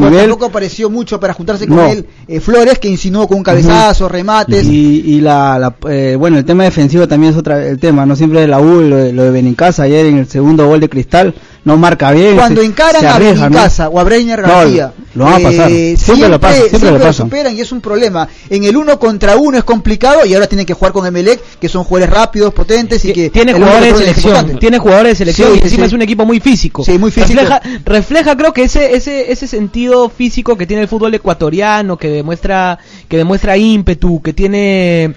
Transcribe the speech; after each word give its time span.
su 0.00 0.04
nivel. 0.10 0.20
tampoco 0.28 0.46
apareció 0.46 0.90
mucho 0.90 1.18
para 1.20 1.32
juntarse 1.34 1.66
con 1.66 1.76
No. 1.76 1.86
él 1.86 2.06
eh, 2.28 2.40
Flores, 2.40 2.78
que 2.78 2.88
insinuó 2.88 3.26
con 3.28 3.38
un 3.38 3.42
cabezazo, 3.44 4.08
remates. 4.08 4.64
Y, 4.66 5.02
y 5.06 5.20
la, 5.20 5.58
la- 5.58 5.74
eh, 5.90 6.16
bueno, 6.18 6.38
el 6.38 6.44
tema 6.44 6.64
defensivo 6.64 7.06
también 7.08 7.32
es 7.32 7.38
otra 7.38 7.64
el 7.66 7.78
tema, 7.78 8.04
no 8.06 8.16
siempre 8.16 8.40
de 8.40 8.48
la 8.48 8.60
U, 8.60 8.80
lo 8.82 8.96
de, 8.96 9.12
lo 9.12 9.22
de 9.24 9.30
Benincasa 9.30 9.84
ayer 9.84 10.06
en 10.06 10.18
el 10.18 10.26
segundo 10.28 10.66
gol 10.66 10.80
de 10.80 10.88
Cristal, 10.88 11.34
no 11.64 11.76
marca 11.76 12.12
bien. 12.12 12.36
Cuando 12.36 12.60
se- 12.60 12.66
encaran 12.66 13.00
se 13.00 13.06
a 13.06 13.14
arriesga, 13.16 13.44
¿no? 13.48 13.50
Benincasa 13.56 13.88
o 13.88 13.98
a 13.98 14.04
Breiner 14.04 14.42
No, 14.42 14.48
García, 14.48 14.92
lo 15.14 15.24
van 15.24 15.34
a 15.34 15.38
pasar. 15.48 15.70
eh, 15.70 15.96
Siempre 15.96 16.28
lo 16.28 16.38
pasan, 16.40 16.68
siempre 16.68 16.90
lo 16.90 16.98
lo 16.98 17.12
superan 17.12 17.56
y 17.56 17.60
es 17.60 17.72
un 17.72 17.80
problema. 17.80 18.28
En 18.50 18.64
el 18.64 18.76
uno 18.76 18.98
contra 18.98 19.36
uno 19.36 19.56
es 19.56 19.64
complicado 19.64 20.26
y 20.26 20.34
ahora 20.34 20.46
tienen 20.46 20.66
que 20.66 20.74
jugar 20.74 20.92
con 20.92 21.06
Emelec, 21.06 21.40
que 21.58 21.68
son 21.68 21.84
jugadores 21.84 22.14
rápidos, 22.14 22.52
potentes 22.52 23.04
y 23.06 23.12
que 23.12 23.30
tiene 23.30 23.52
jugadores 23.54 23.92
de 23.94 23.98
selección, 24.14 24.58
tiene 24.58 24.78
jugadores 24.78 25.12
de 25.12 25.16
selección 25.16 25.52
Sí, 25.54 25.58
y 25.60 25.64
encima 25.64 25.84
sí. 25.84 25.86
es 25.88 25.92
un 25.94 26.02
equipo 26.02 26.24
muy 26.26 26.40
físico. 26.40 26.84
Sí, 26.84 26.98
muy 26.98 27.10
físico. 27.10 27.40
Refleja, 27.40 27.62
refleja 27.84 28.36
creo 28.36 28.52
que 28.52 28.64
ese 28.64 28.94
ese 28.94 29.32
ese 29.32 29.46
sentido 29.46 30.08
físico 30.10 30.56
que 30.56 30.66
tiene 30.66 30.82
el 30.82 30.88
fútbol 30.88 31.14
ecuatoriano, 31.14 31.96
que 31.96 32.08
demuestra 32.08 32.78
que 33.08 33.16
demuestra 33.16 33.56
ímpetu, 33.56 34.20
que 34.20 34.32
tiene 34.32 35.14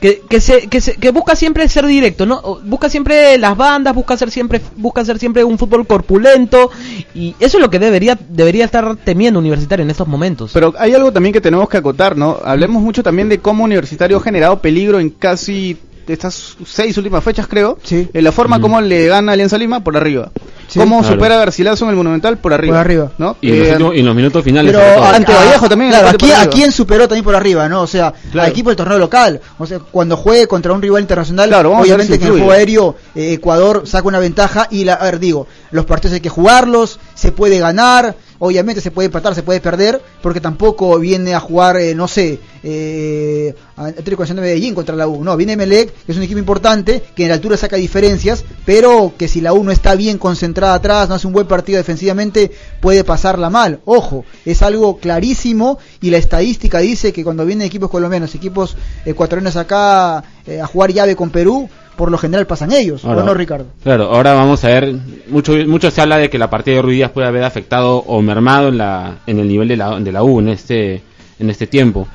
que, 0.00 0.22
que, 0.28 0.40
se, 0.40 0.68
que, 0.68 0.80
se- 0.80 0.94
que 0.96 1.10
busca 1.10 1.34
siempre 1.36 1.68
ser 1.68 1.86
directo, 1.86 2.24
¿no? 2.26 2.40
Busca 2.64 2.88
siempre 2.88 3.36
las 3.38 3.56
bandas, 3.56 3.94
busca 3.94 4.16
ser 4.16 4.30
siempre 4.30 4.60
busca 4.76 5.04
ser 5.04 5.18
siempre 5.18 5.42
un 5.44 5.58
fútbol 5.58 5.86
corpulento 5.86 6.70
y 7.14 7.34
eso 7.40 7.56
es 7.58 7.60
lo 7.62 7.70
que 7.70 7.78
debería 7.78 8.18
debería 8.28 8.64
estar 8.64 8.96
temiendo 8.96 9.40
Universitario 9.40 9.82
en 9.84 9.90
estos 9.90 10.06
momentos. 10.06 10.50
Pero 10.54 10.74
hay 10.78 10.94
algo 10.94 11.12
también 11.12 11.32
que 11.32 11.40
tenemos 11.40 11.68
que 11.68 11.76
acotar, 11.78 12.16
¿no? 12.16 12.38
Hablemos 12.44 12.82
mucho 12.82 13.02
también 13.02 13.28
de 13.28 13.38
cómo 13.38 13.64
Universitario 13.64 14.16
ha 14.18 14.20
generado 14.20 14.60
peligro 14.60 15.00
en 15.00 15.10
casi 15.10 15.76
estas 16.06 16.56
seis 16.64 16.96
últimas 16.96 17.22
fechas, 17.22 17.46
creo. 17.46 17.78
Sí. 17.82 18.08
En 18.14 18.24
la 18.24 18.32
forma 18.32 18.60
como 18.60 18.80
le 18.80 19.08
gana 19.08 19.32
Alianza 19.32 19.58
Lima, 19.58 19.84
por 19.84 19.94
arriba. 19.96 20.30
Sí. 20.68 20.78
cómo 20.78 21.00
Claro. 21.00 21.14
supera 21.14 21.36
Garcilaso 21.38 21.84
en 21.86 21.90
el 21.90 21.96
Monumental, 21.96 22.38
por 22.38 22.52
arriba. 22.52 22.74
Por 22.74 22.80
arriba. 22.80 23.10
¿no? 23.18 23.36
Y, 23.40 23.50
en 23.50 23.58
los 23.58 23.66
Eh, 23.68 23.70
últimos- 23.72 23.94
y 23.96 23.98
en 24.00 24.06
los 24.06 24.14
minutos 24.14 24.44
finales. 24.44 24.72
Pero 24.76 25.04
Ante 25.04 25.32
a- 25.32 25.36
Vallejo 25.36 25.68
también, 25.68 25.90
Claro, 25.90 26.08
aquí, 26.10 26.30
a 26.30 26.48
quién 26.48 26.70
superó 26.72 27.08
también 27.08 27.24
por 27.24 27.34
arriba, 27.34 27.68
¿no? 27.68 27.80
O 27.82 27.86
sea, 27.86 28.12
Claro. 28.30 28.44
al 28.46 28.50
equipo 28.52 28.70
del 28.70 28.76
torneo 28.76 28.98
local. 28.98 29.40
O 29.58 29.66
sea, 29.66 29.78
cuando 29.78 30.16
juegue 30.16 30.46
contra 30.46 30.72
un 30.72 30.82
rival 30.82 31.00
internacional, 31.00 31.48
Claro, 31.48 31.70
vamos 31.70 31.84
a 31.84 31.86
ver 31.88 31.94
obviamente 31.96 32.18
que 32.18 32.24
en 32.26 32.32
el 32.32 32.38
juego 32.38 32.52
aéreo 32.52 32.96
eh, 33.14 33.32
Ecuador 33.32 33.82
saca 33.86 34.06
una 34.06 34.18
ventaja 34.18 34.68
y 34.70 34.84
la, 34.84 34.94
a 34.94 35.04
ver, 35.04 35.18
digo, 35.18 35.46
los 35.70 35.86
partidos 35.86 36.14
hay 36.14 36.20
que 36.20 36.28
jugarlos, 36.28 37.00
se 37.18 37.32
puede 37.32 37.58
ganar, 37.58 38.14
obviamente 38.38 38.80
se 38.80 38.92
puede 38.92 39.06
empatar, 39.06 39.34
se 39.34 39.42
puede 39.42 39.60
perder, 39.60 40.00
porque 40.22 40.40
tampoco 40.40 40.96
viene 41.00 41.34
a 41.34 41.40
jugar, 41.40 41.76
eh, 41.76 41.92
no 41.92 42.06
sé, 42.06 42.38
eh, 42.62 43.52
Atlético 43.76 44.22
Nacional 44.22 44.44
de 44.44 44.50
Medellín 44.50 44.72
contra 44.72 44.94
la 44.94 45.08
U. 45.08 45.24
No, 45.24 45.36
viene 45.36 45.56
Melec, 45.56 45.92
que 46.04 46.12
es 46.12 46.16
un 46.16 46.22
equipo 46.22 46.38
importante, 46.38 47.02
que 47.16 47.24
en 47.24 47.30
la 47.30 47.34
altura 47.34 47.56
saca 47.56 47.74
diferencias, 47.74 48.44
pero 48.64 49.14
que 49.18 49.26
si 49.26 49.40
la 49.40 49.52
U 49.52 49.64
no 49.64 49.72
está 49.72 49.96
bien 49.96 50.16
concentrada 50.16 50.74
atrás, 50.74 51.08
no 51.08 51.16
hace 51.16 51.26
un 51.26 51.32
buen 51.32 51.48
partido 51.48 51.78
defensivamente, 51.78 52.52
puede 52.80 53.02
pasarla 53.02 53.50
mal. 53.50 53.80
Ojo, 53.84 54.24
es 54.44 54.62
algo 54.62 54.98
clarísimo 54.98 55.78
y 56.00 56.10
la 56.10 56.18
estadística 56.18 56.78
dice 56.78 57.12
que 57.12 57.24
cuando 57.24 57.44
vienen 57.44 57.66
equipos 57.66 57.90
colombianos, 57.90 58.32
equipos 58.36 58.76
ecuatorianos 59.04 59.56
acá 59.56 60.22
eh, 60.46 60.60
a 60.60 60.68
jugar 60.68 60.92
llave 60.92 61.16
con 61.16 61.30
Perú, 61.30 61.68
por 61.98 62.10
lo 62.10 62.16
general 62.16 62.46
pasan 62.46 62.72
ellos, 62.72 63.04
Ahora- 63.04 63.22
¿o 63.22 63.26
no, 63.26 63.34
Ricardo? 63.34 63.66
Claro, 63.82 64.04
ahora 64.04 64.32
vamos 64.32 64.64
a 64.64 64.68
ver, 64.68 64.94
mucho 65.28 65.52
mucho 65.66 65.90
se 65.90 66.00
habla 66.00 66.16
de 66.16 66.30
que 66.30 66.38
la 66.38 66.48
partida 66.48 66.76
de 66.76 66.82
Ruiz 66.82 67.06
puede 67.10 67.26
haber 67.28 67.44
afectado 67.44 67.96
o 67.98 68.22
mermado 68.22 68.68
en 68.68 68.78
la 68.78 69.16
en 69.26 69.38
el 69.40 69.46
nivel 69.48 69.68
de 69.68 69.76
la, 69.76 70.00
de 70.00 70.12
la 70.12 70.22
U 70.22 70.38
en 70.40 70.48
este 70.48 71.02
en 71.38 71.50
este 71.50 71.66
tiempo. 71.66 72.08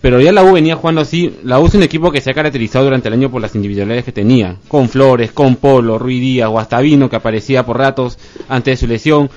Pero 0.00 0.20
ya 0.20 0.32
la 0.32 0.42
U 0.44 0.52
venía 0.52 0.74
jugando 0.76 1.00
así, 1.00 1.32
la 1.44 1.60
U 1.60 1.66
es 1.66 1.74
un 1.74 1.82
equipo 1.84 2.10
que 2.10 2.20
se 2.20 2.30
ha 2.30 2.34
caracterizado 2.34 2.84
durante 2.84 3.06
el 3.08 3.14
año 3.14 3.30
por 3.30 3.40
las 3.40 3.54
individualidades 3.54 4.04
que 4.04 4.10
tenía, 4.12 4.56
con 4.68 4.88
Flores, 4.88 5.30
con 5.32 5.54
Polo, 5.56 5.96
Ruiz 5.98 6.20
Díaz, 6.20 6.48
Guastavino 6.50 7.08
que 7.08 7.16
aparecía 7.16 7.64
por 7.64 7.78
ratos 7.78 8.18
antes 8.48 8.72
de 8.72 8.76
su 8.86 8.92
lesión. 8.92 9.30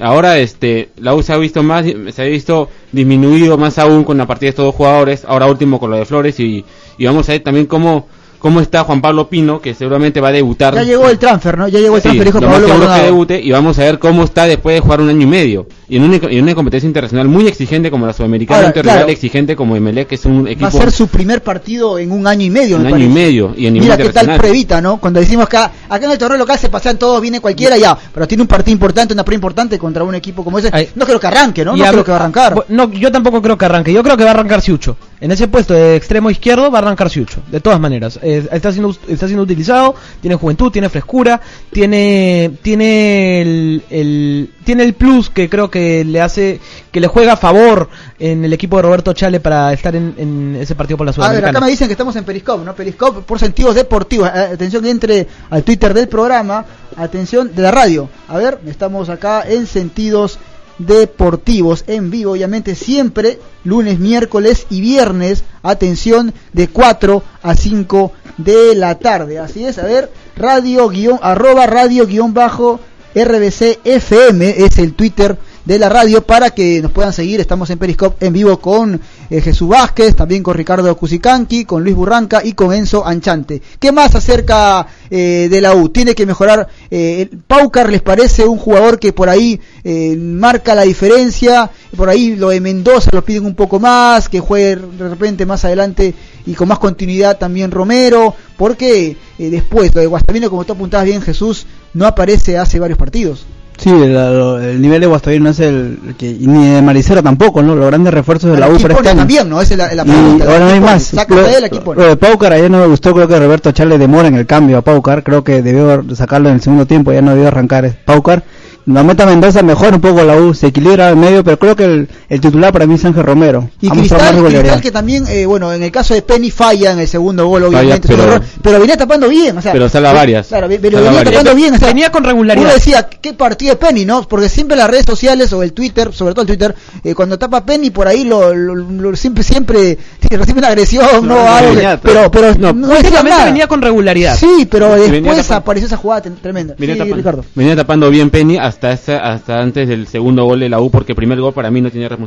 Ahora 0.00 0.38
este 0.38 0.90
la 0.96 1.14
U 1.14 1.22
se 1.22 1.32
ha 1.32 1.36
visto 1.38 1.62
más 1.62 1.84
se 2.12 2.22
ha 2.22 2.24
visto 2.24 2.68
disminuido 2.92 3.58
más 3.58 3.78
aún 3.78 4.04
con 4.04 4.16
la 4.16 4.26
partida 4.26 4.46
de 4.46 4.50
estos 4.50 4.64
dos 4.64 4.74
jugadores, 4.74 5.24
ahora 5.26 5.46
último 5.46 5.78
con 5.78 5.90
lo 5.90 5.96
de 5.96 6.04
Flores 6.06 6.40
y, 6.40 6.64
y 6.98 7.04
vamos 7.06 7.28
a 7.28 7.32
ver 7.32 7.42
también 7.42 7.66
cómo 7.66 8.06
cómo 8.42 8.60
está 8.60 8.82
Juan 8.84 9.00
Pablo 9.00 9.28
Pino 9.28 9.60
que 9.60 9.72
seguramente 9.72 10.20
va 10.20 10.28
a 10.28 10.32
debutar 10.32 10.74
Ya 10.74 10.82
llegó 10.82 11.08
el 11.08 11.18
transfer, 11.18 11.56
¿no? 11.56 11.68
Ya 11.68 11.78
llegó 11.78 11.96
el 11.96 12.02
Sí, 12.02 12.08
transfer, 12.08 12.26
dijo 12.26 12.40
lo 12.40 12.48
más 12.48 12.60
Pablo 12.60 12.92
es 12.92 13.00
que 13.00 13.06
debute 13.06 13.40
y 13.40 13.50
vamos 13.52 13.78
a 13.78 13.82
ver 13.84 13.98
cómo 14.00 14.24
está 14.24 14.44
después 14.46 14.74
de 14.74 14.80
jugar 14.80 15.00
un 15.00 15.08
año 15.08 15.22
y 15.22 15.26
medio. 15.26 15.66
Y 15.88 15.96
en 15.96 16.04
una, 16.04 16.16
en 16.16 16.42
una 16.42 16.54
competencia 16.54 16.86
internacional 16.86 17.28
muy 17.28 17.46
exigente 17.46 17.90
como 17.90 18.06
la 18.06 18.12
sudamericana, 18.12 18.58
Ahora, 18.66 18.72
rival 18.72 18.96
claro. 18.96 19.08
exigente 19.08 19.54
como 19.54 19.76
Emelec, 19.76 20.08
que 20.08 20.14
es 20.16 20.24
un 20.24 20.48
equipo 20.48 20.62
Va 20.64 20.68
a 20.68 20.70
ser 20.72 20.90
su 20.90 21.06
primer 21.06 21.42
partido 21.42 21.98
en 21.98 22.10
un 22.10 22.26
año 22.26 22.44
y 22.44 22.50
medio, 22.50 22.76
un 22.76 22.82
me 22.82 22.88
año 22.88 22.96
y 22.98 23.00
parece. 23.08 23.14
medio 23.14 23.54
y 23.56 23.66
en 23.66 23.74
Mira 23.74 23.96
qué 23.96 24.04
tal 24.04 24.06
internacional. 24.08 24.40
previta, 24.40 24.80
¿no? 24.80 24.96
Cuando 24.98 25.20
decimos 25.20 25.44
acá, 25.46 25.70
acá 25.88 26.04
en 26.04 26.10
el 26.10 26.18
torneo 26.18 26.38
local 26.38 26.58
se 26.58 26.68
pasean 26.68 26.98
todos, 26.98 27.20
viene 27.20 27.40
cualquiera 27.40 27.76
ya, 27.76 27.96
pero 28.12 28.26
tiene 28.26 28.42
un 28.42 28.48
partido 28.48 28.72
importante, 28.72 29.12
una 29.14 29.24
prueba 29.24 29.36
importante 29.36 29.78
contra 29.78 30.02
un 30.02 30.14
equipo 30.14 30.42
como 30.42 30.58
ese. 30.58 30.70
Ay. 30.72 30.88
No 30.94 31.04
creo 31.04 31.20
que 31.20 31.26
arranque, 31.26 31.64
¿no? 31.64 31.76
Y 31.76 31.80
No 31.80 31.86
creo 31.86 32.04
que 32.04 32.10
va 32.10 32.16
a 32.16 32.20
arrancar. 32.20 32.64
No, 32.68 32.90
yo 32.90 33.12
tampoco 33.12 33.40
creo 33.42 33.56
que 33.58 33.64
arranque. 33.66 33.92
Yo 33.92 34.02
creo 34.02 34.16
que 34.16 34.24
va 34.24 34.30
a 34.30 34.34
arrancar 34.34 34.62
Siucho. 34.62 34.96
En 35.20 35.30
ese 35.30 35.46
puesto 35.46 35.74
de 35.74 35.94
extremo 35.94 36.30
izquierdo 36.30 36.70
va 36.70 36.78
a 36.78 36.82
arrancar 36.82 37.10
Siucho. 37.10 37.40
De 37.50 37.60
todas 37.60 37.78
maneras. 37.78 38.18
Eh, 38.22 38.31
está, 38.38 38.72
siendo, 38.72 38.94
está 39.08 39.26
siendo 39.26 39.42
utilizado. 39.42 39.94
Tiene 40.20 40.36
juventud, 40.36 40.70
tiene 40.70 40.88
frescura. 40.88 41.40
Tiene 41.70 42.52
tiene 42.62 43.42
el, 43.42 43.82
el- 43.90 44.50
tiene 44.64 44.84
el 44.84 44.94
plus 44.94 45.28
que 45.30 45.48
creo 45.48 45.70
que 45.70 46.04
le 46.04 46.20
hace 46.20 46.60
que 46.92 47.00
le 47.00 47.08
juega 47.08 47.32
a 47.32 47.36
favor 47.36 47.88
en 48.18 48.44
el 48.44 48.52
equipo 48.52 48.76
de 48.76 48.82
Roberto 48.82 49.12
Chale 49.12 49.40
para 49.40 49.72
estar 49.72 49.94
en, 49.96 50.14
en 50.18 50.56
ese 50.60 50.74
partido 50.76 50.96
por 50.96 51.06
la 51.06 51.12
A 51.24 51.32
ver, 51.32 51.44
acá 51.46 51.60
me 51.60 51.68
dicen 51.70 51.88
que 51.88 51.92
estamos 51.94 52.14
en 52.16 52.24
Periscope, 52.24 52.64
¿no? 52.64 52.74
Periscope 52.74 53.22
por 53.22 53.38
sentidos 53.40 53.74
deportivos. 53.74 54.28
Eh, 54.28 54.50
Atención 54.54 54.82
que 54.84 54.90
entre 54.90 55.26
al 55.50 55.62
Twitter 55.64 55.92
del 55.94 56.08
programa. 56.08 56.64
Atención 56.96 57.54
de 57.54 57.62
la 57.62 57.70
radio. 57.70 58.08
A 58.28 58.36
ver, 58.38 58.58
estamos 58.66 59.08
acá 59.08 59.42
en 59.48 59.66
sentidos 59.66 60.38
deportivos 60.78 61.84
en 61.86 62.10
vivo, 62.10 62.32
obviamente 62.32 62.74
siempre 62.74 63.38
lunes, 63.64 63.98
miércoles 63.98 64.66
y 64.70 64.80
viernes. 64.80 65.44
Atención 65.62 66.34
de 66.52 66.68
4 66.68 67.22
a 67.42 67.54
5 67.54 68.12
de 68.36 68.74
la 68.74 68.98
tarde. 68.98 69.38
Así 69.38 69.64
es, 69.64 69.78
a 69.78 69.84
ver, 69.84 70.10
radio 70.36 70.88
guion, 70.88 71.18
arroba 71.22 71.66
radio 71.66 72.06
guion 72.06 72.34
bajo 72.34 72.80
RBC 73.14 73.80
FM 73.84 74.64
es 74.64 74.78
el 74.78 74.94
Twitter 74.94 75.36
de 75.64 75.78
la 75.78 75.88
radio 75.88 76.22
para 76.22 76.50
que 76.50 76.80
nos 76.80 76.92
puedan 76.92 77.12
seguir. 77.12 77.40
Estamos 77.40 77.70
en 77.70 77.78
Periscope 77.78 78.26
en 78.26 78.32
vivo 78.32 78.58
con 78.58 79.00
eh, 79.32 79.40
Jesús 79.40 79.66
Vázquez, 79.66 80.14
también 80.14 80.42
con 80.42 80.54
Ricardo 80.54 80.94
Cusicanqui, 80.94 81.64
con 81.64 81.82
Luis 81.82 81.96
Burranca 81.96 82.44
y 82.44 82.52
con 82.52 82.70
Enzo 82.70 83.06
Anchante. 83.06 83.62
¿Qué 83.78 83.90
más 83.90 84.14
acerca 84.14 84.86
eh, 85.08 85.48
de 85.50 85.60
la 85.62 85.74
U? 85.74 85.88
Tiene 85.88 86.14
que 86.14 86.26
mejorar. 86.26 86.68
Eh, 86.90 87.30
Paucar 87.46 87.88
les 87.88 88.02
parece 88.02 88.44
un 88.44 88.58
jugador 88.58 88.98
que 88.98 89.14
por 89.14 89.30
ahí 89.30 89.58
eh, 89.84 90.14
marca 90.18 90.74
la 90.74 90.82
diferencia. 90.82 91.70
Por 91.96 92.10
ahí 92.10 92.36
lo 92.36 92.50
de 92.50 92.60
Mendoza 92.60 93.08
lo 93.10 93.24
piden 93.24 93.46
un 93.46 93.54
poco 93.54 93.80
más, 93.80 94.28
que 94.28 94.38
juegue 94.38 94.76
de 94.76 95.08
repente 95.08 95.46
más 95.46 95.64
adelante 95.64 96.14
y 96.44 96.52
con 96.52 96.68
más 96.68 96.78
continuidad 96.78 97.38
también 97.38 97.70
Romero, 97.70 98.34
porque 98.58 99.16
después 99.38 99.94
lo 99.94 100.02
de 100.02 100.08
Guastavino, 100.08 100.50
como 100.50 100.64
tú 100.64 100.74
apuntabas 100.74 101.06
bien 101.06 101.22
Jesús, 101.22 101.66
no 101.94 102.06
aparece 102.06 102.58
hace 102.58 102.78
varios 102.78 102.98
partidos. 102.98 103.46
Sí, 103.82 103.90
el, 103.90 104.14
el 104.16 104.80
nivel 104.80 105.00
de 105.00 105.06
Guastavino 105.08 105.44
no 105.44 105.50
es 105.50 105.58
el 105.60 105.98
que 106.16 106.36
ni 106.38 106.68
de 106.68 106.82
Maricero 106.82 107.22
tampoco, 107.22 107.62
¿no? 107.62 107.74
Los 107.74 107.86
grandes 107.86 108.14
refuerzos 108.14 108.52
de 108.52 108.58
la 108.60 108.68
U 108.68 108.78
para 108.78 108.94
este 108.94 109.14
también, 109.14 109.48
¿no? 109.48 109.60
Es 109.60 109.76
la, 109.76 109.92
la 109.92 110.02
Y 110.02 110.06
pregunta. 110.06 110.44
ahora 110.44 110.58
no 110.60 110.66
hay 110.70 110.80
más. 110.80 111.12
Lo, 111.28 111.42
de 111.42 111.54
él, 111.56 111.64
aquí 111.64 111.80
pone. 111.80 112.00
lo 112.02 112.08
de 112.08 112.16
Paucar 112.16 112.52
ayer 112.52 112.70
no 112.70 112.78
me 112.78 112.86
gustó, 112.86 113.12
creo 113.12 113.26
que 113.26 113.38
Roberto 113.38 113.72
Charles 113.72 113.98
demora 113.98 114.28
en 114.28 114.34
el 114.36 114.46
cambio 114.46 114.78
a 114.78 114.82
Paucar, 114.82 115.24
creo 115.24 115.42
que 115.42 115.62
debió 115.62 116.04
sacarlo 116.14 116.48
en 116.48 116.56
el 116.56 116.60
segundo 116.60 116.86
tiempo, 116.86 117.12
ya 117.12 117.22
no 117.22 117.32
debió 117.32 117.48
arrancar 117.48 117.90
Paucar. 118.04 118.44
La 118.84 119.04
meta 119.04 119.26
Mendoza 119.26 119.62
mejora 119.62 119.94
un 119.94 120.00
poco 120.00 120.24
la 120.24 120.36
U, 120.36 120.54
se 120.54 120.66
equilibra 120.68 121.10
en 121.10 121.20
medio, 121.20 121.44
pero 121.44 121.56
creo 121.58 121.76
que 121.76 121.84
el, 121.84 122.08
el 122.34 122.40
titular 122.40 122.72
para 122.72 122.86
mí 122.86 122.94
es 122.94 123.04
Ángel 123.04 123.22
Romero. 123.24 123.68
Y 123.80 123.88
Cristal. 123.90 124.42
Cristal 124.42 124.80
que 124.80 124.90
también, 124.90 125.26
eh, 125.28 125.44
bueno, 125.44 125.72
en 125.72 125.82
el 125.82 125.90
caso 125.92 126.14
de 126.14 126.22
Penny 126.22 126.50
falla 126.50 126.92
en 126.92 126.98
el 127.00 127.06
segundo 127.08 127.46
gol, 127.46 127.64
obviamente, 127.64 128.08
Falla, 128.08 128.22
pero- 128.22 128.32
error, 128.36 128.46
pero 128.62 128.80
venía 128.80 128.96
tapando 128.96 129.28
bien, 129.28 129.56
o 129.58 129.60
sea, 129.60 129.72
Pero 129.72 129.88
salva 129.88 130.12
eh, 130.12 130.14
varias. 130.14 130.46
Claro, 130.48 130.66
pero 130.68 130.80
venía 130.98 131.12
varias. 131.12 131.24
tapando 131.24 131.54
bien, 131.54 131.74
o 131.74 131.78
sea, 131.78 131.88
Venía 131.88 132.10
con 132.10 132.24
regularidad. 132.24 132.64
Uno 132.64 132.74
decía, 132.74 133.06
¿qué 133.20 133.34
partido 133.34 133.74
de 133.74 133.76
Penny, 133.76 134.06
no? 134.06 134.26
Porque 134.26 134.48
siempre 134.48 134.78
las 134.78 134.88
redes 134.88 135.04
sociales 135.04 135.52
o 135.52 135.62
el 135.62 135.74
Twitter, 135.74 136.10
sobre 136.14 136.32
todo 136.32 136.40
el 136.42 136.46
Twitter, 136.46 136.74
eh, 137.04 137.14
cuando 137.14 137.38
tapa 137.38 137.66
Penny 137.66 137.90
por 137.90 138.08
ahí 138.08 138.24
lo, 138.24 138.54
lo- 138.54 138.74
lo- 138.76 139.14
siempre 139.16 139.42
siempre 139.44 139.98
recibe 140.30 140.58
una 140.60 140.68
agresión, 140.68 141.04
no, 141.28 141.34
No, 141.34 141.48
algo, 141.54 141.74
pero 142.02 142.30
pero 142.30 142.54
No, 142.54 142.72
no, 142.72 142.86
decía 142.88 142.98
Últimamente 143.00 143.30
nada. 143.30 143.44
venía 143.44 143.66
con 143.66 143.82
regularidad. 143.82 144.36
Sí, 144.38 144.66
pero 144.70 144.94
después 144.94 145.50
apareció 145.50 145.86
esa 145.86 145.98
jugada 145.98 146.22
tremenda. 146.22 146.74
Venía, 146.78 146.94
Sí, 146.94 146.98
tapando, 146.98 147.16
Ricardo. 147.16 147.44
venía 147.54 147.76
tapando 147.76 148.08
bien 148.08 148.30
Penny 148.30 148.56
hasta 148.56 148.90
esa- 148.92 149.18
hasta 149.18 149.58
antes 149.60 149.86
del 149.86 150.06
segundo 150.06 150.44
gol 150.46 150.60
de 150.60 150.70
la 150.70 150.80
U 150.80 150.90
porque 150.90 151.12
el 151.12 151.16
primer 151.16 151.38
gol 151.38 151.52
para 151.52 151.70
mí 151.70 151.82
no 151.82 151.90
tiene 151.90 152.08
responsabilidad 152.08 152.21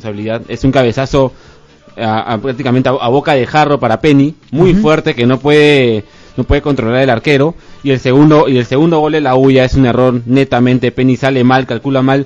es 0.47 0.63
un 0.63 0.71
cabezazo 0.71 1.31
a- 1.97 2.33
a- 2.33 2.37
prácticamente 2.39 2.89
a, 2.89 2.93
a 2.93 3.07
boca 3.09 3.33
de 3.33 3.45
jarro 3.45 3.79
para 3.79 4.01
Penny 4.01 4.35
muy 4.51 4.73
fuerte 4.73 5.15
que 5.15 5.25
no 5.25 5.39
puede 5.39 6.03
no 6.37 6.43
puede 6.43 6.61
controlar 6.61 7.01
el 7.01 7.09
arquero. 7.09 7.55
Y 7.83 7.91
el 7.91 7.99
segundo 7.99 8.49
y 8.49 8.57
el 8.57 8.65
segundo 8.65 8.99
gol 8.99 9.13
de 9.13 9.21
la 9.21 9.35
U 9.35 9.51
ya 9.51 9.63
es 9.63 9.75
un 9.75 9.85
error 9.85 10.21
netamente. 10.25 10.91
Penny 10.91 11.15
sale 11.15 11.43
mal 11.43 11.65
calcula 11.65 12.01
mal. 12.01 12.25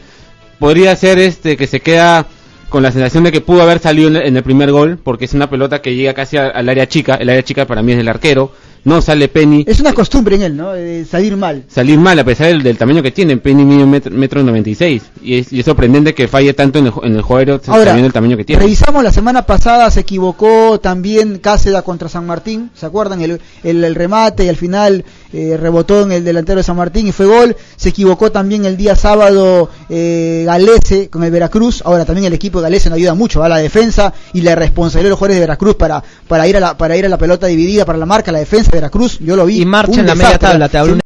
Podría 0.57 0.95
ser 0.95 1.19
este 1.19 1.55
que 1.57 1.67
se 1.67 1.79
queda 1.79 2.25
con 2.69 2.81
la 2.83 2.91
sensación 2.91 3.23
de 3.23 3.31
que 3.31 3.41
pudo 3.41 3.61
haber 3.61 3.79
salido 3.79 4.09
en 4.09 4.35
el, 4.37 4.43
primer 4.43 4.71
gol 4.71 4.97
porque 5.03 5.25
es 5.25 5.33
una 5.33 5.49
pelota 5.49 5.81
que 5.81 5.95
llega 5.95 6.13
casi 6.13 6.37
al 6.37 6.67
área 6.69 6.87
chica. 6.87 7.15
El 7.15 7.29
área 7.29 7.43
chica 7.43 7.65
para 7.65 7.81
mí 7.83 7.91
es 7.93 7.99
el 7.99 8.07
arquero 8.07 8.51
no 8.83 9.01
sale 9.01 9.27
Penny. 9.27 9.63
Es 9.67 9.79
una 9.79 9.93
costumbre 9.93 10.35
en 10.35 10.41
él, 10.43 10.57
¿no? 10.57 10.71
De 10.73 11.05
salir 11.05 11.35
mal. 11.37 11.63
Salir 11.67 11.99
mal 11.99 12.17
a 12.19 12.23
pesar 12.23 12.47
del, 12.47 12.63
del 12.63 12.77
tamaño 12.77 13.01
que 13.03 13.11
tiene, 13.11 13.37
Penny 13.37 13.63
mide 13.65 13.83
un 13.83 13.89
metro, 13.89 14.11
metro 14.11 14.43
96 14.43 15.01
y 15.21 15.39
es, 15.39 15.51
y 15.53 15.59
es 15.59 15.65
sorprendente 15.65 16.13
que 16.13 16.27
falle 16.27 16.53
tanto 16.53 16.79
en 16.79 16.87
el, 16.87 16.93
en 17.03 17.15
el 17.15 17.21
juego 17.21 17.37
aéreo 17.39 17.61
Ahora, 17.67 17.97
el 17.97 18.13
tamaño 18.13 18.37
que 18.37 18.45
tiene. 18.45 18.61
revisamos 18.61 19.03
la 19.03 19.11
semana 19.11 19.45
pasada, 19.45 19.89
se 19.91 20.01
equivocó 20.01 20.79
también 20.79 21.39
Cáceda 21.39 21.81
contra 21.81 22.09
San 22.09 22.25
Martín, 22.25 22.71
¿se 22.73 22.85
acuerdan? 22.85 23.21
El, 23.21 23.39
el, 23.63 23.83
el 23.83 23.95
remate 23.95 24.45
y 24.45 24.49
al 24.49 24.55
final 24.55 25.03
eh, 25.33 25.57
rebotó 25.59 26.03
en 26.03 26.11
el 26.11 26.23
delantero 26.23 26.57
de 26.57 26.63
San 26.63 26.77
Martín 26.77 27.07
y 27.07 27.11
fue 27.11 27.25
gol. 27.25 27.55
Se 27.75 27.89
equivocó 27.89 28.31
también 28.31 28.65
el 28.65 28.77
día 28.77 28.95
sábado 28.95 29.69
eh, 29.89 30.43
Galese 30.45 31.09
con 31.09 31.23
el 31.23 31.31
Veracruz. 31.31 31.81
Ahora 31.85 32.05
también 32.05 32.25
el 32.25 32.33
equipo 32.33 32.59
de 32.59 32.63
Galese 32.63 32.89
nos 32.89 32.97
ayuda 32.97 33.13
mucho 33.13 33.43
a 33.43 33.49
la 33.49 33.57
defensa 33.57 34.13
y 34.33 34.41
la 34.41 34.55
responsabilidad 34.55 35.05
de 35.05 35.09
los 35.09 35.19
jugadores 35.19 35.35
de 35.37 35.41
Veracruz 35.41 35.75
para, 35.75 36.03
para, 36.27 36.47
ir 36.47 36.57
a 36.57 36.59
la, 36.59 36.77
para 36.77 36.95
ir 36.95 37.05
a 37.05 37.09
la 37.09 37.17
pelota 37.17 37.47
dividida, 37.47 37.85
para 37.85 37.97
la 37.97 38.05
marca, 38.05 38.31
la 38.31 38.39
defensa 38.39 38.71
de 38.71 38.77
Veracruz. 38.77 39.19
Yo 39.19 39.35
lo 39.35 39.45
vi. 39.45 39.61
Y 39.61 39.65
marcha 39.65 39.93
un 39.93 39.99
en 39.99 40.07
la 40.07 40.15
media 40.15 40.37
tabla, 40.37 40.69
te 40.69 40.77
hablo 40.77 40.97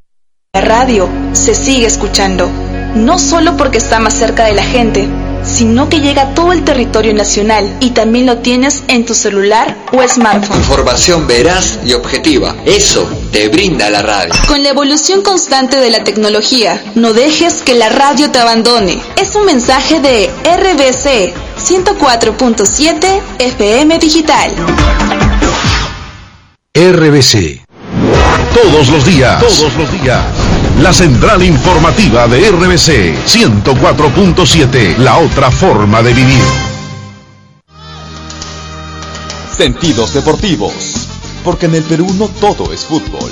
La 0.54 0.62
radio 0.62 1.10
se 1.32 1.56
sigue 1.56 1.88
escuchando, 1.88 2.50
no 2.96 3.18
solo 3.20 3.58
porque 3.58 3.78
está 3.78 4.00
más 4.00 4.14
cerca 4.14 4.46
de 4.46 4.54
la 4.54 4.64
gente, 4.64 5.08
sino 5.46 5.90
que 5.90 6.00
llega 6.00 6.24
a 6.24 6.34
todo 6.34 6.52
el 6.52 6.64
territorio 6.64 7.14
nacional 7.14 7.78
y 7.80 7.92
también 7.92 8.26
lo 8.26 8.38
tienes 8.40 8.84
en 8.88 9.06
tu 9.06 9.14
celular 9.14 9.78
o 9.92 10.08
smartphone. 10.08 10.58
Información 10.58 11.28
veraz 11.28 11.80
y 11.86 11.94
objetiva. 11.94 12.56
Eso 12.66 13.10
te 13.32 13.50
brinda 13.50 13.90
la 13.90 14.02
radio. 14.02 14.34
Con 14.48 14.64
la 14.64 14.70
evolución 14.70 15.22
constante 15.22 15.78
de 15.78 15.90
la 15.90 16.04
tecnología, 16.04 16.82
no 16.96 17.14
dejes 17.14 17.62
que 17.62 17.74
la 17.74 17.90
radio 17.90 18.32
te 18.32 18.40
abandone. 18.40 19.00
Es 19.22 19.36
un 19.36 19.46
mensaje 19.46 20.00
de 20.00 20.30
RBC 20.44 21.34
104.7 21.58 23.22
FM 23.40 24.00
Digital. 24.00 24.52
RBC. 26.76 27.64
Todos 28.54 28.90
los 28.90 29.06
días. 29.06 29.40
Todos 29.40 29.76
los 29.76 29.92
días. 30.02 30.22
La 30.80 30.92
central 30.92 31.44
informativa 31.44 32.28
de 32.28 32.50
RBC 32.50 33.16
104.7. 33.26 34.98
La 34.98 35.20
otra 35.20 35.52
forma 35.52 36.02
de 36.02 36.14
vivir. 36.14 36.44
Sentidos 39.56 40.14
deportivos. 40.14 41.08
Porque 41.44 41.68
en 41.68 41.76
el 41.76 41.84
Perú 41.84 42.08
no 42.18 42.28
todo 42.28 42.74
es 42.74 42.86
fútbol. 42.86 43.32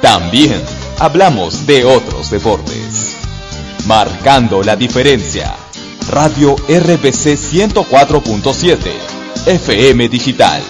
También 0.00 0.60
hablamos 0.98 1.66
de 1.66 1.84
otros 1.84 2.30
deportes. 2.30 3.16
Marcando 3.86 4.62
la 4.62 4.74
diferencia. 4.74 5.54
Radio 6.08 6.56
RBC 6.56 7.36
104.7. 7.36 8.78
FM 9.46 10.08
Digital. 10.08 10.62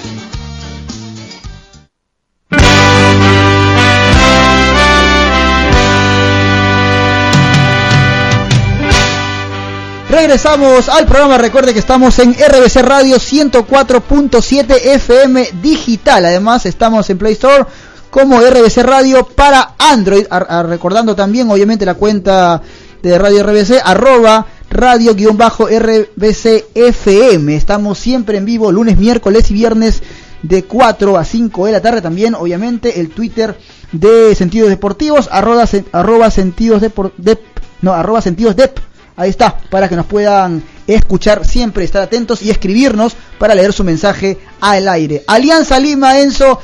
Regresamos 10.11 10.89
al 10.89 11.07
programa. 11.07 11.39
Recuerde 11.39 11.73
que 11.73 11.79
estamos 11.79 12.19
en 12.19 12.33
RBC 12.35 12.83
Radio 12.83 13.17
104.7 13.17 14.77
FM 14.85 15.49
digital. 15.63 16.25
Además, 16.25 16.67
estamos 16.67 17.09
en 17.11 17.19
Play 17.19 17.35
Store 17.35 17.65
como 18.11 18.41
RBC 18.41 18.79
Radio 18.83 19.25
para 19.25 19.75
Android. 19.79 20.27
Recordando 20.69 21.15
también, 21.15 21.49
obviamente, 21.51 21.87
la 21.87 21.95
cuenta 21.95 22.61
de 23.03 23.19
Radio 23.19 23.45
RBC, 23.45 23.81
arroba 23.85 24.47
radio-rbc 24.69 26.47
FM. 26.75 27.55
Estamos 27.57 27.99
siempre 27.99 28.39
en 28.39 28.45
vivo, 28.45 28.73
lunes, 28.73 28.99
miércoles 28.99 29.49
y 29.51 29.55
viernes 29.55 30.03
de 30.43 30.65
4 30.65 31.17
a 31.19 31.25
5 31.25 31.67
de 31.67 31.73
la 31.73 31.81
tarde. 31.81 32.03
También, 32.03 32.35
obviamente, 32.35 32.99
el 33.01 33.11
Twitter 33.11 33.57
de 33.93 34.35
Sentidos 34.35 34.71
Deportivos, 34.71 35.29
arroba, 35.31 35.65
sen- 35.67 35.87
arroba 35.93 36.31
sentidos 36.33 36.83
dep- 36.83 37.39
no, 37.83 37.93
arroba 37.93 38.21
sentidos 38.21 38.57
dep. 38.57 38.77
Ahí 39.21 39.29
está, 39.29 39.55
para 39.69 39.87
que 39.87 39.97
nos 39.97 40.07
puedan 40.07 40.63
escuchar 40.87 41.47
siempre, 41.47 41.85
estar 41.85 42.01
atentos 42.01 42.41
y 42.41 42.49
escribirnos 42.49 43.15
para 43.39 43.55
leer 43.55 43.75
su 43.75 43.85
mensaje 43.85 44.39
al 44.63 44.89
aire. 44.89 45.25
Alianza 45.27 45.79
Lima, 45.79 46.19
Enzo, 46.21 46.59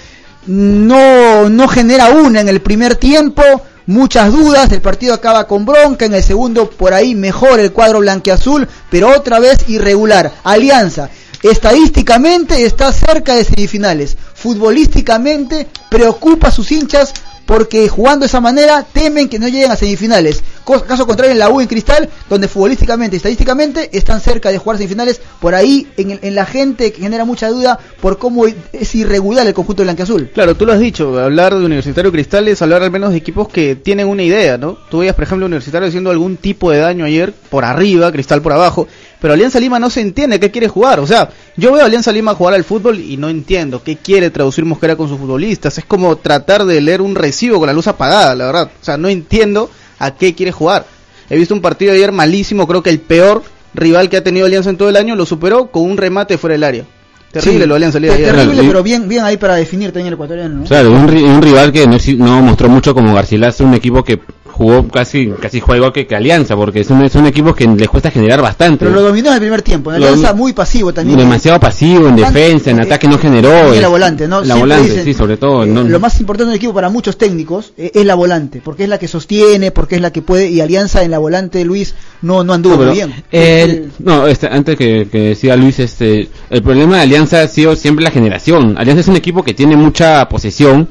no, 0.47 1.50
no 1.50 1.69
genera 1.69 2.08
una 2.08 2.41
en 2.41 2.49
el 2.49 2.62
primer 2.62 2.97
tiempo, 2.97 3.43
muchas 3.85 4.32
dudas, 4.32 4.73
el 4.73 4.81
partido 4.81 5.12
acaba 5.12 5.47
con 5.47 5.67
bronca, 5.67 6.06
en 6.06 6.14
el 6.14 6.23
segundo 6.23 6.70
por 6.70 6.94
ahí 6.94 7.14
mejor 7.14 7.61
el 7.61 7.73
cuadro 7.73 7.99
blanqueazul, 7.99 8.67
pero 8.88 9.14
otra 9.14 9.38
vez 9.38 9.69
irregular. 9.69 10.32
Alianza, 10.43 11.11
estadísticamente 11.43 12.64
está 12.64 12.91
cerca 12.91 13.35
de 13.35 13.44
semifinales, 13.44 14.17
futbolísticamente 14.35 15.69
preocupa 15.91 16.49
a 16.49 16.52
sus 16.52 16.73
hinchas 16.73 17.12
porque 17.44 17.88
jugando 17.88 18.25
de 18.25 18.26
esa 18.26 18.41
manera 18.41 18.85
temen 18.93 19.29
que 19.29 19.38
no 19.38 19.47
lleguen 19.47 19.70
a 19.70 19.76
semifinales. 19.76 20.43
Caso 20.66 21.06
contrario 21.06 21.32
en 21.32 21.38
la 21.38 21.48
U 21.48 21.60
en 21.60 21.68
Cristal, 21.68 22.08
donde 22.28 22.48
futbolísticamente 22.48 23.16
y 23.16 23.18
estadísticamente 23.18 23.90
están 23.92 24.20
cerca 24.20 24.50
de 24.50 24.58
jugar 24.58 24.78
semifinales, 24.78 25.20
por 25.40 25.54
ahí 25.54 25.86
en, 25.96 26.18
en 26.20 26.34
la 26.34 26.44
gente 26.44 26.92
que 26.92 27.00
genera 27.00 27.24
mucha 27.24 27.48
duda 27.48 27.78
por 28.00 28.18
cómo 28.18 28.46
es 28.46 28.94
irregular 28.94 29.46
el 29.46 29.54
conjunto 29.54 29.84
blanqueazul. 29.84 30.30
Claro, 30.30 30.56
tú 30.56 30.66
lo 30.66 30.72
has 30.72 30.80
dicho, 30.80 31.18
hablar 31.18 31.54
de 31.54 31.64
Universitario 31.64 32.10
Cristal 32.10 32.48
es 32.48 32.60
hablar 32.62 32.82
al 32.82 32.90
menos 32.90 33.10
de 33.10 33.16
equipos 33.16 33.48
que 33.48 33.76
tienen 33.76 34.08
una 34.08 34.22
idea, 34.22 34.58
¿no? 34.58 34.76
Tú 34.90 34.98
veías, 34.98 35.14
por 35.14 35.24
ejemplo, 35.24 35.46
Universitario 35.46 35.88
haciendo 35.88 36.10
algún 36.10 36.36
tipo 36.36 36.70
de 36.70 36.78
daño 36.78 37.04
ayer 37.04 37.32
por 37.32 37.64
arriba, 37.64 38.10
Cristal 38.10 38.42
por 38.42 38.52
abajo, 38.52 38.88
pero 39.20 39.34
Alianza 39.34 39.60
Lima 39.60 39.78
no 39.78 39.90
se 39.90 40.00
entiende 40.00 40.40
qué 40.40 40.50
quiere 40.50 40.68
jugar. 40.68 41.00
O 41.00 41.06
sea, 41.06 41.30
yo 41.56 41.72
veo 41.72 41.82
a 41.82 41.86
Alianza 41.86 42.12
Lima 42.12 42.34
jugar 42.34 42.54
al 42.54 42.64
fútbol 42.64 43.00
y 43.00 43.16
no 43.16 43.28
entiendo 43.28 43.82
qué 43.82 43.96
quiere 43.96 44.30
traducir 44.30 44.64
Mosquera 44.64 44.96
con 44.96 45.08
sus 45.08 45.18
futbolistas. 45.18 45.78
Es 45.78 45.84
como 45.84 46.16
tratar 46.16 46.64
de 46.64 46.80
leer 46.80 47.00
un 47.00 47.14
recibo 47.14 47.58
con 47.58 47.66
la 47.66 47.72
luz 47.72 47.86
apagada, 47.86 48.34
la 48.34 48.46
verdad. 48.46 48.70
O 48.80 48.84
sea, 48.84 48.96
no 48.96 49.08
entiendo 49.08 49.70
a 49.98 50.10
qué 50.14 50.34
quiere 50.34 50.52
jugar. 50.52 50.87
He 51.28 51.37
visto 51.37 51.54
un 51.54 51.60
partido 51.60 51.93
ayer 51.93 52.12
malísimo, 52.12 52.66
creo 52.66 52.82
que 52.82 52.90
el 52.90 53.00
peor 53.00 53.43
rival 53.75 54.08
que 54.08 54.16
ha 54.16 54.25
tenido 54.25 54.46
Alianza 54.46 54.70
en 54.70 54.76
todo 54.76 54.88
el 54.88 54.96
año 54.96 55.16
lo 55.16 55.26
superó 55.26 55.66
con 55.70 55.82
un 55.82 55.96
remate 55.96 56.38
fuera 56.38 56.52
del 56.54 56.64
área. 56.64 56.84
Terrible 57.32 57.62
Sí, 57.64 57.69
lo 57.69 57.75
Alianza 57.75 57.98
ayer. 57.98 58.34
Terrible, 58.34 58.62
pero 58.66 58.82
bien, 58.82 59.08
bien 59.08 59.25
ahí 59.25 59.37
para 59.37 59.56
definir 59.56 59.88
también 59.88 60.06
el 60.08 60.14
ecuatoriano. 60.14 60.60
¿no? 60.60 60.64
Claro, 60.64 60.93
un, 60.93 61.06
ri- 61.08 61.25
un 61.25 61.43
rival 61.43 61.72
que 61.72 61.87
no, 61.87 61.96
no 62.19 62.43
mostró 62.43 62.69
mucho 62.69 62.94
como 62.94 63.12
Garcilaso, 63.14 63.64
un 63.64 63.75
equipo 63.75 64.02
que 64.04 64.19
jugó 64.56 64.88
casi 64.88 65.29
casi 65.41 65.61
juego 65.61 65.93
que, 65.93 66.06
que 66.06 66.17
Alianza, 66.17 66.56
porque 66.56 66.81
es 66.81 66.91
un, 66.91 67.03
es 67.03 67.14
un 67.14 67.26
equipo 67.26 67.55
que 67.55 67.67
les 67.67 67.88
cuesta 67.88 68.11
generar 68.11 68.41
bastante. 68.43 68.85
Pero 68.85 68.94
lo 68.94 69.03
dominó 69.03 69.29
en 69.29 69.35
el 69.35 69.41
primer 69.41 69.62
tiempo. 69.62 69.91
En 69.91 69.97
Alianza 70.03 70.32
muy 70.35 70.53
pasivo 70.53 70.93
también. 70.93 71.19
demasiado 71.19 71.61
pasivo 71.61 72.08
en 72.08 72.17
defensa, 72.17 72.71
en 72.71 72.78
eh, 72.80 72.83
ataque 72.83 73.07
no 73.09 73.19
generó. 73.19 73.75
Y 73.75 73.80
la 73.80 73.88
volante, 73.88 74.26
¿no? 74.26 74.40
La 74.40 74.47
Siempre 74.54 74.61
volante, 74.61 74.88
dicen, 74.90 75.04
sí, 75.04 75.14
sobre 75.14 75.37
todo. 75.37 75.64
eh, 75.64 75.66
no- 75.66 75.83
Lo 75.85 76.00
más 76.00 76.19
importante 76.21 76.49
del 76.50 76.57
equipo 76.57 76.73
para 76.75 76.88
muchos 76.88 77.16
técnicos 77.19 77.73
eh, 77.76 77.90
es 77.95 78.04
la 78.07 78.14
volante, 78.14 78.61
porque 78.64 78.85
es 78.85 78.88
la 78.88 78.99
que 78.99 79.09
sostiene, 79.09 79.71
porque 79.71 79.97
es 79.97 80.00
la 80.00 80.11
que 80.12 80.23
puede, 80.23 80.49
y 80.49 80.61
Alianza 80.61 81.02
en 81.04 81.11
la 81.11 81.19
volante, 81.19 81.64
Luis, 81.64 81.95
no, 82.23 82.42
no 82.42 82.52
anduvo 82.54 82.75
No, 82.75 82.78
pero 82.80 82.90
muy 82.92 82.99
bien. 82.99 83.25
el- 83.30 83.90
No, 83.99 84.26
este, 84.26 84.47
antes 84.49 84.76
que, 84.76 85.09
que 85.11 85.19
decía 85.21 85.57
Luis, 85.57 85.78
este, 85.78 86.28
el 86.50 86.62
problema 86.62 86.97
de 86.97 87.02
Alianza 87.02 87.42
ha 87.42 87.49
sido 87.49 87.76
siempre 87.76 88.04
la 88.04 88.11
generación. 88.11 88.76
Alianza 88.78 89.00
es 89.00 89.09
un 89.09 89.16
equipo 89.16 89.42
que 89.42 89.54
tiene 89.54 89.76
mucha 89.76 90.28
posesión, 90.28 90.88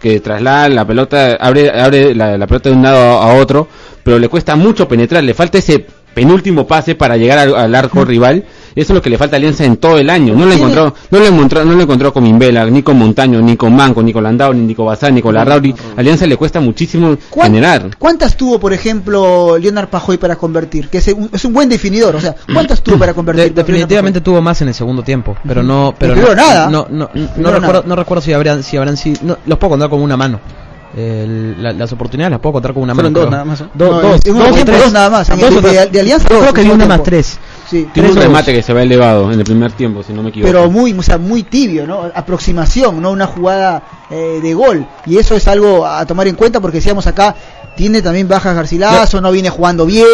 que 0.00 0.20
traslada 0.20 0.68
la 0.68 0.86
pelota, 0.86 1.36
abre, 1.40 1.70
abre 1.70 2.14
la, 2.14 2.38
la 2.38 2.46
pelota 2.46 2.70
de 2.70 2.76
un 2.76 2.82
lado 2.82 3.20
a 3.20 3.34
otro, 3.34 3.68
pero 4.02 4.18
le 4.18 4.28
cuesta 4.28 4.56
mucho 4.56 4.88
penetrar, 4.88 5.24
le 5.24 5.34
falta 5.34 5.58
ese 5.58 5.86
penúltimo 6.14 6.66
pase 6.66 6.94
para 6.94 7.16
llegar 7.16 7.38
al, 7.38 7.54
al 7.54 7.74
arco 7.74 8.04
rival. 8.04 8.44
Eso 8.74 8.92
es 8.92 8.94
lo 8.96 9.02
que 9.02 9.10
le 9.10 9.18
falta 9.18 9.36
a 9.36 9.38
Alianza 9.38 9.64
en 9.64 9.76
todo 9.76 9.98
el 9.98 10.08
año. 10.10 10.34
No 10.34 10.46
lo 10.46 10.52
encontró, 10.52 10.94
no 11.10 11.18
lo 11.18 11.26
encontró, 11.26 11.64
no 11.64 11.72
lo 11.74 11.82
encontró 11.82 12.12
con 12.12 12.26
Imbela, 12.26 12.64
ni 12.66 12.82
con 12.82 12.98
Montaño, 12.98 13.40
ni 13.40 13.56
con 13.56 13.74
Manco, 13.74 14.02
ni 14.02 14.12
con 14.12 14.22
Landau, 14.22 14.52
ni 14.54 14.74
con 14.74 14.86
Bazán, 14.86 15.14
ni 15.14 15.22
con 15.22 15.34
Larrauri. 15.34 15.74
Alianza 15.96 16.26
le 16.26 16.36
cuesta 16.36 16.60
muchísimo 16.60 17.16
¿Cuán- 17.30 17.48
generar. 17.48 17.90
¿Cuántas 17.98 18.36
tuvo, 18.36 18.58
por 18.60 18.72
ejemplo, 18.72 19.56
Leonard 19.58 19.88
Pajoy 19.88 20.18
para 20.18 20.36
convertir? 20.36 20.88
Que 20.88 20.98
es 20.98 21.08
un, 21.08 21.28
es 21.32 21.44
un 21.44 21.52
buen 21.52 21.68
definidor, 21.68 22.16
o 22.16 22.20
sea, 22.20 22.34
¿cuántas 22.52 22.82
tuvo 22.82 22.98
para 22.98 23.14
convertir? 23.14 23.44
De- 23.54 23.62
definitivamente 23.62 24.20
tuvo 24.20 24.40
más 24.40 24.60
en 24.62 24.68
el 24.68 24.74
segundo 24.74 25.02
tiempo, 25.02 25.36
pero 25.46 25.62
no, 25.62 25.94
pero 25.98 26.14
No 26.14 26.22
no, 26.28 26.34
nada. 26.34 26.70
no, 26.70 26.86
no, 26.90 27.08
recuerdo, 27.14 27.60
nada. 27.60 27.82
no 27.86 27.96
recuerdo 27.96 28.22
si 28.22 28.32
habrán, 28.32 28.62
si 28.62 28.76
habrán 28.76 28.96
sido, 28.96 29.18
no, 29.22 29.38
los 29.46 29.58
puedo 29.58 29.70
contar 29.70 29.88
con 29.90 30.00
una 30.00 30.16
mano. 30.16 30.40
El- 30.96 31.62
la- 31.62 31.72
las 31.72 31.92
oportunidades 31.92 32.30
las 32.32 32.40
puedo 32.40 32.54
contar 32.54 32.72
con 32.72 32.82
una 32.82 32.94
Fueron 32.94 33.12
mano. 33.12 33.20
dos 33.20 33.28
creo. 33.28 33.38
nada 33.38 33.44
más, 33.44 33.60
¿eh? 33.60 33.64
Do- 33.74 33.86
No, 33.90 34.00
dos, 34.00 34.02
dos 34.02 34.18
o 34.18 34.20
tiempo 34.52 34.64
tres. 34.64 34.82
dos 34.84 34.92
nada 34.92 35.10
más, 35.10 35.28
Dos 35.28 35.62
de- 35.62 36.00
Alianza 36.00 36.28
Yo 36.30 36.40
creo 36.40 36.52
que 36.54 36.62
vi 36.62 36.70
una 36.70 36.86
más 36.86 37.02
tres. 37.02 37.38
Sí, 37.68 37.86
Tiene 37.92 38.10
un 38.10 38.16
remate 38.16 38.54
que 38.54 38.62
se 38.62 38.72
va 38.72 38.82
elevado 38.82 39.30
en 39.30 39.38
el 39.38 39.44
primer 39.44 39.72
tiempo, 39.72 40.02
si 40.02 40.14
no 40.14 40.22
me 40.22 40.30
equivoco. 40.30 40.50
pero 40.50 40.70
muy, 40.70 40.92
o 40.92 41.02
sea, 41.02 41.18
muy 41.18 41.42
tibio, 41.42 41.86
¿no? 41.86 42.10
Aproximación, 42.14 43.02
no 43.02 43.10
una 43.10 43.26
jugada 43.26 44.06
eh, 44.10 44.40
de 44.42 44.54
gol. 44.54 44.86
Y 45.04 45.18
eso 45.18 45.34
es 45.34 45.46
algo 45.48 45.84
a 45.86 46.06
tomar 46.06 46.26
en 46.28 46.34
cuenta 46.34 46.60
porque 46.60 46.78
decíamos 46.78 47.06
acá, 47.06 47.34
tiene 47.76 48.00
también 48.00 48.26
bajas 48.26 48.56
Garcilaso, 48.56 49.20
no 49.20 49.30
viene 49.30 49.50
jugando 49.50 49.84
bien. 49.84 50.06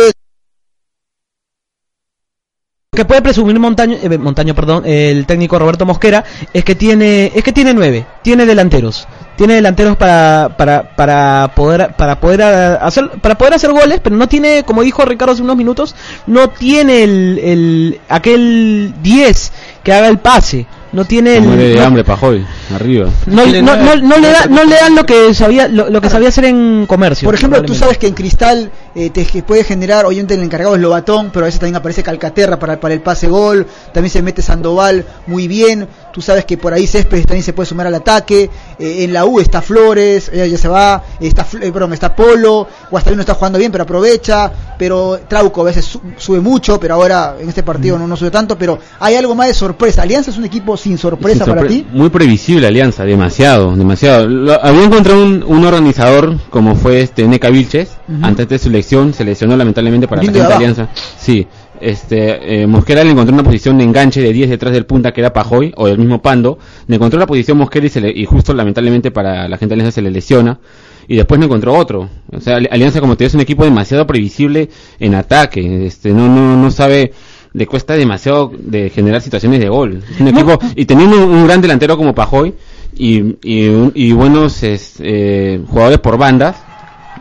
Lo 2.93 2.97
que 2.97 3.05
puede 3.05 3.23
presumir 3.23 3.59
Montaño, 3.59 3.99
eh, 4.03 4.19
Montaño, 4.19 4.55
perdón, 4.55 4.85
el 4.85 5.25
técnico 5.25 5.59
Roberto 5.59 5.87
Mosquera 5.87 6.25
es 6.53 6.65
que 6.65 6.75
tiene, 6.75 7.31
es 7.35 7.45
que 7.45 7.53
tiene 7.53 7.73
nueve, 7.73 8.05
tiene 8.23 8.47
delanteros, 8.47 9.07
tiene 9.37 9.55
delanteros 9.55 9.97
para, 9.97 10.55
para, 10.57 10.95
para 10.95 11.51
poder, 11.55 11.95
para 11.97 12.21
poder 12.21 12.43
hacer, 12.43 13.11
para 13.21 13.37
poder 13.37 13.55
hacer 13.55 13.73
goles, 13.73 14.01
pero 14.03 14.17
no 14.17 14.29
tiene, 14.29 14.63
como 14.65 14.83
dijo 14.83 15.05
Ricardo 15.05 15.33
hace 15.33 15.43
unos 15.43 15.57
minutos, 15.57 15.95
no 16.27 16.51
tiene 16.51 17.03
el, 17.05 17.41
el 17.43 18.01
aquel 18.09 18.95
10 19.03 19.53
que 19.83 19.93
haga 19.93 20.09
el 20.09 20.19
pase. 20.19 20.67
no 20.93 21.05
tiene 21.05 21.39
el- 21.39 21.57
de 21.57 21.75
no- 21.75 21.83
hambre 21.83 22.05
Pajoy, 22.05 22.47
arriba. 22.75 23.09
no, 23.27 23.45
no, 23.47 23.63
no, 23.77 23.97
no 23.97 24.17
le 24.19 24.29
da, 24.31 24.47
no 24.49 24.63
le 24.65 24.77
dan 24.77 24.95
lo 24.95 25.05
que 25.05 25.35
sabía 25.35 25.67
lo, 25.67 25.91
lo 25.91 26.01
que 26.01 26.09
sabía 26.09 26.29
hacer 26.29 26.45
en 26.45 26.87
comercio. 26.87 27.27
Por 27.27 27.35
ejemplo, 27.35 27.61
tú 27.63 27.75
sabes 27.75 27.99
que 27.99 28.07
en 28.07 28.15
Cristal 28.15 28.71
eh, 28.95 29.11
te 29.11 29.25
puede 29.43 29.65
generar, 29.65 30.07
obviamente 30.07 30.35
el 30.35 30.43
encargado 30.43 30.75
es 30.77 30.81
Lobatón, 30.81 31.31
pero 31.33 31.45
a 31.45 31.49
veces 31.49 31.61
también 31.61 31.77
aparece 31.77 32.03
Calcaterra 32.03 32.59
para, 32.59 32.79
para 32.79 32.95
el 32.95 33.01
pase 33.01 33.29
gol, 33.29 33.67
también 33.93 34.11
se 34.11 34.23
mete 34.23 34.43
Sandoval 34.43 35.05
muy 35.27 35.49
bien, 35.49 35.89
tú 36.13 36.21
sabes 36.23 36.45
que 36.45 36.57
por 36.57 36.73
ahí 36.73 36.87
Céspedes 36.87 37.27
también 37.27 37.43
se 37.45 37.53
puede 37.53 37.69
sumar 37.69 37.87
al 37.87 37.95
ataque, 37.95 38.49
eh, 38.79 39.05
en 39.05 39.13
la 39.13 39.25
U 39.25 39.41
está 39.41 39.61
Flores, 39.63 40.31
ella 40.33 40.47
ya 40.47 40.59
se 40.59 40.69
va, 40.69 41.03
está, 41.21 41.47
eh, 41.61 41.73
perdón, 41.73 41.93
está 41.93 42.15
Polo, 42.15 42.69
Guastavino 42.91 43.21
está 43.23 43.35
jugando 43.35 43.59
bien 43.59 43.73
pero 43.73 43.83
aprovecha, 43.85 44.53
pero 44.79 45.21
Trauco 45.29 45.63
a 45.63 45.65
veces 45.65 45.85
su- 45.85 46.01
sube 46.17 46.41
mucho, 46.41 46.79
pero 46.79 46.95
ahora 46.95 47.37
en 47.41 47.49
este 47.49 47.63
partido 47.63 47.99
no, 47.99 48.07
no 48.07 48.17
sube 48.17 48.31
tanto, 48.31 48.57
pero 48.57 48.79
hay 49.01 49.17
algo 49.17 49.35
más 49.35 49.49
de 49.49 49.55
sorpresa, 49.55 50.03
Alianza 50.03 50.31
es 50.31 50.39
un 50.39 50.45
equipo 50.45 50.77
sin 50.77 50.99
sorpresa 50.99 51.45
para 51.47 51.63
ti. 51.69 51.87
Muy 51.93 52.11
previsible 52.11 52.67
Alianza, 52.67 53.05
demasiado, 53.05 53.75
demasiado. 53.77 54.29
Lo- 54.29 54.63
había 54.65 54.85
encontrado 54.85 55.23
un, 55.25 55.43
un 55.43 55.65
organizador 55.65 56.39
como 56.51 56.77
fue 56.77 57.01
este 57.01 57.27
Neca 57.27 57.51
Vilches, 57.51 57.89
antes 58.23 58.49
de 58.49 58.59
su 58.59 58.69
elección, 58.69 58.84
se 58.85 59.25
lesionó 59.25 59.57
lamentablemente 59.57 60.07
para 60.09 60.23
Lindo 60.23 60.39
la 60.39 60.45
gente. 60.47 60.57
Alianza. 60.57 60.89
Sí, 61.19 61.47
este, 61.81 62.63
eh, 62.63 62.67
Mosquera 62.67 63.03
le 63.05 63.11
encontró 63.11 63.35
una 63.35 63.43
posición 63.43 63.79
de 63.79 63.85
enganche 63.85 64.21
de 64.21 64.33
10 64.33 64.51
detrás 64.51 64.73
del 64.73 64.87
punta 64.87 65.13
que 65.13 65.21
era 65.21 65.33
Pajoy 65.33 65.73
o 65.77 65.89
el 65.89 65.99
mismo 65.99 66.23
Pando. 66.23 66.59
Le 66.87 66.97
encontró 66.97 67.19
la 67.19 67.27
posición 67.27 67.59
Mosquera 67.59 67.87
y, 67.87 67.89
se 67.89 68.01
le- 68.01 68.13
y 68.15 68.25
justo 68.25 68.55
lamentablemente 68.55 69.11
para 69.11 69.49
la 69.49 69.57
gente 69.59 69.75
de 69.75 69.81
Alianza 69.81 69.95
se 69.97 70.03
le 70.03 70.11
lesiona. 70.11 70.59
Y 71.07 71.17
después 71.17 71.39
le 71.39 71.47
encontró 71.47 71.75
otro. 71.75 72.09
O 72.33 72.41
sea, 72.41 72.57
Ali- 72.57 72.69
Alianza 72.71 73.01
como 73.01 73.17
te 73.17 73.25
digo 73.25 73.29
es 73.29 73.35
un 73.35 73.41
equipo 73.41 73.65
demasiado 73.65 74.07
previsible 74.07 74.71
en 74.99 75.15
ataque. 75.15 75.87
Este, 75.87 76.13
no, 76.13 76.29
no, 76.29 76.57
no 76.57 76.71
sabe, 76.71 77.13
le 77.53 77.67
cuesta 77.67 77.95
demasiado 77.95 78.51
de 78.57 78.89
generar 78.91 79.21
situaciones 79.21 79.61
de 79.61 79.69
gol. 79.69 80.03
Es 80.15 80.21
un 80.21 80.29
equipo, 80.29 80.59
y 80.77 80.87
teniendo 80.87 81.23
un, 81.25 81.31
un 81.33 81.45
gran 81.47 81.61
delantero 81.61 81.97
como 81.99 82.15
Pajoy 82.15 82.55
y, 82.97 83.19
y, 83.43 83.91
y 83.95 84.13
buenos 84.13 84.63
es, 84.63 84.95
eh, 85.01 85.61
jugadores 85.69 85.99
por 85.99 86.17
bandas, 86.17 86.57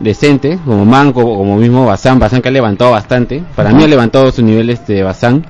decentes, 0.04 0.58
como 0.64 0.84
Manco, 0.84 1.20
o 1.22 1.38
como 1.38 1.56
mismo 1.56 1.86
Bazán, 1.86 2.18
Bazán 2.18 2.40
que 2.42 2.48
ha 2.48 2.52
levantado 2.52 2.92
bastante. 2.92 3.42
Para 3.56 3.70
mí 3.72 3.82
ha 3.82 3.88
levantado 3.88 4.30
su 4.30 4.42
nivel 4.42 4.70
este 4.70 5.02
Bazán, 5.02 5.44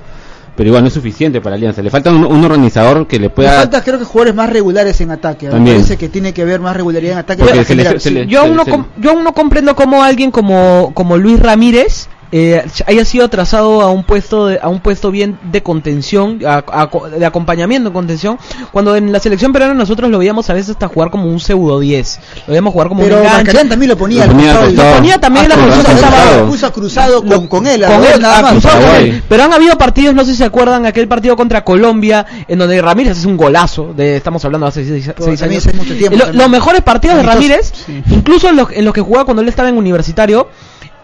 pero 0.55 0.67
igual 0.69 0.83
no 0.83 0.87
es 0.87 0.93
suficiente 0.93 1.41
para 1.41 1.55
Alianza. 1.57 1.81
Le 1.83 1.89
falta 1.89 2.09
un, 2.11 2.25
un 2.25 2.43
organizador 2.45 3.05
que 3.07 3.17
le 3.17 3.23
Le 3.23 3.29
pueda... 3.29 3.51
falta 3.59 3.83
creo 3.83 3.99
que 3.99 4.05
jugadores 4.05 4.33
más 4.35 4.49
regulares 4.49 4.99
en 5.01 5.11
ataque, 5.11 5.47
me 5.47 5.51
También. 5.51 5.75
parece 5.77 5.97
que 5.97 6.07
tiene 6.09 6.33
que 6.33 6.41
haber 6.43 6.59
más 6.61 6.75
regularidad 6.75 7.13
en 7.13 7.19
ataque 7.19 7.41
Porque 7.43 7.53
para 7.57 7.65
se 7.65 7.75
le- 7.75 7.83
generar- 7.83 7.99
se 8.01 8.11
le- 8.11 8.25
yo 8.27 8.41
aún 8.41 8.55
no 8.55 8.63
yo 8.97 9.11
aún 9.11 9.23
no 9.23 9.33
comprendo 9.33 9.75
cómo 9.75 10.01
alguien 10.01 10.31
como 10.31 10.91
como 10.93 11.17
Luis 11.17 11.39
Ramírez 11.39 12.07
eh, 12.31 12.65
haya 12.87 13.05
sido 13.05 13.29
trazado 13.29 13.81
a 13.81 13.91
un 13.91 14.03
puesto 14.03 14.47
de- 14.47 14.59
a 14.61 14.67
un 14.67 14.79
puesto 14.79 15.11
bien 15.11 15.37
de 15.51 15.61
contención 15.63 16.39
a- 16.45 16.63
a- 16.67 17.09
de 17.09 17.25
acompañamiento 17.25 17.89
en 17.89 17.93
contención 17.93 18.37
cuando 18.71 18.95
en 18.95 19.11
la 19.11 19.19
selección 19.19 19.53
peruana 19.53 19.73
nosotros 19.73 20.09
lo 20.09 20.17
veíamos 20.17 20.49
a 20.49 20.53
veces 20.53 20.71
hasta 20.71 20.87
jugar 20.87 21.11
como 21.11 21.25
un 21.27 21.39
pseudo 21.39 21.79
10 21.79 22.19
lo 22.47 22.51
veíamos 22.51 22.73
jugar 22.73 22.87
como 22.89 23.01
Pero 23.03 23.15
un 23.17 23.21
enganche. 23.21 23.43
Marcarán 23.45 23.69
también 23.69 23.89
lo 23.91 23.97
ponía, 23.97 24.25
Lo 24.25 24.33
ponía 24.33 24.59
al. 24.59 24.75
Lo 24.75 24.83
ponía 24.95 25.17
también 25.19 25.45
en 25.45 25.49
la 25.49 25.55
posición 25.55 25.85
que 25.85 25.91
estaba 25.93 26.15
cruzado. 26.17 26.45
puso 26.47 26.73
cruzado 26.73 27.23
con, 27.25 27.47
con 27.47 27.67
él, 27.67 27.83
a 27.83 27.87
con 27.87 28.01
dos 28.01 28.11
él, 28.15 28.21
nada 28.21 28.41
más. 28.41 28.51
cruzado 28.53 28.75
con 28.75 28.83
Paraguay. 28.85 29.09
él. 29.11 29.23
Pero 29.29 29.43
han 29.43 29.53
habido 29.53 29.77
partidos, 29.77 30.15
no 30.15 30.25
sé 30.25 30.31
si 30.31 30.37
se 30.37 30.45
acuerdan, 30.45 30.85
aquel 30.85 31.07
partido 31.07 31.35
contra 31.35 31.63
Colombia, 31.63 32.25
en 32.47 32.57
donde 32.59 32.81
Ramírez 32.81 33.17
es 33.17 33.25
un 33.25 33.37
golazo, 33.37 33.93
de, 33.95 34.17
estamos 34.17 34.43
hablando 34.45 34.65
de 34.65 34.69
hace 34.69 34.85
seis, 34.85 35.05
Pero 35.15 35.25
seis 35.25 35.39
también 35.39 35.61
años. 35.61 35.67
hace 35.67 35.77
mucho 35.77 35.95
tiempo 35.95 36.17
lo- 36.17 36.33
los 36.33 36.49
mejores 36.49 36.81
partidos 36.81 37.17
de 37.17 37.23
Ramírez, 37.23 37.71
incluso 38.09 38.49
en 38.49 38.55
los, 38.57 38.71
en 38.71 38.83
los 38.85 38.93
que 38.93 39.01
jugaba 39.01 39.25
cuando 39.25 39.41
él 39.41 39.47
estaba 39.49 39.69
en 39.69 39.77
universitario, 39.77 40.49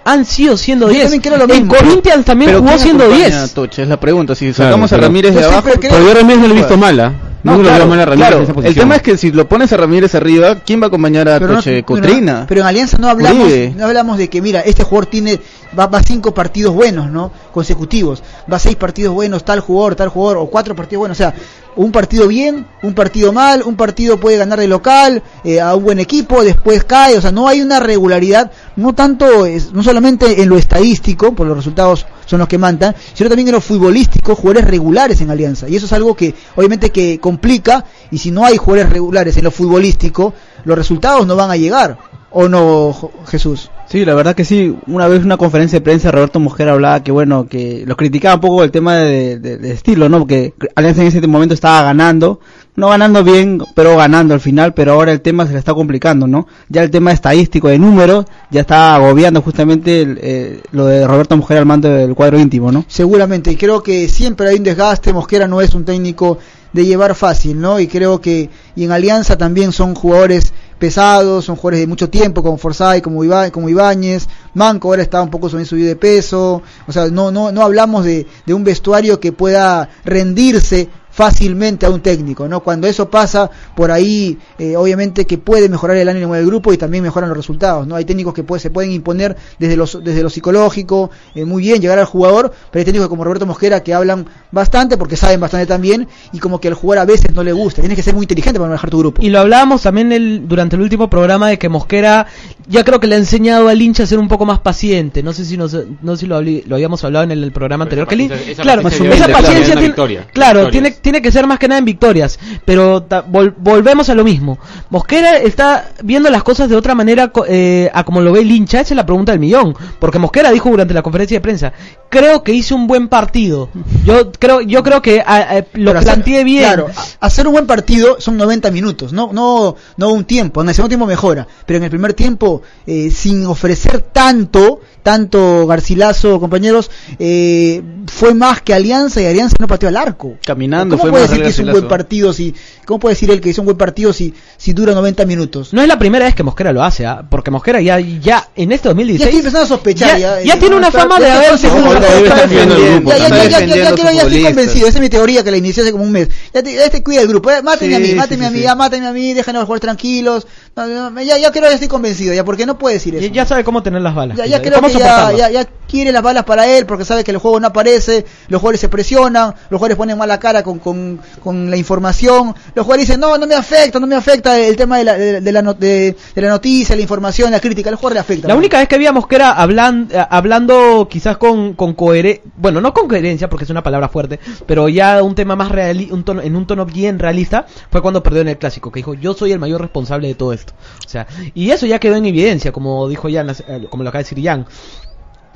han 0.03 0.25
sido 0.25 0.57
siendo 0.57 0.87
Yo 0.87 0.93
10. 0.93 1.03
también 1.03 1.21
creo 1.21 1.37
lo 1.47 1.53
En. 1.53 1.67
Corinthians 1.67 2.25
también 2.25 2.49
Pero 2.49 2.59
jugó 2.59 2.71
¿quién 2.71 2.81
siendo 2.81 3.03
acompaña 3.05 3.27
10. 3.29 3.37
a 3.51 3.53
Toche? 3.53 3.81
Es 3.83 3.87
la 3.87 3.99
pregunta. 3.99 4.35
Si 4.35 4.51
Claro, 4.51 4.69
sacamos 4.71 4.91
a 4.91 4.95
pero- 4.95 5.07
Ramírez 5.07 5.35
de 5.35 5.41
Yo 5.41 5.47
abajo. 5.51 5.69
yo 5.81 6.13
Ramírez 6.13 6.39
no 6.41 6.47
lo 6.47 6.53
he 6.53 6.57
visto 6.57 6.77
mala. 6.77 7.13
No, 7.43 7.53
No, 7.53 7.57
lo 7.57 7.63
claro, 7.63 7.85
a 7.85 7.87
Ramírez 7.87 8.15
claro, 8.17 8.37
en 8.37 8.43
esa 8.43 8.67
el 8.67 8.75
tema 8.75 8.95
es 8.97 9.01
que 9.01 9.17
si 9.17 9.31
lo 9.31 9.49
pones 9.49 9.73
a 9.73 9.77
Ramírez 9.77 10.13
arriba, 10.13 10.59
¿quién 10.63 10.79
va 10.79 10.85
a 10.85 10.87
acompañar 10.89 11.27
a 11.27 11.39
Pero, 11.39 11.47
no- 11.53 11.55
Toche? 11.55 11.71
pero- 11.71 11.85
Cotrina. 11.87 12.45
pero 12.47 12.61
en 12.61 12.67
Alianza 12.67 12.99
no 12.99 13.09
hablamos, 13.09 13.47
Uribe. 13.47 13.73
no 13.75 13.85
hablamos 13.87 14.19
de 14.19 14.29
que, 14.29 14.43
mira, 14.43 14.59
este 14.61 14.83
jugador 14.83 15.07
tiene, 15.07 15.39
va, 15.77 15.87
va 15.87 16.03
cinco 16.03 16.35
partidos 16.35 16.75
buenos, 16.75 17.09
¿no? 17.09 17.31
Consecutivos. 17.51 18.21
Va 18.51 18.59
seis 18.59 18.75
partidos 18.75 19.15
buenos, 19.15 19.43
tal 19.43 19.59
jugador, 19.59 19.95
tal 19.95 20.09
jugador, 20.09 20.37
o 20.37 20.45
cuatro 20.51 20.75
partidos 20.75 20.99
buenos. 20.99 21.17
O 21.17 21.19
sea, 21.19 21.33
un 21.75 21.91
partido 21.91 22.27
bien, 22.27 22.65
un 22.83 22.93
partido 22.93 23.31
mal, 23.31 23.63
un 23.63 23.75
partido 23.75 24.19
puede 24.19 24.37
ganar 24.37 24.59
de 24.59 24.67
local, 24.67 25.23
eh, 25.43 25.61
a 25.61 25.75
un 25.75 25.83
buen 25.83 25.99
equipo, 25.99 26.43
después 26.43 26.83
cae. 26.83 27.17
O 27.17 27.21
sea, 27.21 27.31
no 27.31 27.47
hay 27.47 27.61
una 27.61 27.79
regularidad, 27.79 28.51
no 28.75 28.93
tanto, 28.93 29.45
es, 29.45 29.71
no 29.71 29.83
solamente 29.83 30.41
en 30.41 30.49
lo 30.49 30.57
estadístico, 30.57 31.33
por 31.33 31.47
los 31.47 31.57
resultados 31.57 32.05
son 32.25 32.39
los 32.39 32.47
que 32.47 32.57
mandan, 32.57 32.95
sino 33.13 33.29
también 33.29 33.49
en 33.49 33.55
lo 33.55 33.61
futbolístico, 33.61 34.35
jugadores 34.35 34.69
regulares 34.69 35.21
en 35.21 35.29
Alianza. 35.29 35.67
Y 35.69 35.75
eso 35.75 35.85
es 35.85 35.93
algo 35.93 36.15
que, 36.15 36.33
obviamente, 36.55 36.89
que 36.89 37.19
complica. 37.19 37.85
Y 38.09 38.17
si 38.17 38.31
no 38.31 38.45
hay 38.45 38.57
jugadores 38.57 38.91
regulares 38.91 39.37
en 39.37 39.43
lo 39.43 39.51
futbolístico, 39.51 40.33
los 40.63 40.77
resultados 40.77 41.25
no 41.25 41.35
van 41.35 41.51
a 41.51 41.57
llegar. 41.57 41.97
¿O 42.33 42.47
no, 42.47 42.95
Jesús? 43.27 43.69
Sí, 43.89 44.05
la 44.05 44.13
verdad 44.13 44.33
que 44.35 44.45
sí. 44.45 44.73
Una 44.87 45.07
vez 45.09 45.19
en 45.19 45.25
una 45.25 45.35
conferencia 45.35 45.79
de 45.79 45.83
prensa 45.83 46.11
Roberto 46.11 46.39
Mosquera 46.39 46.71
hablaba 46.71 47.03
que 47.03 47.11
bueno, 47.11 47.45
que 47.49 47.83
los 47.85 47.97
criticaba 47.97 48.35
un 48.35 48.41
poco 48.41 48.63
el 48.63 48.71
tema 48.71 48.95
de, 48.95 49.37
de- 49.37 49.57
de 49.57 49.71
estilo, 49.73 50.07
¿no? 50.07 50.19
Porque 50.19 50.53
Alianza 50.75 51.01
en 51.01 51.07
ese 51.07 51.27
momento 51.27 51.53
estaba 51.53 51.81
ganando, 51.83 52.39
no 52.77 52.87
ganando 52.87 53.21
bien, 53.25 53.61
pero 53.75 53.97
ganando 53.97 54.33
al 54.33 54.39
final, 54.39 54.73
pero 54.73 54.93
ahora 54.93 55.11
el 55.11 55.19
tema 55.19 55.45
se 55.45 55.51
le 55.51 55.59
está 55.59 55.73
complicando, 55.73 56.25
¿no? 56.25 56.47
Ya 56.69 56.83
el 56.83 56.89
tema 56.89 57.11
estadístico 57.11 57.67
de 57.67 57.79
números 57.79 58.23
ya 58.49 58.61
está 58.61 58.95
agobiando 58.95 59.41
justamente 59.41 60.01
el, 60.01 60.17
eh, 60.21 60.61
lo 60.71 60.85
de 60.85 61.05
Roberto 61.05 61.35
Mosquera 61.35 61.59
al 61.59 61.65
mando 61.65 61.89
del 61.89 62.15
cuadro 62.15 62.39
íntimo, 62.39 62.71
¿no? 62.71 62.85
Seguramente, 62.87 63.51
y 63.51 63.57
creo 63.57 63.83
que 63.83 64.07
siempre 64.07 64.47
hay 64.47 64.55
un 64.55 64.63
desgaste, 64.63 65.11
Mosquera 65.11 65.49
no 65.49 65.59
es 65.59 65.73
un 65.75 65.83
técnico 65.83 66.37
de 66.71 66.85
llevar 66.85 67.13
fácil, 67.13 67.59
¿no? 67.59 67.77
Y 67.81 67.87
creo 67.87 68.21
que, 68.21 68.49
y 68.77 68.85
en 68.85 68.93
Alianza 68.93 69.37
también 69.37 69.73
son 69.73 69.93
jugadores 69.95 70.53
pesados, 70.81 71.45
son 71.45 71.55
jugadores 71.55 71.79
de 71.79 71.87
mucho 71.87 72.09
tiempo, 72.09 72.43
como 72.43 72.57
Forsyth, 72.57 73.01
como, 73.01 73.23
Iba- 73.23 73.51
como 73.51 73.69
Ibáñez, 73.69 74.27
Manco 74.53 74.89
ahora 74.89 75.03
está 75.03 75.21
un 75.21 75.29
poco 75.29 75.47
subido 75.47 75.87
de 75.87 75.95
peso, 75.95 76.61
o 76.87 76.91
sea, 76.91 77.07
no, 77.07 77.31
no, 77.31 77.51
no 77.53 77.61
hablamos 77.61 78.03
de 78.03 78.53
un 78.53 78.63
vestuario 78.65 79.19
que 79.19 79.31
pueda 79.31 79.87
rendirse 80.03 80.89
fácilmente 81.25 81.85
a 81.85 81.91
un 81.91 82.01
técnico, 82.01 82.47
¿no? 82.47 82.61
Cuando 82.61 82.87
eso 82.87 83.07
pasa, 83.07 83.47
por 83.75 83.91
ahí, 83.91 84.39
eh, 84.57 84.75
obviamente 84.75 85.25
que 85.27 85.37
puede 85.37 85.69
mejorar 85.69 85.97
el 85.97 86.09
ánimo 86.09 86.33
del 86.33 86.47
grupo 86.47 86.73
y 86.73 86.77
también 86.77 87.03
mejoran 87.03 87.29
los 87.29 87.37
resultados, 87.37 87.85
¿no? 87.85 87.95
Hay 87.95 88.05
técnicos 88.05 88.33
que 88.33 88.43
puede- 88.43 88.59
se 88.59 88.71
pueden 88.71 88.91
imponer 88.91 89.37
desde, 89.59 89.75
los, 89.77 90.03
desde 90.03 90.23
lo 90.23 90.31
psicológico, 90.31 91.11
eh, 91.35 91.45
muy 91.45 91.61
bien, 91.61 91.79
llegar 91.79 91.99
al 91.99 92.05
jugador, 92.05 92.51
pero 92.71 92.79
hay 92.81 92.85
técnicos 92.85 93.07
como 93.07 93.23
Roberto 93.23 93.45
Mosquera 93.45 93.83
que 93.83 93.93
hablan 93.93 94.25
bastante 94.51 94.97
porque 94.97 95.15
saben 95.15 95.39
bastante 95.39 95.67
también 95.67 96.07
y 96.33 96.39
como 96.39 96.59
que 96.59 96.69
al 96.69 96.73
jugador 96.73 97.03
a 97.03 97.05
veces 97.05 97.35
no 97.35 97.43
le 97.43 97.53
gusta, 97.53 97.83
tienes 97.83 97.95
que 97.95 98.01
ser 98.03 98.15
muy 98.15 98.23
inteligente 98.23 98.59
para 98.59 98.69
manejar 98.69 98.89
tu 98.89 98.97
grupo. 98.97 99.21
Y 99.21 99.29
lo 99.29 99.41
hablábamos 99.41 99.83
también 99.83 100.11
el, 100.11 100.47
durante 100.47 100.75
el 100.75 100.81
último 100.81 101.07
programa 101.07 101.49
de 101.49 101.59
que 101.59 101.69
Mosquera 101.69 102.25
ya 102.67 102.83
creo 102.83 102.99
que 102.99 103.05
le 103.05 103.13
ha 103.13 103.19
enseñado 103.19 103.67
al 103.67 103.79
hincha 103.79 104.03
a 104.03 104.07
ser 104.07 104.17
un 104.17 104.27
poco 104.27 104.45
más 104.45 104.57
paciente. 104.59 105.21
No 105.21 105.33
sé 105.33 105.45
si 105.45 105.55
nos, 105.55 105.77
no 106.01 106.15
sé 106.15 106.21
si 106.21 106.25
lo, 106.27 106.37
habíamos 106.37 107.03
hablado 107.03 107.23
en 107.25 107.31
el 107.31 107.51
programa 107.51 107.83
anterior. 107.83 108.07
Que 108.07 108.15
el 108.15 108.21
hin- 108.21 108.29
paciencia- 108.29 108.51
esa 108.53 108.61
claro, 108.63 108.81
paciencia 108.81 109.13
esa 109.13 109.27
paciencia 109.27 109.51
una 109.65 109.65
tiene, 109.73 109.81
victoria, 109.81 110.27
claro, 110.33 110.59
victorias. 110.61 110.71
tiene, 111.01 111.10
tiene 111.11 111.21
que 111.21 111.31
ser 111.31 111.45
más 111.45 111.59
que 111.59 111.67
nada 111.67 111.79
en 111.79 111.85
victorias. 111.85 112.39
Pero 112.63 113.03
ta- 113.03 113.25
vol- 113.25 113.53
volvemos 113.57 114.09
a 114.09 114.15
lo 114.15 114.23
mismo. 114.23 114.57
Mosquera 114.89 115.37
está 115.37 115.89
viendo 116.03 116.29
las 116.29 116.41
cosas 116.41 116.69
de 116.69 116.75
otra 116.77 116.95
manera 116.95 117.27
co- 117.27 117.45
eh, 117.47 117.91
a 117.93 118.05
como 118.05 118.21
lo 118.21 118.31
ve 118.31 118.39
el 118.41 118.49
hincha. 118.51 118.79
Esa 118.79 118.93
es 118.93 118.95
la 118.95 119.05
pregunta 119.05 119.33
del 119.33 119.39
millón. 119.41 119.75
Porque 119.99 120.19
Mosquera 120.19 120.51
dijo 120.51 120.69
durante 120.69 120.93
la 120.93 121.01
conferencia 121.01 121.35
de 121.37 121.41
prensa, 121.41 121.73
creo 122.09 122.43
que 122.43 122.53
hice 122.53 122.73
un 122.73 122.87
buen 122.87 123.09
partido. 123.09 123.67
Yo 124.05 124.31
creo, 124.31 124.61
yo 124.61 124.83
creo 124.83 125.01
que 125.01 125.19
a- 125.19 125.57
a- 125.57 125.65
lo 125.73 125.91
hacer- 125.91 126.03
planteé 126.03 126.43
bien. 126.45 126.63
Claro, 126.63 126.87
a- 126.95 127.25
hacer 127.25 127.45
un 127.45 127.53
buen 127.53 127.67
partido 127.67 128.15
son 128.21 128.37
90 128.37 128.71
minutos, 128.71 129.11
no, 129.11 129.31
no, 129.33 129.75
no 129.97 130.09
un 130.13 130.23
tiempo. 130.23 130.61
En 130.61 130.69
el 130.69 130.75
segundo 130.75 130.89
tiempo 130.91 131.05
mejora, 131.05 131.45
pero 131.65 131.77
en 131.77 131.83
el 131.83 131.89
primer 131.89 132.13
tiempo, 132.13 132.61
eh, 132.87 133.11
sin 133.11 133.45
ofrecer 133.45 134.01
tanto, 134.01 134.79
tanto 135.03 135.67
Garcilaso, 135.67 136.39
compañeros, 136.39 136.89
eh, 137.19 137.81
fue 138.07 138.33
más 138.33 138.61
que 138.61 138.73
Alianza 138.73 139.21
y 139.21 139.25
Alianza 139.25 139.55
no 139.59 139.67
pateó 139.67 139.89
al 139.89 139.97
arco. 139.97 140.35
Caminando 140.45 140.95
¿Cómo 141.01 141.11
puede 141.11 141.27
decir 141.27 141.41
que 141.43 141.49
es 141.49 141.59
un 141.59 141.71
buen 141.71 141.87
partido 141.87 142.33
si, 142.33 142.53
cómo 142.85 142.99
puede 142.99 143.15
decir 143.15 143.29
él 143.31 143.41
que 143.41 143.49
hizo 143.49 143.61
un 143.61 143.65
buen 143.65 143.77
partido 143.77 144.13
si, 144.13 144.33
si 144.57 144.73
dura 144.73 144.93
90 144.93 145.25
minutos? 145.25 145.73
No 145.73 145.81
es 145.81 145.87
la 145.87 145.97
primera 145.99 146.25
vez 146.25 146.35
que 146.35 146.43
Mosquera 146.43 146.71
lo 146.73 146.83
hace, 146.83 147.05
¿ah? 147.05 147.23
porque 147.29 147.51
Mosquera 147.51 147.81
ya, 147.81 147.99
ya 147.99 148.49
en 148.55 148.71
este 148.71 148.87
Ya 148.87 148.89
2016 148.89 149.27
estoy 149.27 149.39
empezando 149.39 149.65
a 149.65 149.67
sospechar. 149.67 150.17
ya, 150.17 150.39
Ya, 150.39 150.41
ya 150.45 150.53
eh, 150.53 150.57
tiene 150.57 150.75
una 150.75 150.87
está- 150.87 150.99
fama 151.01 151.19
de 151.19 151.25
ya 151.25 151.35
haber 151.35 151.45
está- 151.53 151.57
sido 151.57 151.75
está- 151.77 151.89
un- 151.89 151.95
está- 151.95 152.07
está 152.07 152.19
está- 152.23 152.35
defendiendo 152.35 152.75
el 152.75 152.91
grupo, 152.93 153.09
Ya, 153.11 153.17
ya, 153.17 153.27
ya, 153.27 153.35
ya, 153.35 153.41
ya, 153.43 153.49
ya 153.95 154.11
ya 154.11 154.21
estoy 154.21 154.43
convencido. 154.43 154.87
Esa 154.87 154.97
es 154.97 155.01
mi 155.01 155.09
teoría 155.09 155.43
que 155.43 155.51
la 155.51 155.57
inicié 155.57 155.83
hace 155.83 155.91
como 155.91 156.03
un 156.03 156.11
mes. 156.11 156.29
Ya, 156.53 156.63
te- 156.63 156.73
ya 156.73 156.85
este 156.85 157.03
cuida 157.03 157.21
el 157.21 157.27
grupo. 157.27 157.51
eh, 157.51 157.61
Mátenme 157.61 157.95
a 157.95 157.99
mí, 157.99 158.07
sí, 158.07 158.15
mátenme 158.15 158.45
a 158.45 158.49
mí, 158.51 158.57
sí. 158.57 158.63
ya 158.63 158.75
mátenme 158.75 159.07
a 159.07 159.11
mí, 159.13 159.33
déjenme 159.33 159.61
jugar 159.63 159.79
tranquilos. 159.79 160.47
No, 160.75 160.87
no, 161.09 161.21
ya, 161.21 161.37
ya 161.37 161.51
creo 161.51 161.67
que 161.67 161.73
estoy 161.75 161.87
convencido, 161.89 162.33
ya, 162.33 162.43
porque 162.45 162.65
no 162.65 162.77
puede 162.77 162.95
decir 162.95 163.15
eso. 163.15 163.25
ya, 163.27 163.31
ya 163.31 163.45
sabe 163.45 163.63
cómo 163.63 163.83
tener 163.83 164.01
las 164.01 164.15
balas. 164.15 164.37
Ya, 164.37 164.45
ya 164.45 164.59
¿Cómo 164.61 164.69
creo 164.69 164.81
que 164.81 164.99
ya, 164.99 165.31
ya, 165.33 165.49
ya 165.49 165.65
quiere 165.89 166.11
las 166.13 166.23
balas 166.23 166.45
para 166.45 166.65
él 166.67 166.85
porque 166.85 167.03
sabe 167.03 167.23
que 167.23 167.31
el 167.31 167.37
juego 167.37 167.59
no 167.59 167.67
aparece, 167.67 168.25
los 168.47 168.61
jugadores 168.61 168.79
se 168.79 168.87
presionan, 168.89 169.53
los 169.69 169.77
jugadores 169.77 169.97
ponen 169.97 170.17
mala 170.17 170.39
cara 170.39 170.63
con, 170.63 170.79
con, 170.81 171.19
con 171.43 171.69
la 171.69 171.77
información. 171.77 172.53
Los 172.75 172.85
jugadores 172.85 173.07
dicen, 173.07 173.19
no, 173.21 173.37
no 173.37 173.47
me 173.47 173.55
afecta, 173.55 173.99
no 173.99 174.07
me 174.07 174.15
afecta 174.15 174.59
el 174.59 174.75
tema 174.75 174.97
de 174.97 175.03
la, 175.03 175.13
de, 175.13 175.41
de 175.41 175.51
la, 175.51 175.61
no- 175.61 175.73
de- 175.73 176.15
de 176.35 176.41
la 176.41 176.49
noticia, 176.49 176.95
la 176.95 177.01
información, 177.01 177.51
la 177.51 177.59
crítica. 177.59 177.89
Al 177.89 177.95
jugador 177.95 178.13
le 178.15 178.19
afecta. 178.19 178.47
La 178.47 178.55
única 178.55 178.79
vez 178.79 178.87
que 178.87 178.97
vimos 178.97 179.27
que 179.27 179.35
era 179.35 179.53
hablan, 179.53 180.09
eh, 180.11 180.25
hablando 180.29 181.07
quizás 181.09 181.37
con, 181.37 181.73
con 181.73 181.93
coherencia, 181.93 182.43
bueno, 182.57 182.81
no 182.81 182.93
con 182.93 183.07
coherencia 183.07 183.49
porque 183.49 183.63
es 183.65 183.69
una 183.69 183.83
palabra 183.83 184.09
fuerte, 184.09 184.39
pero 184.65 184.89
ya 184.89 185.21
un 185.23 185.35
tema 185.35 185.55
más 185.55 185.69
real, 185.69 186.07
un 186.11 186.23
tono, 186.23 186.41
en 186.41 186.55
un 186.55 186.65
tono 186.67 186.85
bien 186.85 187.19
realista, 187.19 187.65
fue 187.89 188.01
cuando 188.01 188.21
perdió 188.23 188.41
en 188.41 188.47
el 188.49 188.57
clásico, 188.57 188.91
que 188.91 188.99
dijo, 188.99 189.13
yo 189.13 189.33
soy 189.33 189.51
el 189.51 189.59
mayor 189.59 189.81
responsable 189.81 190.27
de 190.27 190.35
todo 190.35 190.53
esto. 190.53 190.73
O 191.05 191.09
sea, 191.09 191.27
y 191.53 191.71
eso 191.71 191.85
ya 191.85 191.99
quedó 191.99 192.15
en 192.15 192.25
evidencia, 192.25 192.71
como 192.71 193.07
dijo 193.07 193.27
Jan, 193.31 193.49
eh, 193.49 193.87
como 193.89 194.03
lo 194.03 194.09
acaba 194.09 194.23
de 194.23 194.29
decir 194.29 194.43
Jan. 194.43 194.65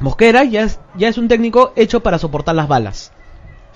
Mosquera 0.01 0.43
ya 0.43 0.63
es, 0.63 0.79
ya 0.97 1.07
es 1.07 1.17
un 1.17 1.27
técnico 1.27 1.71
hecho 1.75 2.01
para 2.03 2.19
soportar 2.19 2.53
las 2.55 2.67
balas. 2.67 3.11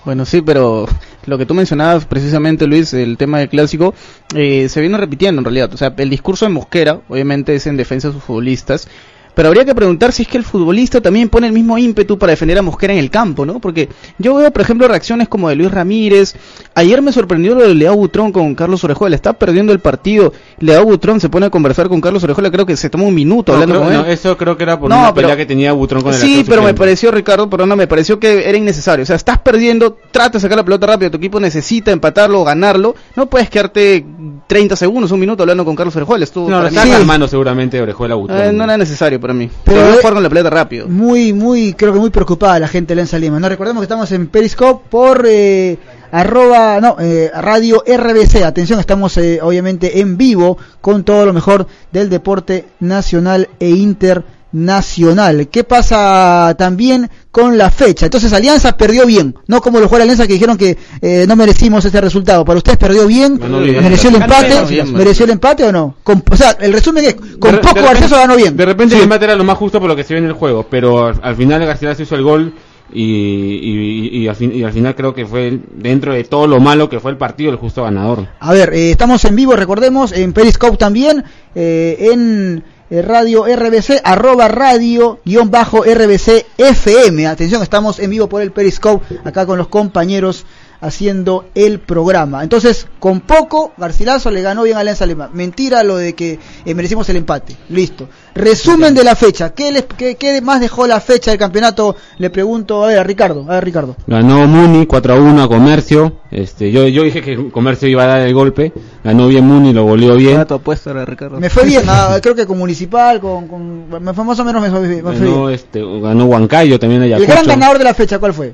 Bueno, 0.05 0.25
sí, 0.25 0.41
pero 0.41 0.87
lo 1.25 1.37
que 1.37 1.45
tú 1.45 1.53
mencionabas 1.53 2.05
precisamente, 2.05 2.67
Luis, 2.67 2.93
el 2.93 3.17
tema 3.17 3.39
del 3.39 3.49
clásico, 3.49 3.93
eh, 4.33 4.69
se 4.69 4.79
viene 4.79 4.97
repitiendo 4.97 5.39
en 5.41 5.45
realidad. 5.45 5.73
O 5.73 5.77
sea, 5.77 5.93
el 5.97 6.09
discurso 6.09 6.45
de 6.45 6.51
Mosquera, 6.51 7.01
obviamente, 7.09 7.53
es 7.53 7.67
en 7.67 7.75
defensa 7.77 8.07
de 8.07 8.13
sus 8.13 8.23
futbolistas. 8.23 8.87
Pero 9.35 9.47
habría 9.49 9.63
que 9.63 9.73
preguntar 9.75 10.11
si 10.11 10.23
es 10.23 10.27
que 10.27 10.37
el 10.37 10.43
futbolista 10.43 10.99
también 11.01 11.29
pone 11.29 11.47
el 11.47 11.53
mismo 11.53 11.77
ímpetu 11.77 12.17
para 12.17 12.31
defender 12.31 12.57
a 12.57 12.61
Mosquera 12.61 12.93
en 12.93 12.99
el 12.99 13.09
campo, 13.09 13.45
¿no? 13.45 13.59
Porque 13.59 13.87
yo 14.17 14.35
veo, 14.35 14.51
por 14.51 14.61
ejemplo, 14.61 14.87
reacciones 14.87 15.29
como 15.29 15.47
de 15.49 15.55
Luis 15.55 15.71
Ramírez. 15.71 16.35
Ayer 16.75 17.01
me 17.01 17.11
sorprendió 17.13 17.55
lo 17.55 17.61
de 17.67 17.73
Leao 17.75 17.95
Butrón 17.95 18.31
con 18.31 18.53
Carlos 18.55 18.83
Orejuela. 18.83 19.15
Está 19.15 19.33
perdiendo 19.33 19.71
el 19.71 19.79
partido. 19.79 20.33
Leao 20.59 20.83
Butrón 20.83 21.19
se 21.21 21.29
pone 21.29 21.45
a 21.45 21.49
conversar 21.49 21.87
con 21.89 22.01
Carlos 22.01 22.23
Orejuela. 22.23 22.51
Creo 22.51 22.65
que 22.65 22.75
se 22.75 22.89
tomó 22.89 23.07
un 23.07 23.15
minuto 23.15 23.51
No, 23.51 23.55
hablando 23.61 23.75
creo- 23.75 23.83
con 23.85 23.93
él. 23.93 24.01
no, 24.01 24.05
eso 24.07 24.37
creo 24.37 24.57
que 24.57 24.63
era 24.63 24.79
por 24.79 24.89
No, 24.89 24.97
una 24.99 25.13
pero- 25.13 25.27
pelea 25.27 25.37
que 25.37 25.45
tenía 25.45 25.71
Butrón 25.71 26.01
con 26.01 26.13
el 26.13 26.19
Sí, 26.19 26.43
pero 26.47 26.61
me 26.63 26.73
pareció, 26.73 27.11
Ricardo, 27.11 27.49
perdona, 27.49 27.75
me 27.75 27.87
pareció 27.87 28.19
que 28.19 28.47
era 28.49 28.57
innecesario. 28.57 29.03
O 29.03 29.05
sea, 29.05 29.15
estás 29.15 29.37
perdiendo, 29.39 29.97
trata 30.11 30.31
de 30.37 30.39
sacar 30.41 30.57
la 30.57 30.63
pelota 30.65 30.87
rápido, 30.87 31.11
tu 31.11 31.17
equipo 31.17 31.39
necesita 31.39 31.91
empatarlo 31.91 32.41
o 32.41 32.43
ganarlo. 32.43 32.95
No 33.15 33.27
puedes 33.29 33.49
quedarte 33.49 34.05
30 34.47 34.75
segundos, 34.75 35.11
un 35.11 35.19
minuto 35.19 35.43
hablando 35.43 35.63
con 35.63 35.75
Carlos 35.75 35.95
Orejuela. 35.95 36.23
Estuvo 36.23 36.49
No, 36.49 36.61
lo 36.61 36.67
está 36.67 36.83
calmando 36.87 37.27
seguramente 37.27 37.79
Orejuela 37.81 38.15
Butrón. 38.15 38.39
Eh, 38.41 38.51
no 38.51 38.63
era 38.63 38.77
necesario 38.77 39.19
para 39.29 39.37
mí. 39.37 39.49
Pero- 39.63 39.81
Pero 39.81 39.97
jugar 39.97 40.13
con 40.15 40.23
la 40.23 40.29
pelota 40.29 40.49
rápido. 40.49 40.87
Muy, 40.87 41.33
muy, 41.33 41.73
creo 41.73 41.93
que 41.93 41.99
muy 41.99 42.09
preocupada 42.09 42.59
la 42.59 42.67
gente 42.67 42.89
de 42.91 42.95
Lenza 42.97 43.19
Lima. 43.19 43.39
No 43.39 43.47
recordemos 43.47 43.81
que 43.81 43.85
estamos 43.85 44.11
en 44.11 44.27
Periscope 44.27 44.85
por 44.89 45.23
eh, 45.27 45.77
arroba, 46.11 46.79
no, 46.81 46.95
eh, 46.99 47.29
radio 47.33 47.83
RBC. 47.85 48.43
Atención, 48.43 48.79
estamos 48.79 49.15
eh, 49.17 49.39
obviamente 49.41 49.99
en 49.99 50.17
vivo 50.17 50.57
con 50.81 51.03
todo 51.03 51.25
lo 51.27 51.33
mejor 51.33 51.67
del 51.91 52.09
deporte 52.09 52.65
nacional 52.79 53.49
e 53.59 53.69
internacional. 53.69 55.47
¿Qué 55.49 55.63
pasa 55.63 56.55
también 56.57 57.09
con 57.31 57.57
la 57.57 57.69
fecha? 57.69 58.05
Entonces 58.05 58.33
Alianza 58.33 58.75
perdió 58.75 59.05
bien, 59.05 59.35
no 59.47 59.61
como 59.61 59.79
los 59.79 59.87
jugadores 59.87 60.07
de 60.17 60.23
Alianza 60.23 60.27
que 60.27 60.33
dijeron 60.33 60.57
que 60.57 60.77
eh, 61.01 61.25
no 61.27 61.35
merecimos 61.35 61.85
este 61.85 62.01
resultado. 62.01 62.43
Para 62.43 62.57
ustedes 62.57 62.77
perdió 62.77 63.05
bien, 63.07 63.39
mereció 63.39 64.09
el 64.09 64.15
empate, 64.15 64.61
bien. 64.67 64.93
mereció 64.93 65.25
el 65.25 65.31
empate 65.31 65.63
o 65.65 65.71
no. 65.71 65.95
Con- 66.03 66.23
o 66.29 66.35
sea, 66.35 66.57
el 66.59 66.73
resumen 66.73 67.05
es, 67.05 67.15
con 67.39 67.51
De- 67.53 67.57
poco 67.59 67.79
acceso 67.87 68.15
ganó 68.15 68.35
bien. 68.35 68.57
De 68.57 68.65
repente 68.65 68.95
el 68.95 69.03
empate 69.03 69.25
era 69.25 69.35
lo 69.35 69.43
más 69.43 69.57
justo 69.57 69.79
por 69.79 69.87
lo 69.89 69.95
que 69.95 70.03
se 70.03 70.13
ve 70.15 70.19
en 70.19 70.25
el 70.25 70.33
juego, 70.33 70.65
pero 70.69 71.05
al, 71.07 71.19
al 71.21 71.35
final 71.35 71.63
Garcilaso 71.65 72.01
hizo 72.03 72.15
el 72.15 72.23
gol 72.23 72.53
y, 72.91 73.03
y, 73.03 74.17
y 74.23 74.27
al 74.27 74.35
fin- 74.35 74.51
y 74.55 74.63
al 74.63 74.73
final 74.73 74.95
creo 74.95 75.13
que 75.13 75.25
fue 75.25 75.59
dentro 75.75 76.13
de 76.13 76.23
todo 76.23 76.47
lo 76.47 76.59
malo 76.59 76.89
que 76.89 76.99
fue 76.99 77.11
el 77.11 77.17
partido 77.17 77.51
el 77.51 77.57
justo 77.57 77.83
ganador. 77.83 78.27
A 78.39 78.51
ver, 78.53 78.73
eh, 78.73 78.91
estamos 78.91 79.23
en 79.25 79.35
vivo, 79.35 79.55
recordemos, 79.55 80.11
en 80.11 80.33
Periscope 80.33 80.77
también, 80.77 81.23
eh, 81.53 82.09
en 82.11 82.63
eh, 82.89 83.01
radio 83.01 83.45
RBC, 83.45 84.01
arroba 84.03 84.47
radio, 84.47 85.19
guion 85.25 85.51
bajo 85.51 85.83
RBC 85.83 86.45
FM. 86.57 87.27
Atención, 87.27 87.61
estamos 87.61 87.99
en 87.99 88.09
vivo 88.09 88.27
por 88.27 88.41
el 88.41 88.51
Periscope, 88.51 89.19
acá 89.23 89.45
con 89.45 89.57
los 89.57 89.67
compañeros 89.67 90.45
haciendo 90.81 91.45
el 91.55 91.79
programa. 91.79 92.43
Entonces, 92.43 92.87
con 92.99 93.21
poco, 93.21 93.73
Garcilaso 93.77 94.31
le 94.31 94.41
ganó 94.41 94.63
bien 94.63 94.77
a 94.77 94.81
Alianza 94.81 95.05
Lima. 95.05 95.29
Mentira 95.33 95.83
lo 95.83 95.97
de 95.97 96.13
que 96.13 96.39
eh, 96.65 96.73
merecimos 96.73 97.09
el 97.09 97.17
empate. 97.17 97.55
Listo. 97.69 98.07
Resumen 98.35 98.93
de 98.93 99.03
la 99.03 99.15
fecha. 99.15 99.53
¿Qué, 99.53 99.71
les, 99.71 99.83
qué, 99.97 100.15
qué 100.15 100.41
más 100.41 100.61
dejó 100.61 100.87
la 100.87 101.01
fecha 101.01 101.31
del 101.31 101.39
campeonato? 101.39 101.95
Le 102.17 102.29
pregunto, 102.29 102.83
a 102.83 102.87
ver, 102.87 102.99
a 102.99 103.03
Ricardo. 103.03 103.45
A 103.49 103.55
ver, 103.55 103.65
Ricardo. 103.65 103.95
Ganó 104.07 104.47
Muni 104.47 104.85
4 104.85 105.13
a 105.13 105.17
1 105.19 105.43
a 105.43 105.47
Comercio. 105.47 106.19
Este, 106.31 106.71
yo, 106.71 106.87
yo 106.87 107.03
dije 107.03 107.21
que 107.21 107.49
Comercio 107.51 107.87
iba 107.89 108.03
a 108.03 108.07
dar 108.07 108.21
el 108.21 108.33
golpe. 108.33 108.71
Ganó 109.03 109.27
bien 109.27 109.45
Muni, 109.45 109.73
lo 109.73 109.83
volvió 109.83 110.15
bien. 110.15 110.45
tu 110.45 110.53
apuesta 110.53 110.91
era 110.91 111.03
Ricardo. 111.05 111.39
Me 111.39 111.49
fue 111.49 111.65
bien, 111.65 111.83
ah, 111.87 112.17
creo 112.21 112.35
que 112.35 112.45
con 112.45 112.57
Municipal, 112.57 113.19
con, 113.19 113.47
con 113.47 113.89
me 114.01 114.13
fue 114.13 114.23
más 114.23 114.39
o 114.39 114.45
menos 114.45 114.61
me 114.61 114.69
fue, 114.69 114.79
me 114.81 115.01
fue 115.01 115.13
bien. 115.13 115.33
Ganó, 115.33 115.49
este, 115.49 115.81
ganó 116.01 116.25
Huancayo 116.25 116.79
también 116.79 117.01
El 117.03 117.13
Ayacucho. 117.13 117.31
gran 117.31 117.45
ganador 117.45 117.77
de 117.77 117.83
la 117.83 117.93
fecha, 117.93 118.19
¿cuál 118.19 118.33
fue? 118.33 118.53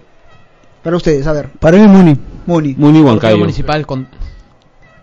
Para 0.85 0.95
ustedes, 0.97 1.27
a 1.27 1.33
ver. 1.33 1.49
Para 1.59 1.77
mí, 1.77 1.85
Muni. 1.87 2.15
Muni. 2.45 2.69
Muni 2.69 2.75
Deportivo 2.75 3.07
Huancayo. 3.07 3.37
Municipal 3.39 3.85
con, 3.85 4.07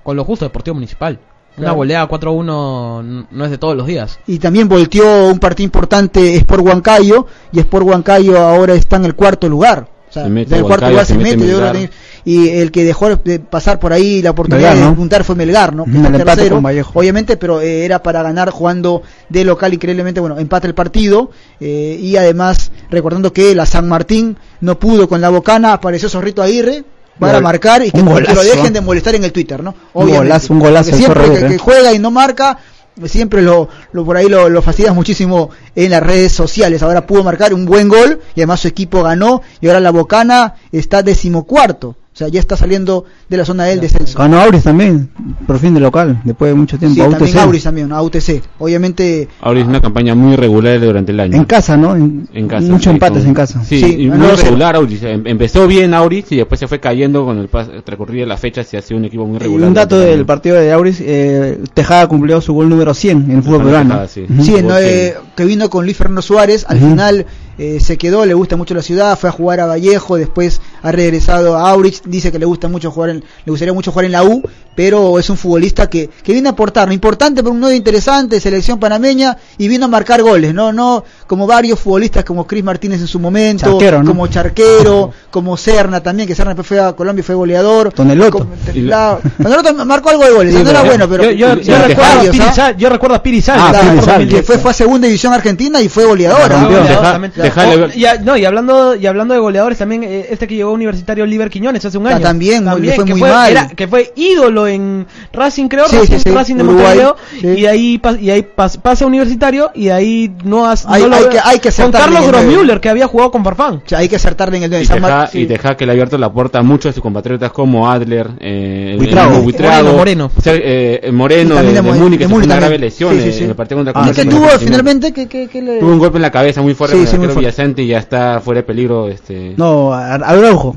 con 0.03 0.17
lo 0.17 0.25
justo, 0.25 0.45
Deportivo 0.47 0.75
Municipal. 0.77 1.19
Una 1.59 1.65
Claro. 1.65 1.75
goleada 1.75 2.09
4-1 2.09 3.01
n- 3.01 3.27
no 3.31 3.45
es 3.45 3.51
de 3.51 3.59
todos 3.59 3.77
los 3.77 3.87
días. 3.87 4.19
Y 4.27 4.39
también 4.39 4.69
volteó 4.69 5.27
un 5.29 5.39
partido 5.39 5.65
importante 5.67 6.35
Sport 6.37 6.65
Huancayo, 6.65 7.27
y 7.53 7.59
Sport 7.59 7.85
Huancayo 7.87 8.39
ahora 8.39 8.73
está 8.75 8.97
en 8.97 9.05
el 9.05 9.15
cuarto 9.15 9.49
lugar. 9.49 9.87
O 10.09 10.13
sea, 10.13 10.25
Se 10.25 10.31
mete 10.31 10.55
del 10.55 10.63
cuarto 10.65 10.87
Huancayo, 10.87 10.91
lugar 10.93 11.07
se 11.07 11.13
se 11.13 11.19
mete 11.19 11.37
mete, 11.37 11.49
yo 11.51 11.57
creo 11.59 11.73
Melgar. 11.73 11.91
que- 11.91 11.97
y 12.25 12.49
el 12.51 12.71
que 12.71 12.85
dejó 12.85 13.17
de 13.17 13.39
pasar 13.41 13.79
por 13.79 13.93
ahí 13.93 14.23
la 14.23 14.31
oportunidad 14.31 14.71
Melgar, 14.71 14.83
de 14.85 14.89
despuntar 14.91 15.25
fue 15.25 15.35
Melgar, 15.35 15.75
¿no? 15.75 15.85
Que 15.85 15.91
el 15.91 16.07
empate 16.07 16.25
tercero, 16.25 16.57
con 16.57 16.65
Vallejo. 16.65 16.99
obviamente, 16.99 17.37
pero 17.37 17.61
eh, 17.61 17.85
era 17.85 18.03
para 18.03 18.23
ganar 18.23 18.51
jugando 18.51 19.03
de 19.29 19.45
local 19.45 19.75
increíblemente, 19.75 20.21
bueno, 20.21 20.39
empata 20.39 20.67
el 20.67 20.75
partido 20.75 21.31
eh, 21.61 21.99
y 22.01 22.17
además 22.17 22.71
recordando 22.91 23.33
que 23.33 23.55
la 23.55 23.67
San 23.67 23.89
Martín 23.89 24.37
no 24.61 24.79
pudo 24.79 25.09
con 25.09 25.21
la 25.21 25.31
Bocana, 25.31 25.73
apareció 25.73 26.09
Zorrito 26.09 26.43
Aguirre 26.43 26.85
para 27.19 27.35
Gol. 27.35 27.43
marcar 27.43 27.83
y 27.85 27.91
que, 27.91 28.03
que 28.03 28.35
lo 28.35 28.43
dejen 28.43 28.73
de 28.73 28.81
molestar 28.81 29.15
en 29.15 29.25
el 29.25 29.33
Twitter, 29.33 29.63
¿no? 29.63 29.75
Un 29.93 30.09
golazo, 30.11 30.53
un 30.53 30.61
golazo 30.61 30.91
el 30.91 30.97
siempre 30.97 31.25
Zorro 31.27 31.35
que, 31.35 31.47
que 31.47 31.59
juega 31.59 31.93
y 31.93 31.99
no 31.99 32.11
marca, 32.11 32.59
siempre 33.05 33.43
lo, 33.43 33.69
lo 33.93 34.05
por 34.05 34.17
ahí 34.17 34.29
lo, 34.29 34.49
lo 34.49 34.63
fastidias 34.63 34.95
muchísimo 34.95 35.51
en 35.75 35.91
las 35.91 36.03
redes 36.03 36.33
sociales. 36.33 36.83
Ahora 36.83 37.07
pudo 37.07 37.25
marcar 37.25 37.55
un 37.55 37.65
buen 37.65 37.89
gol 37.89 38.21
y 38.35 38.41
además 38.41 38.61
su 38.61 38.69
equipo 38.69 39.03
ganó 39.03 39.43
y 39.61 39.67
ahora 39.69 39.81
la 39.81 39.91
Bocana 39.91 40.55
está 40.71 41.03
decimocuarto. 41.03 41.97
O 42.15 42.15
sea, 42.15 42.29
ya 42.29 42.41
está 42.41 42.59
saliendo 42.59 43.07
de 43.31 43.37
la 43.39 43.45
zona 43.47 43.65
del 43.65 43.81
descenso. 43.81 44.19
Ganó 44.19 44.39
Auris 44.39 44.65
también, 44.65 45.09
por 45.47 45.59
fin 45.59 45.73
de 45.73 45.81
local, 45.81 46.21
después 46.25 46.51
de 46.51 46.55
mucho 46.55 46.79
tiempo. 46.79 46.95
Sí, 46.95 47.01
a 47.01 47.09
también. 47.09 47.39
Auris 47.39 47.63
también, 47.65 47.91
a 47.91 48.03
UTC. 48.03 48.43
Obviamente, 48.59 49.29
Ahora 49.41 49.61
es 49.61 49.67
una 49.67 49.81
campaña 49.81 50.15
muy 50.15 50.37
regular 50.37 50.79
durante 50.79 51.11
el 51.13 51.21
año. 51.21 51.37
En 51.39 51.45
casa, 51.47 51.75
¿no? 51.79 51.97
En, 51.97 52.29
En 52.35 52.49
casa. 52.49 52.67
Muchos 52.67 52.85
sí, 52.85 52.91
empates 52.91 53.21
con- 53.21 53.29
en 53.29 53.35
casa. 53.35 53.65
Sí, 53.65 53.81
Sí, 53.81 53.97
y 54.03 54.11
muy 54.11 54.19
cero. 54.37 54.37
regular 54.45 54.77
Auris. 54.77 55.03
Em- 55.05 55.27
Empezó 55.27 55.67
bien 55.67 55.95
Auris 55.95 56.31
y 56.33 56.37
después 56.37 56.61
se 56.61 56.69
fue 56.69 56.81
cayendo 56.81 57.25
con 57.25 57.39
el 57.39 57.49
transcurrido 57.83 58.25
de 58.25 58.27
las 58.29 58.41
fechas 58.41 58.71
y 58.75 58.77
ha 58.77 58.83
sido 58.83 58.99
un 58.99 59.07
equipo 59.07 59.25
muy 59.27 59.37
Y 59.37 59.41
regular. 59.41 59.69
un 59.69 59.75
dato 59.75 59.99
del 59.99 60.27
partido 60.27 60.57
de 60.57 60.71
Auris, 60.71 60.99
eh, 61.01 61.61
Tejada 61.73 62.07
cumplió 62.09 62.43
su 62.43 62.53
gol 62.53 62.69
número 62.69 62.93
100 62.93 63.25
en 63.31 63.37
el 63.39 63.43
fútbol 63.43 63.63
peruano. 63.65 64.07
sí. 64.07 64.27
Sí, 64.43 64.57
no, 64.63 64.77
que- 64.77 65.07
eh, 65.09 65.15
que 65.35 65.45
vino 65.47 65.71
con 65.71 65.85
Luis 65.87 65.97
Fernando 65.97 66.21
Suárez, 66.21 66.67
al 66.69 66.77
Ujú. 66.77 66.91
final 66.91 67.27
eh, 67.59 67.79
se 67.81 67.99
quedó, 67.99 68.25
le 68.27 68.35
gusta 68.35 68.57
mucho 68.57 68.75
la 68.75 68.83
ciudad, 68.83 69.19
fue 69.19 69.29
a 69.29 69.33
jugar 69.33 69.61
a 69.61 69.67
Vallejo, 69.67 70.17
después 70.17 70.61
ha 70.83 70.91
regresado 70.93 71.57
a 71.57 71.71
Aurich, 71.71 72.03
dice 72.05 72.33
que 72.33 72.39
le 72.39 72.47
gusta 72.47 72.69
mucho 72.69 72.91
jugar 72.91 73.11
en, 73.11 73.19
le 73.45 73.51
gustaría 73.51 73.73
mucho 73.75 73.93
jugar 73.93 74.07
en 74.07 74.13
la 74.13 74.23
U, 74.25 74.43
pero 74.75 75.19
es 75.19 75.29
un 75.29 75.37
futbolista 75.37 75.89
que, 75.91 76.09
que 76.23 76.33
viene 76.33 76.49
a 76.49 76.53
aportar, 76.53 76.91
importante, 76.93 77.43
pero 77.43 77.53
un 77.53 77.61
nuevo 77.61 77.75
interesante, 77.77 78.41
selección 78.41 78.79
panameña, 78.81 79.37
y 79.59 79.69
vino 79.69 79.85
a 79.85 79.89
marcar 79.89 80.23
goles, 80.23 80.55
no, 80.55 80.73
no 80.73 81.05
como 81.27 81.47
varios 81.47 81.79
futbolistas 81.79 82.25
como 82.25 82.47
Chris 82.47 82.65
Martínez 82.65 83.01
en 83.01 83.07
su 83.07 83.19
momento, 83.21 83.67
Charquero, 83.67 84.03
¿no? 84.03 84.11
como 84.11 84.27
Charquero, 84.29 85.11
como 85.31 85.57
Serna 85.57 86.03
también, 86.03 86.27
que 86.27 86.35
Serna 86.35 86.51
después 86.55 86.67
fue 86.69 86.81
a 86.81 86.93
Colombia 86.95 87.21
y 87.21 87.25
fue 87.25 87.35
goleador. 87.35 87.93
Toneloto. 87.93 88.47
La- 88.75 89.19
Toneloto 89.43 89.75
marcó 89.85 90.09
algo 90.11 90.25
de 90.25 90.31
goles, 90.33 90.55
Sí, 90.55 90.63
no 90.63 90.71
era 90.71 90.81
pero- 90.83 90.91
bueno, 90.91 91.09
pero 91.09 91.31
yo, 91.33 91.55
recuerdo 91.55 92.03
a 92.03 92.31
Piri 92.31 92.41
¿ah? 92.41 92.53
Sal- 92.55 92.77
yo 92.77 92.89
recuerdo 92.89 93.17
a 93.17 93.23
Piri 93.23 93.41
Sal, 93.43 93.59
Ah, 93.61 93.73
que 93.73 93.79
fue 93.79 93.95
por 93.97 94.05
Sal. 94.05 94.15
2010. 94.15 94.41
que 94.41 94.47
fue, 94.47 94.59
fue 94.59 94.71
a 94.71 94.75
segunda 94.75 95.07
división 95.07 95.33
argentina 95.35 95.81
y 95.83 95.89
fue 95.89 96.05
goleador. 96.07 96.51
¿ah? 96.53 97.19
Deja- 97.43 97.61
también. 97.63 97.81
dejale- 97.81 97.95
Oh, 97.95 97.99
y, 97.99 98.05
a- 98.07 98.19
no, 98.23 98.37
y 98.37 98.45
hablando 98.45 98.95
y 98.95 99.07
hablando 99.07 99.35
de 99.35 99.41
goleadores 99.41 99.79
también 99.79 100.03
eh, 100.05 100.27
este 100.31 100.47
que 100.47 100.55
llegó 100.55 100.71
a 100.71 100.75
Universitario 100.75 101.25
Oliver 101.25 101.51
Quiñones 101.51 101.85
hace 101.85 101.99
un 101.99 102.07
Ah, 102.07 102.11
año 102.17 102.21
también, 102.21 102.65
le 102.81 102.93
fue 102.95 103.05
que 103.05 103.13
muy 103.15 103.21
mal. 103.31 103.51
era- 103.51 103.69
que 103.69 103.87
fue 103.89 104.13
ídolo 104.17 104.67
en 104.67 105.07
Racing 105.33 105.69
creo 105.69 105.87
Sí, 105.89 105.97
Racing, 105.97 106.15
sí, 106.17 106.21
sí, 106.25 106.31
Racing 106.31 106.57
de 106.57 106.63
Uruguay, 106.65 106.85
Montevideo 106.99 107.17
sí. 107.41 107.61
y 107.61 107.67
ahí 107.67 107.99
pas- 107.99 108.21
y 108.21 108.31
ahí 108.31 108.47
pas- 108.57 108.79
pasa 108.81 109.05
a 109.05 109.09
Universitario 109.09 109.71
y 109.75 109.89
ahí 109.89 110.31
no, 110.45 110.67
has, 110.67 110.87
Hay- 110.87 111.03
no 111.03 111.09
lo 111.09 111.17
hay 111.17 111.25
que- 111.27 111.41
hay 111.43 111.59
que 111.59 111.71
con 111.73 111.91
Carlos. 111.93 112.27
Grosmüller 112.27 112.81
que 112.81 112.89
había 112.89 113.07
jugado 113.07 113.31
con 113.31 113.43
Farfán 113.45 113.75
O 113.77 113.83
sea, 113.89 113.99
hay 113.99 114.09
que 114.09 114.17
acertarle 114.17 114.57
en 114.59 114.65
el 114.65 114.71
de 114.71 114.83
Y 114.83 114.85
San 114.87 114.97
Teja, 114.97 115.09
Mar- 115.09 115.31
y 115.33 115.47
Teja 115.47 115.77
que 115.77 115.87
le 115.87 115.93
ha 115.93 115.95
abierto 115.95 116.19
la 116.19 116.33
puerta 116.33 116.59
a 116.59 116.63
muchos 116.63 116.91
de 116.91 116.93
sus 116.95 117.03
compatriotas 117.03 117.51
como 117.53 117.91
Adler, 117.91 118.29
eh, 118.41 118.91
el 118.93 118.99
Buitrago. 118.99 119.41
Buitrago, 119.41 119.93
Moreno, 119.93 119.97
Moreno. 119.99 120.31
Ser- 120.43 120.63
eh, 120.65 121.11
Moreno 121.13 121.55
Y 121.55 121.57
también 121.57 121.75
de, 121.75 121.83
de 121.83 121.93
de 121.93 121.99
Múnich, 122.01 122.19
que 122.19 122.29
Múnich 122.29 122.47
una 122.47 122.57
grave 122.57 122.75
también. 122.75 122.81
lesión 122.83 123.15
Sí, 123.15 123.33
sí, 123.33 123.41
eh, 123.41 123.45
en 123.45 123.51
el 123.51 123.57
partido 123.57 123.79
contra 123.79 123.91
¿Y 123.93 123.95
Comercio 123.95 124.15
qué 124.15 124.21
en 124.23 124.29
la 124.29 124.35
tuvo 124.35 124.47
final. 124.49 124.61
finalmente? 124.61 125.13
¿Qué, 125.13 125.27
qué, 125.29 125.49
qué 125.49 125.63
le... 125.63 125.79
Tuvo 125.81 125.91
un 125.93 125.99
golpe 125.99 126.19
en 126.19 126.23
la 126.23 126.31
cabeza 126.31 126.63
muy 126.63 126.75
fuerte 126.75 126.97
Villasante 127.37 127.83
y 127.83 127.89
ya 127.89 127.99
está 127.99 128.41
fuera 128.41 128.61
de 128.61 128.65
peligro. 128.67 129.09
Este... 129.09 129.55
No, 129.57 129.93
Ar- 129.93 130.23
Araujo. 130.25 130.77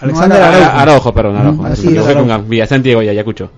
Alexander 0.00 0.38
No, 0.40 0.44
Araujo. 0.46 0.78
Araujo, 0.78 1.14
perdón, 1.14 1.36
Araujo. 1.36 1.62
Mm, 1.62 1.66
así 1.66 1.86
Me 1.88 1.98
es, 1.98 2.04
con 2.04 2.52
y 3.02 3.08
Ayacucho. 3.08 3.50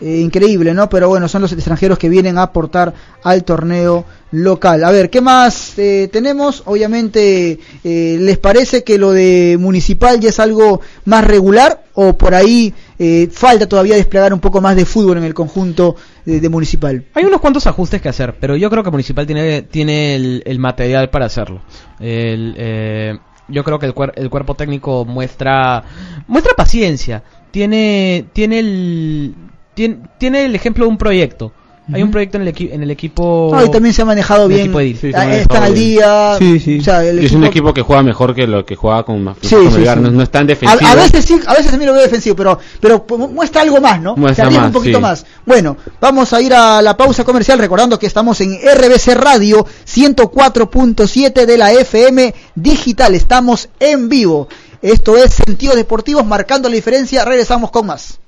eh, 0.00 0.18
increíble, 0.20 0.74
¿no? 0.74 0.88
Pero 0.88 1.08
bueno, 1.08 1.28
son 1.28 1.42
los 1.42 1.52
extranjeros 1.52 1.98
que 1.98 2.08
vienen 2.08 2.38
a 2.38 2.42
aportar 2.42 2.92
al 3.24 3.42
torneo 3.44 4.04
local. 4.30 4.84
A 4.84 4.90
ver, 4.90 5.10
¿qué 5.10 5.20
más 5.20 5.72
eh, 5.78 6.08
tenemos? 6.12 6.62
Obviamente, 6.66 7.58
eh, 7.84 8.16
¿les 8.20 8.38
parece 8.38 8.84
que 8.84 8.98
lo 8.98 9.12
de 9.12 9.56
Municipal 9.58 10.20
ya 10.20 10.28
es 10.30 10.38
algo 10.40 10.80
más 11.04 11.24
regular 11.24 11.82
o 11.94 12.12
por 12.14 12.34
ahí 12.34 12.72
eh, 13.04 13.28
falta 13.32 13.68
todavía 13.68 13.96
desplegar 13.96 14.32
un 14.32 14.38
poco 14.38 14.60
más 14.60 14.76
de 14.76 14.84
fútbol 14.84 15.18
en 15.18 15.24
el 15.24 15.34
conjunto 15.34 15.96
de, 16.24 16.48
Municipal? 16.48 17.04
Hay 17.14 17.24
unos 17.24 17.40
cuantos 17.40 17.66
ajustes 17.66 18.00
que 18.00 18.08
hacer, 18.08 18.36
pero 18.38 18.54
yo 18.54 18.70
creo 18.70 18.84
que 18.84 18.90
Municipal 18.92 19.26
tiene, 19.26 19.62
tiene 19.62 20.14
el, 20.14 20.58
material 20.60 21.10
para 21.10 21.26
hacerlo. 21.26 21.60
Eh, 22.00 23.18
yo 23.48 23.64
creo 23.64 23.78
que 23.78 23.86
el, 23.86 23.94
cuer- 23.94 24.12
el 24.16 24.30
cuerpo 24.30 24.54
técnico 24.54 25.04
muestra 25.04 25.82
muestra 26.28 26.54
paciencia. 26.54 27.22
Tiene 27.50 28.26
tiene 28.32 28.58
el 28.60 29.34
tiene 29.74 30.44
el 30.44 30.54
ejemplo 30.54 30.84
de 30.84 30.90
un 30.90 30.98
proyecto. 30.98 31.52
Hay 31.92 32.00
un 32.02 32.10
proyecto 32.12 32.36
en 32.38 32.46
el, 32.46 32.54
equi- 32.54 32.70
en 32.72 32.82
el 32.82 32.90
equipo. 32.92 33.50
No, 33.52 33.64
y 33.64 33.70
también 33.70 33.92
se 33.92 34.02
ha 34.02 34.04
manejado 34.04 34.46
bien. 34.46 34.72
Sí, 35.00 35.10
Ah, 35.14 35.34
están 35.34 35.64
al 35.64 35.74
día. 35.74 36.36
Sí, 36.38 36.60
sí. 36.60 36.78
o 36.78 36.82
sea, 36.82 37.04
el 37.04 37.20
Y 37.22 37.26
es 37.26 37.32
un 37.32 37.44
equipo 37.44 37.74
que 37.74 37.82
juega 37.82 38.02
mejor 38.04 38.34
que 38.36 38.46
lo 38.46 38.64
que 38.64 38.76
juega 38.76 39.02
con 39.02 39.22
más 39.24 39.36
Sí, 39.42 39.56
con. 39.56 40.02
No, 40.02 40.10
no 40.12 40.22
es 40.22 40.30
tan 40.30 40.46
defensivo. 40.46 40.80
a 40.88 40.94
veces 40.94 41.24
sí, 41.24 41.40
a 41.44 41.52
veces 41.54 41.70
también 41.70 41.88
lo 41.88 41.94
veo 41.94 42.02
defensivo, 42.02 42.36
pero 42.36 42.58
pero 42.80 43.04
muestra 43.28 43.62
algo 43.62 43.80
más, 43.80 44.00
¿no? 44.00 44.14
Muestra 44.16 44.36
Se 44.36 44.42
arriesga 44.42 44.60
más, 44.62 44.66
un 44.68 44.72
poquito 44.74 44.98
sí. 44.98 45.02
más. 45.02 45.26
Bueno, 45.44 45.76
vamos 46.00 46.32
a 46.32 46.40
ir 46.40 46.54
a 46.54 46.80
la 46.82 46.96
pausa 46.96 47.24
comercial 47.24 47.58
recordando 47.58 47.98
que 47.98 48.06
estamos 48.06 48.40
en 48.40 48.54
RBC 48.54 49.14
Radio 49.16 49.66
104.7 49.84 51.46
de 51.46 51.58
la 51.58 51.72
FM 51.72 52.32
digital. 52.54 53.14
Estamos 53.16 53.68
en 53.80 54.08
vivo. 54.08 54.48
Esto 54.80 55.16
es 55.16 55.34
Sentidos 55.34 55.74
Deportivos 55.76 56.24
marcando 56.24 56.68
la 56.68 56.74
diferencia. 56.76 57.24
Regresamos 57.24 57.70
con 57.72 57.86
más. 57.86 58.18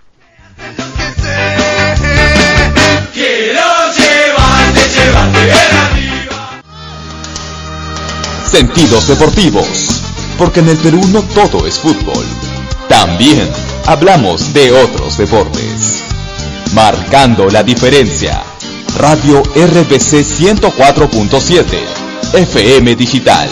Sentidos 8.44 9.06
deportivos, 9.06 10.02
porque 10.36 10.60
en 10.60 10.68
el 10.70 10.76
Perú 10.78 11.00
no 11.12 11.22
todo 11.22 11.64
es 11.66 11.78
fútbol. 11.78 12.24
También 12.88 13.48
hablamos 13.86 14.52
de 14.52 14.72
otros 14.72 15.16
deportes. 15.16 16.02
Marcando 16.72 17.48
la 17.50 17.62
diferencia. 17.62 18.42
Radio 18.96 19.42
RBC 19.42 20.24
104.7, 20.24 21.64
FM 22.32 22.96
Digital. 22.96 23.48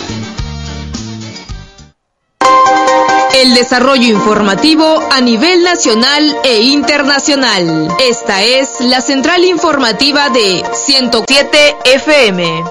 El 3.34 3.54
desarrollo 3.54 4.08
informativo 4.08 5.00
a 5.10 5.20
nivel 5.20 5.64
nacional 5.64 6.36
e 6.44 6.60
internacional. 6.60 7.88
Esta 7.98 8.42
es 8.42 8.80
la 8.80 9.00
central 9.00 9.44
informativa 9.44 10.28
de 10.28 10.62
107 10.72 11.76
FM. 11.84 12.62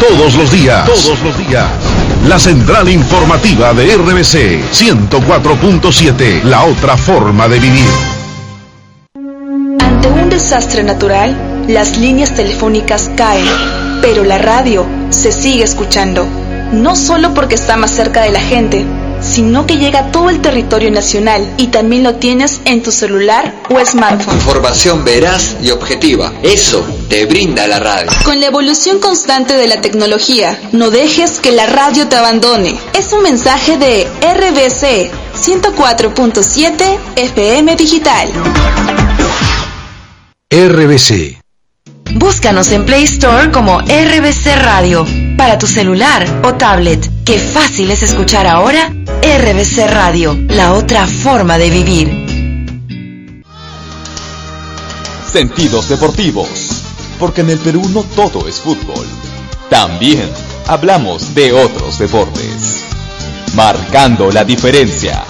Todos 0.00 0.34
los 0.34 0.50
días. 0.50 0.84
Todos 0.86 1.20
los 1.22 1.38
días. 1.38 1.68
La 2.26 2.38
central 2.38 2.88
informativa 2.88 3.72
de 3.74 3.96
RBC 3.96 4.64
104.7. 4.72 6.42
La 6.42 6.64
otra 6.64 6.96
forma 6.96 7.46
de 7.48 7.60
vivir. 7.60 7.90
Ante 9.80 10.08
un 10.08 10.28
desastre 10.28 10.82
natural, 10.82 11.64
las 11.68 11.96
líneas 11.96 12.34
telefónicas 12.34 13.08
caen, 13.16 13.46
pero 14.02 14.24
la 14.24 14.38
radio 14.38 14.84
se 15.10 15.32
sigue 15.32 15.62
escuchando, 15.62 16.26
no 16.72 16.96
solo 16.96 17.34
porque 17.34 17.54
está 17.54 17.76
más 17.76 17.90
cerca 17.90 18.22
de 18.22 18.30
la 18.30 18.40
gente, 18.40 18.84
sino 19.20 19.66
que 19.66 19.76
llega 19.76 20.00
a 20.00 20.12
todo 20.12 20.30
el 20.30 20.40
territorio 20.40 20.90
nacional 20.90 21.46
y 21.56 21.68
también 21.68 22.02
lo 22.02 22.16
tienes 22.16 22.60
en 22.64 22.82
tu 22.82 22.90
celular 22.90 23.54
o 23.68 23.84
smartphone. 23.84 24.36
Información 24.36 25.04
veraz 25.04 25.56
y 25.62 25.70
objetiva. 25.70 26.32
Eso 26.42 26.84
te 27.08 27.26
brinda 27.26 27.66
la 27.66 27.78
radio. 27.80 28.10
Con 28.24 28.40
la 28.40 28.46
evolución 28.46 28.98
constante 28.98 29.54
de 29.54 29.66
la 29.66 29.80
tecnología, 29.80 30.58
no 30.72 30.90
dejes 30.90 31.40
que 31.40 31.52
la 31.52 31.66
radio 31.66 32.08
te 32.08 32.16
abandone. 32.16 32.78
Es 32.94 33.12
un 33.12 33.22
mensaje 33.22 33.76
de 33.76 34.06
RBC 34.20 35.10
104.7 35.36 36.98
FM 37.16 37.76
Digital. 37.76 38.28
RBC. 40.50 41.39
Búscanos 42.14 42.72
en 42.72 42.84
Play 42.84 43.04
Store 43.04 43.50
como 43.50 43.78
RBC 43.80 44.56
Radio. 44.62 45.06
Para 45.36 45.58
tu 45.58 45.66
celular 45.66 46.26
o 46.44 46.54
tablet. 46.54 47.08
Qué 47.24 47.38
fácil 47.38 47.90
es 47.90 48.02
escuchar 48.02 48.46
ahora 48.46 48.92
RBC 49.22 49.86
Radio, 49.88 50.36
la 50.48 50.72
otra 50.72 51.06
forma 51.06 51.56
de 51.56 51.70
vivir. 51.70 52.26
Sentidos 55.30 55.88
deportivos, 55.88 56.82
porque 57.18 57.42
en 57.42 57.50
el 57.50 57.58
Perú 57.58 57.88
no 57.90 58.02
todo 58.02 58.48
es 58.48 58.60
fútbol. 58.60 59.06
También 59.68 60.28
hablamos 60.66 61.34
de 61.34 61.52
otros 61.52 61.98
deportes. 61.98 62.84
Marcando 63.54 64.30
la 64.32 64.44
diferencia. 64.44 65.22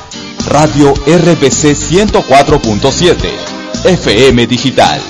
Radio 0.49 0.95
RBC 0.95 1.75
104.7, 1.75 3.17
FM 3.85 4.47
Digital. 4.47 5.01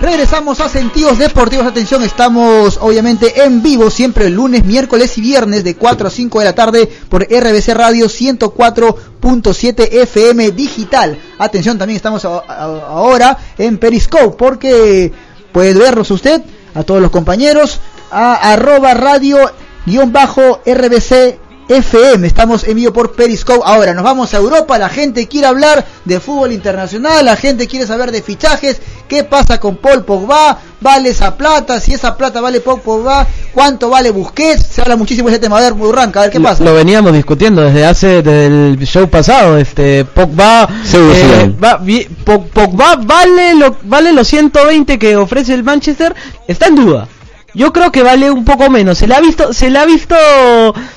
Regresamos 0.00 0.60
a 0.60 0.68
Sentidos 0.70 1.18
Deportivos. 1.18 1.66
Atención, 1.66 2.02
estamos 2.02 2.78
obviamente 2.80 3.44
en 3.44 3.62
vivo 3.62 3.90
siempre 3.90 4.28
el 4.28 4.32
lunes, 4.32 4.64
miércoles 4.64 5.18
y 5.18 5.20
viernes 5.20 5.62
de 5.62 5.76
4 5.76 6.08
a 6.08 6.10
5 6.10 6.38
de 6.38 6.44
la 6.46 6.54
tarde 6.54 6.90
por 7.10 7.24
RBC 7.24 7.74
Radio 7.74 8.06
104.7 8.06 9.88
FM 9.92 10.52
digital. 10.52 11.18
Atención, 11.38 11.76
también 11.76 11.96
estamos 11.96 12.24
ahora 12.24 13.36
en 13.58 13.76
Periscope 13.76 14.36
porque 14.38 15.12
puede 15.52 15.74
vernos 15.74 16.10
usted, 16.10 16.40
a 16.74 16.82
todos 16.82 17.02
los 17.02 17.10
compañeros, 17.10 17.80
a 18.10 18.52
arroba 18.52 18.94
radio 18.94 19.38
guion 19.84 20.12
bajo 20.12 20.60
RBC 20.64 21.38
FM. 21.70 22.26
Estamos 22.26 22.64
en 22.64 22.74
vivo 22.74 22.92
por 22.92 23.12
Periscope. 23.12 23.62
Ahora 23.64 23.94
nos 23.94 24.02
vamos 24.02 24.34
a 24.34 24.38
Europa. 24.38 24.76
La 24.76 24.88
gente 24.88 25.28
quiere 25.28 25.46
hablar 25.46 25.86
de 26.04 26.18
fútbol 26.18 26.52
internacional. 26.52 27.24
La 27.24 27.36
gente 27.36 27.68
quiere 27.68 27.86
saber 27.86 28.10
de 28.10 28.22
fichajes. 28.22 28.80
¿Qué 29.10 29.24
pasa 29.24 29.58
con 29.58 29.76
Paul 29.78 30.04
Pogba? 30.04 30.56
¿Vale 30.80 31.08
esa 31.08 31.36
plata? 31.36 31.80
Si 31.80 31.92
esa 31.92 32.16
plata 32.16 32.40
vale 32.40 32.60
Paul 32.60 32.80
Pogba, 32.80 33.26
¿cuánto 33.52 33.90
vale 33.90 34.12
Busquets? 34.12 34.64
Se 34.68 34.80
habla 34.82 34.94
muchísimo 34.94 35.28
de 35.28 35.34
ese 35.34 35.40
tema. 35.42 35.58
A 35.58 35.62
ver, 35.62 35.72
Burranca, 35.72 36.20
a 36.20 36.22
ver 36.22 36.30
qué 36.30 36.38
pasa. 36.40 36.62
Lo 36.62 36.72
veníamos 36.74 37.12
discutiendo 37.12 37.60
desde 37.62 37.84
hace 37.84 38.22
desde 38.22 38.46
el 38.46 38.78
show 38.86 39.10
pasado. 39.10 39.58
Este 39.58 40.04
Pogba, 40.04 40.68
eh, 40.94 41.52
va- 41.62 41.78
vi- 41.78 42.04
Pogba 42.24 42.94
vale 43.02 43.56
lo 43.56 43.76
vale 43.82 44.12
los 44.12 44.28
120 44.28 44.96
que 44.96 45.16
ofrece 45.16 45.54
el 45.54 45.64
Manchester. 45.64 46.14
Está 46.46 46.68
en 46.68 46.76
duda. 46.76 47.08
Yo 47.54 47.72
creo 47.72 47.90
que 47.90 48.02
vale 48.02 48.30
un 48.30 48.44
poco 48.44 48.70
menos. 48.70 48.98
Se 48.98 49.06
le 49.06 49.14
ha 49.14 49.20
visto, 49.20 49.52
se 49.52 49.70
le 49.70 49.78
ha 49.78 49.84
visto, 49.86 50.14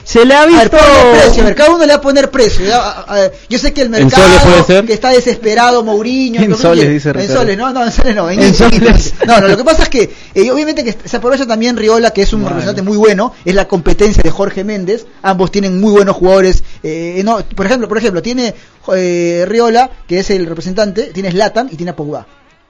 se 0.04 0.26
le 0.26 0.34
ha 0.36 0.44
A 0.44 0.46
ver, 0.46 0.70
visto. 0.70 0.78
precio, 1.12 1.44
a 1.44 1.46
ver, 1.46 1.56
cada 1.56 1.70
uno 1.72 1.80
le 1.86 1.88
va 1.88 1.96
a 1.96 2.02
poner 2.02 2.30
precio. 2.30 2.66
ya, 2.66 2.78
a- 2.80 3.06
a- 3.26 3.32
yo 3.50 3.58
sé 3.60 3.74
que 3.74 3.82
el 3.82 3.88
¿En 3.88 4.04
mercado 4.06 4.24
soles 4.24 4.42
puede 4.44 4.64
ser? 4.64 4.86
que 4.86 4.94
está 4.94 5.10
desesperado, 5.10 5.84
Mourinho, 5.84 6.42
En 6.42 6.56
soles, 6.56 6.90
dice 6.90 7.10
En 7.10 7.28
soles, 7.30 7.58
no, 7.58 7.72
no, 7.72 7.84
en 7.84 7.92
soles 7.92 8.16
no. 8.16 8.30
En, 8.30 8.40
En 8.42 8.54
soles. 8.54 9.14
No, 9.26 9.40
no, 9.40 9.48
lo 9.48 9.58
que 9.58 9.64
pasa 9.64 9.84
es 9.84 9.90
que 9.90 10.14
eh, 10.36 10.52
obviamente 10.52 10.84
que 10.84 10.96
se 11.08 11.18
aprovecha 11.18 11.46
también 11.46 11.76
Riola, 11.78 12.12
que 12.12 12.22
es 12.22 12.34
un 12.34 12.44
representante 12.44 12.82
muy 12.82 12.98
bueno, 12.98 13.34
es 13.46 13.56
la 13.56 13.68
competencia 13.68 14.22
de 14.24 14.30
Jorge 14.32 14.64
Méndez. 14.64 15.06
Ambos 15.22 15.52
tienen 15.52 15.80
muy 15.80 15.92
buenos 15.92 16.16
jugadores. 16.16 16.64
eh, 16.84 17.22
no, 17.24 17.40
por 17.56 17.66
ejemplo, 17.66 17.88
por 17.88 17.98
ejemplo, 17.98 18.22
tiene 18.22 18.54
eh, 18.96 19.46
Riola, 19.48 19.90
que 20.08 20.20
es 20.20 20.30
el 20.30 20.46
representante, 20.46 21.04
tiene 21.14 21.32
Zlatan 21.32 21.70
y 21.72 21.76
tiene 21.78 21.92
a 21.92 21.96
Pogba. 21.96 22.26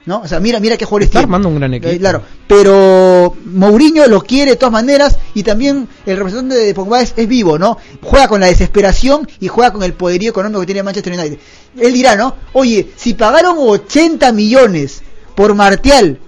¿No? 0.06 0.20
O 0.20 0.28
sea, 0.28 0.38
mira, 0.38 0.60
mira 0.60 0.76
qué 0.76 0.84
jugadores 0.84 1.06
Está 1.08 1.20
tiene. 1.20 1.24
armando 1.24 1.48
un 1.48 1.56
gran 1.56 1.72
equipo. 1.72 1.90
Eh, 1.92 1.98
claro, 1.98 2.22
pero 2.46 3.34
Mourinho 3.46 4.06
lo 4.06 4.20
quiere 4.20 4.50
de 4.52 4.56
todas 4.56 4.72
maneras 4.72 5.16
y 5.34 5.42
también 5.42 5.88
el 6.04 6.16
representante 6.18 6.56
de 6.56 6.74
Pogba 6.74 7.00
es, 7.00 7.14
es 7.16 7.26
vivo, 7.26 7.58
¿no? 7.58 7.78
Juega 8.02 8.28
con 8.28 8.40
la 8.40 8.46
desesperación 8.48 9.26
y 9.40 9.48
juega 9.48 9.72
con 9.72 9.82
el 9.82 9.94
poderío 9.94 10.30
económico 10.30 10.60
que 10.60 10.66
tiene 10.66 10.82
Manchester 10.82 11.12
United. 11.18 11.38
Él 11.78 11.92
dirá, 11.94 12.16
¿no? 12.16 12.36
Oye, 12.52 12.90
si 12.96 13.14
pagaron 13.14 13.56
80 13.58 14.30
millones 14.32 15.02
por 15.34 15.54
Martial, 15.54 16.18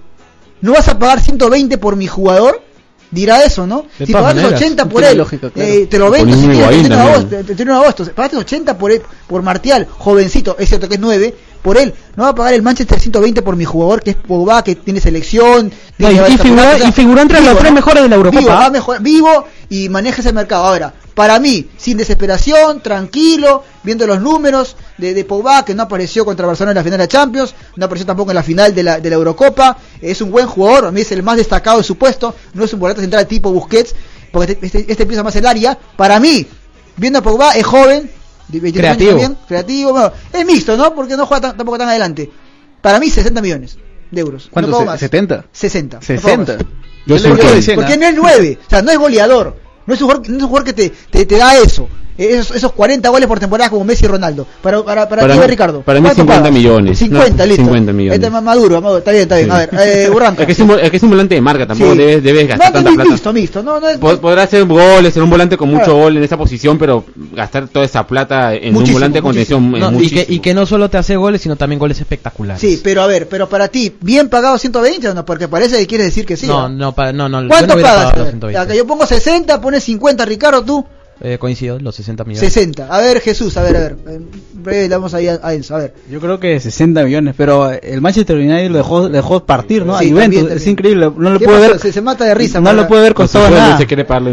¿no 0.61 0.73
vas 0.73 0.87
a 0.87 0.97
pagar 0.97 1.19
120 1.21 1.77
por 1.77 1.95
mi 1.95 2.07
jugador? 2.07 2.63
Dirá 3.09 3.43
eso, 3.43 3.65
¿no? 3.65 3.85
De 3.99 4.05
si 4.05 4.11
pagaste 4.11 4.41
maneras, 4.41 4.59
80 4.61 4.89
por 4.89 5.03
él, 5.03 5.17
lógica, 5.17 5.49
claro. 5.49 5.69
eh, 5.71 5.87
te 5.87 5.97
lo 5.97 6.11
vendo 6.11 6.35
si 6.35 6.45
Higuaín 6.45 6.89
te 7.29 7.43
te- 7.43 7.55
te. 7.55 7.65
Pagaste 8.13 8.35
80 8.37 8.77
por 8.77 8.91
él, 8.91 9.01
por 9.27 9.41
Martial, 9.43 9.87
jovencito, 9.89 10.57
es 10.59 10.67
cierto 10.67 10.89
que 10.89 10.95
es 10.95 10.99
9, 10.99 11.33
por 11.61 11.77
él. 11.77 11.93
No 12.15 12.23
va 12.23 12.29
a 12.29 12.35
pagar 12.35 12.53
el 12.53 12.61
Manchester 12.61 12.99
120 12.99 13.41
por 13.41 13.55
mi 13.55 13.65
jugador, 13.65 14.01
que 14.01 14.11
es 14.11 14.15
Pogba, 14.15 14.63
que 14.63 14.75
tiene 14.75 14.99
selección. 14.99 15.71
No, 15.97 16.07
tiene 16.09 16.13
y- 16.29 16.33
y 16.33 16.37
figura- 16.37 16.37
campeonatos, 16.37 16.75
o 16.75 16.79
sea, 16.79 16.89
y 16.89 16.91
figuró 16.91 17.21
entre 17.21 17.41
los 17.41 17.57
tres 17.59 17.71
mejores 17.73 18.03
de 18.03 18.09
la 18.09 18.15
Eurocopa. 18.15 18.39
Vivo, 18.41 18.51
va 18.53 18.69
mejor- 18.69 19.01
vivo 19.01 19.45
y 19.69 19.89
maneja 19.89 20.21
ese 20.21 20.33
mercado. 20.33 20.65
Ahora, 20.65 20.93
para 21.13 21.39
mí, 21.39 21.67
sin 21.77 21.97
desesperación, 21.97 22.81
tranquilo, 22.81 23.63
viendo 23.83 24.05
los 24.07 24.21
números 24.21 24.75
de, 24.97 25.13
de 25.13 25.25
Pogba, 25.25 25.65
que 25.65 25.73
no 25.75 25.83
apareció 25.83 26.23
contra 26.25 26.45
Barcelona 26.45 26.71
en 26.71 26.75
la 26.77 26.83
final 26.83 26.97
de 26.99 27.03
la 27.03 27.07
Champions, 27.07 27.55
no 27.75 27.85
apareció 27.85 28.05
tampoco 28.05 28.31
en 28.31 28.35
la 28.35 28.43
final 28.43 28.73
de 28.75 28.83
la, 28.83 28.99
de 28.99 29.09
la 29.09 29.15
Eurocopa, 29.15 29.77
es 30.01 30.21
un 30.21 30.31
buen 30.31 30.47
jugador, 30.47 30.85
a 30.85 30.91
mí 30.91 31.01
es 31.01 31.11
el 31.11 31.23
más 31.23 31.37
destacado 31.37 31.79
de 31.79 31.83
su 31.83 31.97
puesto, 31.97 32.35
no 32.53 32.63
es 32.65 32.73
un 32.73 32.79
volante 32.79 33.01
central 33.01 33.25
tipo 33.27 33.51
Busquets, 33.51 33.95
porque 34.31 34.53
este, 34.53 34.65
este, 34.67 34.85
este 34.91 35.03
empieza 35.03 35.23
más 35.23 35.35
el 35.35 35.45
área. 35.47 35.77
Para 35.95 36.19
mí, 36.19 36.45
viendo 36.97 37.19
a 37.19 37.21
Pogba, 37.23 37.51
es 37.53 37.65
joven, 37.65 38.09
de 38.09 38.09
23 38.09 38.09
años 38.09 38.16
Creativo. 38.49 39.09
también, 39.11 39.37
creativo, 39.47 39.91
bueno, 39.91 40.11
es 40.33 40.45
mixto, 40.45 40.77
¿no? 40.77 40.93
Porque 40.95 41.15
no 41.17 41.25
juega 41.25 41.41
tan- 41.49 41.57
tampoco 41.57 41.77
tan 41.77 41.89
adelante. 41.89 42.29
Para 42.81 42.99
mí, 42.99 43.09
60 43.09 43.41
millones 43.41 43.77
de 44.11 44.21
euros. 44.21 44.47
¿Cuánto? 44.51 44.71
No 44.71 44.79
Se- 44.79 44.85
más. 44.85 45.01
¿70? 45.01 45.43
60. 45.51 45.97
no 45.97 45.99
pago 45.99 46.45
60. 46.45 46.53
más. 46.53 46.61
Yo 46.61 46.65
Yo 47.05 47.15
le 47.15 47.19
soy 47.19 47.31
digo 47.31 47.43
Ken. 47.43 47.55
de 47.55 47.61
100, 47.61 47.75
Porque 47.75 47.93
¿ah? 47.93 47.97
no 47.97 48.05
es 48.07 48.15
9, 48.15 48.59
o 48.65 48.69
sea, 48.69 48.81
no 48.81 48.91
es 48.91 48.97
goleador. 48.97 49.57
No 49.85 49.93
es 49.93 50.01
un 50.01 50.07
jugador, 50.07 50.29
no 50.29 50.37
es 50.37 50.43
un 50.43 50.47
jugador 50.49 50.65
que 50.65 50.73
te, 50.73 50.89
te, 51.09 51.25
te 51.25 51.37
da 51.37 51.57
eso. 51.57 51.87
Esos, 52.17 52.55
esos 52.55 52.71
40 52.73 53.09
goles 53.09 53.27
por 53.27 53.39
temporada 53.39 53.69
como 53.69 53.85
Messi 53.85 54.05
y 54.05 54.07
Ronaldo. 54.07 54.47
Para, 54.61 54.83
para, 54.83 55.07
para, 55.07 55.21
Para 55.21 55.33
ti, 55.35 55.39
mí- 55.39 55.45
Ricardo. 55.47 55.81
para 55.81 55.99
mí 55.99 56.05
¿cuánto 56.05 56.21
50 56.23 56.41
pagas? 56.43 56.53
millones. 56.57 56.97
50, 56.97 57.29
No, 57.37 57.45
listo. 57.45 57.63
50 57.63 57.93
millones. 57.93 58.15
Este 58.15 58.25
es 58.27 58.33
más 58.33 58.41
maduro, 58.43 58.81
maduro. 58.81 58.97
Está 58.99 59.11
bien, 59.11 59.23
está 59.23 59.35
bien. 59.35 59.49
Sí. 59.49 59.55
A 59.55 59.59
ver, 59.59 59.69
eh, 59.97 60.09
Urranca. 60.09 60.41
Es 60.41 60.45
que 60.47 60.51
es, 60.53 60.59
un, 60.59 60.71
es 60.79 60.89
que 60.91 60.97
es 60.97 61.03
un 61.03 61.09
volante 61.11 61.35
de 61.35 61.41
marca, 61.41 61.67
tampoco 61.67 61.91
Sí. 61.91 61.97
debes, 61.99 62.23
debes 62.23 62.47
gastar 62.47 62.69
no, 62.69 62.73
tanta 62.73 62.91
plata. 62.93 63.09
mixto, 63.11 63.33
mixto. 63.33 63.63
No, 63.63 63.79
no 63.79 63.87
es, 63.89 63.97
Po- 63.97 64.17
Podrá 64.17 64.43
hacer 64.43 64.63
goles, 64.65 65.13
ser 65.13 65.21
un 65.21 65.29
volante 65.29 65.57
con 65.57 65.69
mucho 65.69 65.83
Claro. 65.85 65.99
gol 65.99 66.17
en 66.17 66.23
esa 66.23 66.37
posición, 66.37 66.77
pero 66.79 67.05
gastar 67.33 67.67
toda 67.67 67.85
esa 67.85 68.07
plata 68.07 68.55
en 68.55 68.75
un 68.75 68.91
volante 68.91 69.19
de 69.19 69.21
contención 69.21 69.75
es 69.75 70.01
y, 70.03 70.09
que, 70.09 70.25
y 70.27 70.39
que 70.39 70.53
no 70.55 70.65
solo 70.65 70.89
te 70.89 70.97
hace 70.97 71.15
goles, 71.17 71.41
sino 71.41 71.55
también 71.55 71.77
goles 71.77 71.99
espectaculares. 71.99 72.59
Sí, 72.61 72.81
pero 72.83 73.03
a 73.03 73.07
ver, 73.07 73.27
pero 73.29 73.47
para 73.47 73.67
ti, 73.67 73.95
¿bien 74.01 74.27
pagado 74.29 74.57
120 74.57 75.09
o 75.09 75.13
no? 75.13 75.23
Porque 75.23 75.47
parece 75.47 75.77
que 75.77 75.85
quieres 75.85 76.07
decir 76.07 76.25
que 76.25 76.35
sí. 76.35 76.47
no, 76.47 76.61
¿ah? 76.65 76.69
no, 76.69 76.93
pa- 76.93 77.13
no, 77.13 77.29
no, 77.29 77.43
yo 77.43 77.47
¿Cuánto 77.49 77.75
no 77.75 77.81
pagas? 77.81 77.91
pagado 77.91 78.09
A 78.09 78.15
los 78.17 78.25
ver, 78.25 78.31
120. 78.31 78.57
acá 78.59 78.73
yo 78.75 78.87
pongo 78.87 79.05
60, 79.05 79.61
pones 79.61 79.83
50, 79.83 80.25
Ricardo, 80.25 80.63
tú. 80.63 80.85
Eh, 81.21 81.37
coincido, 81.39 81.79
los 81.79 81.95
60 81.95 82.23
millones. 82.25 82.53
60. 82.53 82.87
A 82.95 82.99
ver, 83.01 83.19
Jesús, 83.21 83.57
a 83.57 83.63
ver, 83.63 83.75
a 83.75 83.79
ver. 83.79 83.95
Eh, 84.07 84.19
breve, 84.53 84.81
le 84.83 84.87
damos 84.89 85.13
ahí 85.13 85.27
a, 85.27 85.39
a 85.41 85.53
Enzo, 85.53 85.75
a 85.75 85.79
ver. 85.79 85.93
Yo 86.11 86.19
creo 86.19 86.39
que 86.39 86.59
60 86.59 87.03
millones, 87.03 87.33
pero 87.35 87.71
el 87.71 88.01
Manchester 88.01 88.35
United 88.37 88.69
lo 88.69 88.77
dejó, 88.77 88.99
lo 89.01 89.09
dejó 89.09 89.43
partir, 89.43 89.85
¿no? 89.85 89.97
Sí, 89.97 90.05
a 90.05 90.11
Juventus, 90.11 90.21
también, 90.41 90.45
es 90.45 90.49
también. 90.49 90.69
increíble, 90.71 91.11
no 91.17 91.29
¿Qué 91.39 91.45
puede 91.45 91.59
ver, 91.69 91.79
Se, 91.79 91.91
se 91.91 92.01
mata 92.01 92.25
de 92.25 92.35
risa. 92.35 92.59
no 92.59 92.71
le 92.73 92.83
puede 92.85 93.01
su 93.01 93.15
costado 93.15 93.45
sueldo 93.45 93.59
nada. 93.59 93.77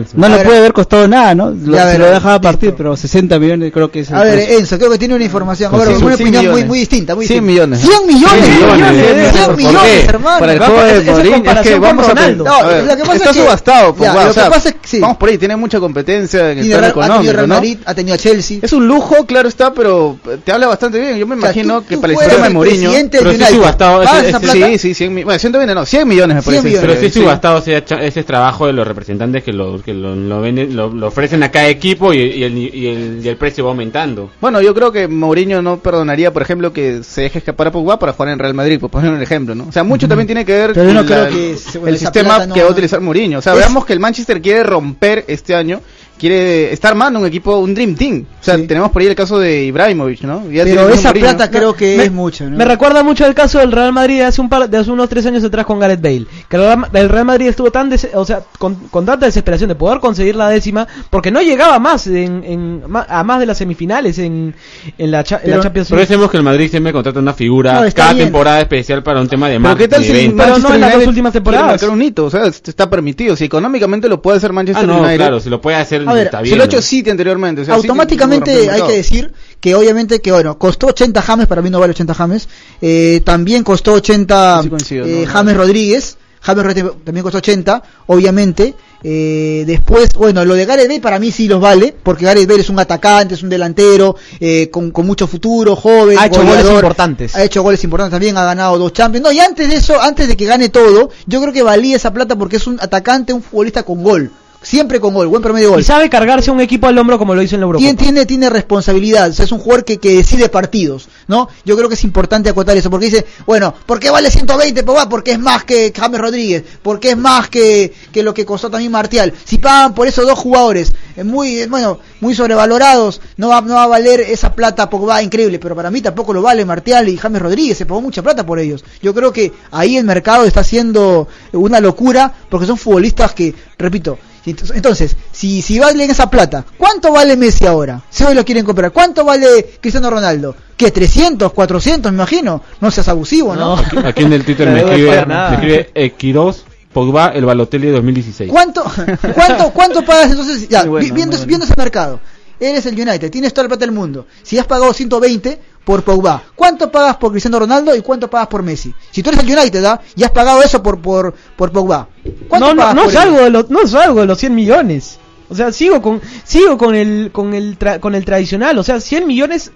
su- 0.06 0.18
No 0.18 0.28
ver, 0.36 0.46
puede 0.46 0.58
haber 0.58 0.72
costado 0.74 1.08
nada, 1.08 1.34
¿no? 1.34 1.50
Lo, 1.50 1.74
Ya, 1.74 1.84
se 1.84 1.88
ver, 1.92 2.00
lo 2.00 2.06
dejaba 2.14 2.34
listo. 2.34 2.42
partir, 2.42 2.74
pero 2.76 2.96
60 2.96 3.38
millones 3.38 3.72
creo 3.72 3.90
que 3.90 4.00
es 4.00 4.10
el 4.10 4.16
A 4.16 4.22
ver, 4.24 4.34
precio. 4.34 4.58
Enzo, 4.58 4.78
creo 4.78 4.90
que 4.90 4.98
tiene 4.98 5.14
una 5.14 5.24
información. 5.24 5.70
Con 5.70 5.80
A 5.80 5.84
ver, 5.84 5.94
cien- 5.96 6.04
una 6.04 6.14
opinión 6.16 6.34
muy, 6.34 6.46
millones. 6.50 6.66
muy 6.68 6.78
distinta. 6.80 7.14
Muy 7.14 7.26
100 7.26 7.46
distinta. 7.46 7.66
millones. 7.66 7.80
100 7.80 8.06
millones. 8.06 8.44
100 8.44 8.76
millones. 8.76 9.32
100 9.32 9.46
¿Por 9.46 9.56
millones, 9.56 10.04
hermano. 10.08 10.38
Para 10.40 10.52
el 10.52 10.58
juego 10.58 10.82
de 10.82 10.96
es 10.98 11.04
Modric 11.06 11.46
es 11.46 11.60
que 11.60 11.78
vamos 11.78 12.08
a. 12.08 12.14
No, 12.14 12.66
ver, 12.68 12.84
lo 12.84 12.96
que 12.96 13.02
pasa 13.02 13.14
está 13.14 13.30
es 13.30 13.36
que- 13.36 13.42
subastado, 13.42 13.86
lo 13.86 13.94
es 13.94 15.00
vamos 15.00 15.16
por 15.16 15.28
ahí, 15.28 15.38
tiene 15.38 15.56
mucha 15.56 15.80
competencia 15.80 16.54
ha 16.78 16.92
tenido 17.16 17.32
Real 17.32 17.48
¿no? 17.48 17.54
Madrid, 17.54 17.78
ha 17.84 17.94
tenido 17.94 18.14
a 18.14 18.18
Chelsea. 18.18 18.58
Es 18.62 18.72
un 18.72 18.87
lujo, 18.87 19.26
claro 19.26 19.48
está, 19.48 19.72
pero 19.74 20.18
te 20.44 20.52
habla 20.52 20.66
bastante 20.68 20.98
bien. 21.00 21.16
Yo 21.18 21.26
me 21.26 21.34
O 21.37 21.40
sea, 21.40 21.50
imagino 21.50 21.80
tú- 21.82 21.87
que 21.88 21.94
tú 21.96 22.00
para 22.00 22.12
el 22.12 22.18
sistema 22.18 22.48
de 22.48 22.54
Mourinho. 22.54 22.90
Pero 23.10 23.32
sí 23.32 23.44
subastado, 23.44 24.02
¿pagas 24.04 24.24
ese- 24.24 24.37
ese-? 24.37 24.78
Sí, 24.78 24.78
sí, 24.78 24.94
100 24.94 25.10
millones. 25.10 25.24
Bueno, 25.26 25.38
120 25.38 25.74
no, 25.74 25.87
100 25.87 26.08
millones 26.08 26.37
me 26.37 26.42
100 26.42 26.54
parece. 26.62 26.68
millones. 26.68 26.88
Pero 26.96 27.00
sí 27.08 27.12
Sí. 27.14 27.20
subastado 27.20 27.58
ese, 27.58 27.84
cha- 27.84 28.02
ese 28.02 28.20
es 28.20 28.26
trabajo 28.26 28.66
de 28.66 28.72
los 28.72 28.87
representantes 28.87 29.42
que 29.44 29.52
lo, 29.52 29.80
que 29.82 29.94
lo, 29.94 30.14
lo, 30.16 30.40
venden- 30.42 30.74
lo, 30.74 30.88
lo 30.90 31.06
ofrecen 31.08 31.42
a 31.42 31.50
cada 31.50 31.68
equipo 31.68 32.12
y, 32.12 32.18
y 32.18 32.42
el, 32.44 32.56
y, 32.58 32.87
el, 32.88 33.20
y 33.24 33.28
el 33.28 33.37
precio 33.37 33.64
va 33.64 33.70
aumentando. 33.70 34.30
Bueno, 34.40 34.60
yo 34.60 34.74
creo 34.74 34.90
que 34.92 35.08
Mourinho 35.08 35.62
no 35.62 35.78
perdonaría, 35.78 36.32
por 36.32 36.42
ejemplo, 36.42 36.72
que 36.72 37.02
se 37.02 37.22
deje 37.22 37.38
escapar 37.38 37.68
a 37.68 37.72
Pogba 37.72 37.98
para 37.98 38.12
jugar 38.12 38.30
en 38.32 38.38
Real 38.38 38.54
Madrid, 38.54 38.78
por 38.80 38.90
poner 38.90 39.10
un 39.12 39.22
ejemplo, 39.22 39.54
¿no? 39.54 39.66
O 39.68 39.72
sea, 39.72 39.84
mucho 39.84 40.08
también 40.08 40.26
tiene 40.26 40.44
que 40.44 40.52
ver 40.52 40.72
Pero 40.72 40.87
yo 40.87 40.94
no 40.94 41.02
la- 41.02 41.06
creo 41.06 41.28
que 41.28 41.56
se- 41.56 41.78
bueno, 41.78 41.92
el 41.94 41.98
sistema 41.98 42.28
plata 42.37 42.46
no- 42.46 42.54
que 42.54 42.62
va 42.62 42.68
a 42.68 42.72
utilizar 42.72 43.00
Mourinho. 43.00 43.38
O 43.38 43.42
sea, 43.42 43.54
veamos 43.54 43.84
que 43.84 43.92
el 43.92 44.00
Manchester 44.00 44.40
quiere 44.40 44.62
romper 44.62 45.24
este 45.28 45.54
año, 45.54 45.80
quiere 46.18 46.72
estar 46.72 46.92
armando 46.92 47.18
un 47.18 47.27
equipo, 47.27 47.57
un 47.59 47.74
Dream 47.74 47.94
Team. 47.94 48.24
O 48.40 48.44
sea, 48.44 48.57
Sí. 48.57 48.66
tenemos 48.66 48.90
por 48.90 49.03
ahí 49.03 49.09
el 49.09 49.14
caso 49.14 49.38
de 49.38 49.64
Ibrahimovic, 49.64 50.22
¿no? 50.22 50.48
Ya 50.50 50.64
Pero 50.64 50.88
esa 50.88 51.09
Mourinho. 51.09 51.27
plata 51.29 51.50
creo 51.50 51.74
que 51.74 51.96
Me- 51.96 52.05
es 52.05 52.12
mucho, 52.12 52.48
¿no? 52.48 52.57
Me 52.57 52.64
recuerda 52.64 53.03
mucho 53.03 53.27
el 53.27 53.35
caso 53.35 53.59
del 53.59 53.72
Real 53.72 53.92
Madrid 53.92 54.18
de 54.18 54.24
hace, 54.24 54.40
un 54.40 54.48
par, 54.48 54.68
de 54.68 54.77
hace 54.79 54.90
unos 54.90 55.09
tres 55.09 55.27
años 55.27 55.42
atrás 55.44 55.64
con 55.66 55.79
Gareth 55.81 56.00
Bale. 56.00 56.27
Que 56.48 56.57
el 56.57 57.09
Real, 57.09 57.24
Madrid 57.24 57.48
estuvo 57.48 57.70
tan 57.70 57.90
des- 57.90 58.09
o 58.14 58.24
sea, 58.24 58.42
con, 58.59 58.74
con 58.90 59.05
tanta 59.07 59.27
desesperación 59.27 59.68
de 59.68 59.74
poder 59.74 59.98
conseguir 60.00 60.37
la 60.37 60.48
décima 60.48 60.87
porque 61.11 61.31
no 61.31 61.40
llegaba 61.42 61.79
más 61.79 62.07
en, 62.07 62.83
a 63.09 63.24
más 63.24 63.40
de 63.40 63.46
las 63.46 63.59
semifinales 63.59 64.18
en, 64.18 64.55
en, 64.98 65.11
la, 65.11 65.24
cha- 65.24 65.37
en 65.42 65.50
la 65.50 65.55
Pero- 65.57 65.62
Champions 65.62 65.88
Pero 65.88 65.96
League. 65.98 66.09
decimos 66.09 66.31
que 66.31 66.37
el 66.37 66.42
Madrid 66.42 66.70
siempre 66.70 66.92
contrata 66.92 67.18
una 67.18 67.33
figura 67.35 67.72
No, 67.74 67.85
está 67.85 68.03
cada 68.03 68.14
bien. 68.14 68.27
temporada 68.27 68.61
especial 68.61 69.03
para 69.03 69.20
un 69.20 69.29
tema 69.29 69.48
de 69.48 69.55
Pero 69.55 69.61
marketing. 69.61 69.85
qué 69.85 69.88
tal 69.88 70.05
si. 70.05 70.29
Pero 70.37 70.59
no 70.59 70.74
en 70.74 70.81
las 70.81 70.94
dos 70.94 71.07
últimas 71.07 71.33
temporadas. 71.33 71.83
un 71.85 72.03
hito, 72.03 72.24
o 72.27 72.31
sea, 72.31 72.44
est- 72.46 72.68
está 72.68 72.88
permitido. 72.88 73.37
Si 73.37 73.44
económicamente 73.44 74.09
lo 74.09 74.20
puede 74.22 74.37
hacer 74.38 74.53
Manchester 74.53 74.85
Ah, 74.85 74.92
no, 74.92 75.00
United. 75.00 75.16
claro, 75.16 75.40
si 75.40 75.50
lo 75.50 75.61
puede 75.61 75.77
hacer 75.77 76.03
A 76.10 76.14
ver, 76.14 76.26
está 76.26 76.40
bien. 76.40 76.56
lo 76.56 76.64
ha 76.64 76.66
hecho 76.66 76.76
¿no? 76.76 76.82
City 76.82 77.10
anteriormente. 77.10 77.62
o 77.62 77.64
sea, 77.64 77.74
Automáticamente 77.74 78.70
hay 78.70 78.82
que 78.82 78.92
decir 78.92 79.32
que 79.60 79.74
obviamente 79.74 80.20
que 80.20 80.32
bueno, 80.32 80.58
costó 80.58 80.88
80 80.88 81.22
James, 81.22 81.46
para 81.46 81.62
mí 81.62 81.70
no 81.70 81.80
vale 81.80 81.90
80 81.92 82.14
James, 82.14 82.48
eh, 82.80 83.22
también 83.24 83.64
costó 83.64 83.94
80 83.94 84.62
Sí 84.62 84.68
coincido, 84.68 85.06
eh, 85.06 85.22
no, 85.26 85.32
James 85.32 85.54
no. 85.54 85.60
Rodríguez, 85.60 86.18
James 86.40 86.64
Rodríguez 86.64 86.92
también 87.04 87.22
costó 87.22 87.38
80, 87.38 87.82
obviamente, 88.06 88.74
eh, 89.02 89.64
después, 89.66 90.10
bueno, 90.14 90.44
lo 90.44 90.54
de 90.54 90.64
Gareth 90.66 90.88
Bale 90.88 91.00
para 91.00 91.18
mí 91.18 91.30
sí 91.30 91.48
los 91.48 91.60
vale, 91.60 91.94
porque 92.02 92.24
Gareth 92.26 92.46
Bale 92.46 92.60
es 92.60 92.68
un 92.70 92.78
atacante, 92.78 93.34
es 93.34 93.42
un 93.42 93.48
delantero, 93.48 94.16
eh, 94.40 94.68
con, 94.70 94.90
con 94.90 95.06
mucho 95.06 95.26
futuro, 95.26 95.74
joven, 95.76 96.18
Ha 96.18 96.26
hecho 96.26 96.40
goleador, 96.40 96.64
goles 96.64 96.74
importantes. 96.74 97.34
ha 97.36 97.44
hecho 97.44 97.62
goles 97.62 97.82
importantes 97.84 98.12
también, 98.12 98.36
ha 98.36 98.44
ganado 98.44 98.78
dos 98.78 98.92
Champions, 98.92 99.24
no, 99.24 99.32
y 99.32 99.40
antes 99.40 99.68
de 99.68 99.76
eso, 99.76 100.00
antes 100.00 100.28
de 100.28 100.36
que 100.36 100.44
gane 100.44 100.68
todo, 100.68 101.10
yo 101.26 101.40
creo 101.40 101.52
que 101.52 101.62
valía 101.62 101.96
esa 101.96 102.12
plata 102.12 102.36
porque 102.36 102.56
es 102.56 102.66
un 102.66 102.78
atacante, 102.80 103.32
un 103.32 103.42
futbolista 103.42 103.82
con 103.82 104.02
gol, 104.02 104.30
siempre 104.64 104.98
con 104.98 105.14
gol, 105.14 105.29
buen 105.29 105.42
promedio 105.42 105.68
de 105.68 105.70
gol. 105.72 105.81
Y 105.81 105.85
sabe 105.85 106.11
cargarse 106.11 106.50
a 106.50 106.53
un 106.53 106.61
equipo 106.61 106.87
al 106.87 106.98
hombro 106.98 107.18
como 107.18 107.35
lo 107.35 107.42
hizo 107.42 107.55
en 107.55 107.61
la 107.61 107.66
Eurocopa. 107.66 107.85
Tiene, 107.85 108.03
tiene, 108.03 108.27
tiene 108.27 108.50
responsabilidad, 108.50 109.31
o 109.31 109.33
sea, 109.33 109.44
es 109.44 109.53
un 109.53 109.59
jugador 109.59 109.85
que, 109.85 109.98
que 109.98 110.16
decide 110.16 110.48
partidos, 110.48 111.09
¿no? 111.29 111.48
Yo 111.64 111.77
creo 111.77 111.88
que 111.88 111.94
es 111.94 112.05
importante 112.05 112.48
acotar 112.48 112.77
eso, 112.77 112.90
porque 112.90 113.07
dice, 113.07 113.27
bueno, 113.46 113.74
¿por 113.87 114.00
qué 114.00 114.11
vale 114.11 114.31
120 114.31 114.83
Pogba? 114.83 115.09
Porque 115.09 115.33
es 115.33 115.38
más 115.38 115.64
que 115.64 115.92
James 115.94 116.20
Rodríguez, 116.20 116.64
porque 116.83 117.11
es 117.11 117.16
más 117.16 117.48
que, 117.48 117.92
que 118.11 118.22
lo 118.22 118.35
que 118.35 118.44
costó 118.44 118.70
también 118.70 118.90
Martial. 118.90 119.33
Si 119.44 119.59
pagan 119.59 119.94
por 119.94 120.09
esos 120.09 120.27
dos 120.27 120.38
jugadores, 120.38 120.92
eh, 121.16 121.24
muy, 121.24 121.61
eh, 121.61 121.66
bueno, 121.66 121.98
muy 122.20 122.35
sobrevalorados, 122.35 123.20
no 123.37 123.48
va, 123.48 123.61
no 123.61 123.74
va 123.74 123.85
a 123.85 123.88
valer 123.88 124.20
esa 124.20 124.55
plata 124.55 124.88
Pogba 124.88 125.22
increíble, 125.22 125.59
pero 125.59 125.77
para 125.77 125.90
mí 125.90 126.00
tampoco 126.00 126.33
lo 126.33 126.42
vale 126.42 126.64
Martial 126.64 127.09
y 127.09 127.16
James 127.16 127.42
Rodríguez, 127.42 127.79
se 127.79 127.87
pagó 127.87 128.00
mucha 128.00 128.22
plata 128.22 128.44
por 128.46 128.59
ellos. 128.59 128.85
Yo 129.03 129.14
creo 129.14 129.33
que 129.33 129.53
ahí 129.70 129.96
el 129.96 130.05
mercado 130.05 130.44
está 130.44 130.61
haciendo 130.61 131.29
una 131.53 131.81
locura, 131.81 132.33
porque 132.48 132.66
son 132.66 132.79
futbolistas 132.79 133.35
que, 133.35 133.55
repito, 133.79 134.18
entonces- 134.50 135.16
si, 135.33 135.62
si 135.62 135.78
valen 135.78 136.11
esa 136.11 136.28
plata, 136.28 136.64
¿cuánto 136.76 137.12
vale 137.12 137.37
Messi 137.37 137.66
ahora? 137.66 138.02
Si 138.11 138.24
hoy 138.24 138.35
lo 138.35 138.44
quieren 138.44 138.64
comprar, 138.64 138.92
¿cuánto 138.92 139.24
vale 139.24 139.78
Cristiano 139.80 140.11
Ronaldo? 140.11 140.54
¿Qué? 140.76 140.92
¿300, 140.92 141.52
400, 141.52 142.12
me 142.12 142.16
imagino? 142.16 142.62
No 142.80 142.90
seas 142.90 143.09
abusivo, 143.09 143.54
¿no? 143.54 143.74
Aquí, 143.76 143.96
aquí 144.04 144.22
en 144.24 144.33
el 144.33 144.44
Twitter 144.44 144.66
No 144.68 144.72
me 144.74 144.80
escribe, 144.80 145.26
me 145.26 145.54
escribe 145.54 145.90
eh, 145.94 146.11
Quirós, 146.11 146.64
Pogba, 146.92 147.28
el 147.28 147.44
Balotelli 147.44 147.87
de 147.88 147.92
2016. 147.94 148.50
¿Cuánto, 148.50 148.85
cuánto, 149.35 149.70
cuánto 149.70 150.04
pagas 150.04 150.30
entonces? 150.30 150.68
Ya, 150.68 150.85
bueno, 150.85 151.04
vi- 151.04 151.11
viendo, 151.12 151.37
bueno. 151.37 151.46
viendo 151.48 151.64
ese 151.66 151.74
mercado, 151.76 152.20
eres 152.61 152.87
el 152.87 152.94
United, 153.00 153.30
tienes 153.30 153.52
toda 153.52 153.64
la 153.64 153.68
plata 153.70 153.85
del 153.87 153.92
mundo. 153.94 154.26
Si 154.42 154.59
has 154.59 154.66
pagado 154.66 154.92
120 154.92 155.61
por 155.84 156.02
Pogba, 156.02 156.42
¿cuánto 156.54 156.90
pagas 156.90 157.16
por 157.16 157.30
Cristiano 157.30 157.58
Ronaldo 157.58 157.94
y 157.94 158.00
cuánto 158.00 158.28
pagas 158.30 158.48
por 158.48 158.62
Messi? 158.62 158.94
Si 159.10 159.22
tú 159.22 159.30
eres 159.30 159.42
el 159.44 159.50
United, 159.58 159.84
¿ah? 159.84 160.00
y 160.16 160.22
has 160.24 160.30
pagado 160.30 160.62
eso 160.62 160.82
por, 160.82 160.98
por, 161.00 161.34
por 161.56 161.70
Pogba, 161.72 162.08
¿cuánto 162.48 162.68
No, 162.68 162.74
no, 162.74 162.80
pagas 162.82 162.94
no 162.94 163.02
por 163.04 163.12
salgo 163.12 163.36
de 163.38 163.50
los, 163.50 163.70
no 163.70 163.86
salgo 163.86 164.20
de 164.20 164.26
los 164.26 164.38
100 164.38 164.54
millones. 164.54 165.18
O 165.50 165.54
sea, 165.54 165.70
sigo 165.72 166.00
con, 166.00 166.22
sigo 166.44 166.78
con 166.78 166.94
el, 166.94 167.30
con 167.32 167.52
el, 167.52 167.78
tra- 167.78 168.00
con 168.00 168.14
el 168.14 168.24
tradicional. 168.24 168.78
O 168.78 168.82
sea, 168.82 168.98
100 168.98 169.26
millones 169.26 169.72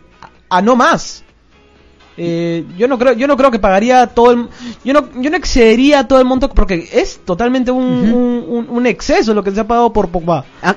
a 0.49 0.63
no 0.63 0.77
más. 0.77 1.25
Eh, 2.19 2.65
yo 2.77 2.89
no 2.89 2.99
creo, 2.99 3.13
yo 3.15 3.27
no 3.27 3.37
creo 3.37 3.51
que 3.51 3.59
pagaría 3.59 4.07
todo 4.09 4.33
el, 4.33 4.49
yo 4.85 4.93
no, 4.93 5.09
yo 5.21 5.31
no 5.31 5.37
excedería 5.37 6.07
todo 6.09 6.19
el 6.19 6.25
monto 6.25 6.49
porque 6.51 6.89
es 6.93 7.21
totalmente 7.25 7.71
un, 7.71 7.85
un, 7.85 8.45
un- 8.49 8.67
un 8.69 8.87
exceso 8.87 9.33
lo 9.35 9.43
que 9.45 9.51
se 9.53 9.61
ha 9.61 9.67
pagado 9.67 9.93
por 9.93 10.09
Pogba. 10.09 10.45
Ah. 10.63 10.75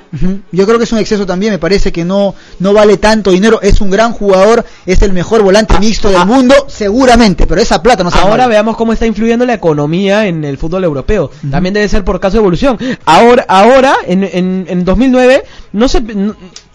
Yo 0.51 0.65
creo 0.65 0.77
que 0.77 0.83
es 0.83 0.91
un 0.91 0.99
exceso 0.99 1.25
también, 1.25 1.51
me 1.53 1.59
parece 1.59 1.91
que 1.91 2.05
no, 2.05 2.35
no 2.59 2.73
vale 2.73 2.97
tanto 2.97 3.31
dinero, 3.31 3.59
es 3.61 3.81
un 3.81 3.89
gran 3.89 4.13
jugador, 4.13 4.63
es 4.85 5.01
el 5.01 5.13
mejor 5.13 5.41
volante 5.41 5.77
mixto 5.79 6.09
del 6.09 6.25
mundo, 6.25 6.53
seguramente, 6.67 7.47
pero 7.47 7.59
esa 7.61 7.81
plata 7.81 8.03
no 8.03 8.11
se 8.11 8.19
Ahora 8.19 8.43
vale. 8.43 8.49
veamos 8.49 8.77
cómo 8.77 8.93
está 8.93 9.05
influyendo 9.05 9.45
la 9.45 9.53
economía 9.55 10.27
en 10.27 10.43
el 10.43 10.57
fútbol 10.57 10.83
europeo. 10.83 11.31
También 11.49 11.73
debe 11.73 11.87
ser 11.89 12.03
por 12.03 12.19
caso 12.19 12.33
de 12.33 12.39
evolución. 12.39 12.77
Ahora, 13.05 13.45
ahora 13.47 13.95
en, 14.05 14.23
en, 14.23 14.65
en 14.69 14.85
2009, 14.85 15.43
no 15.73 15.87
se, 15.87 16.03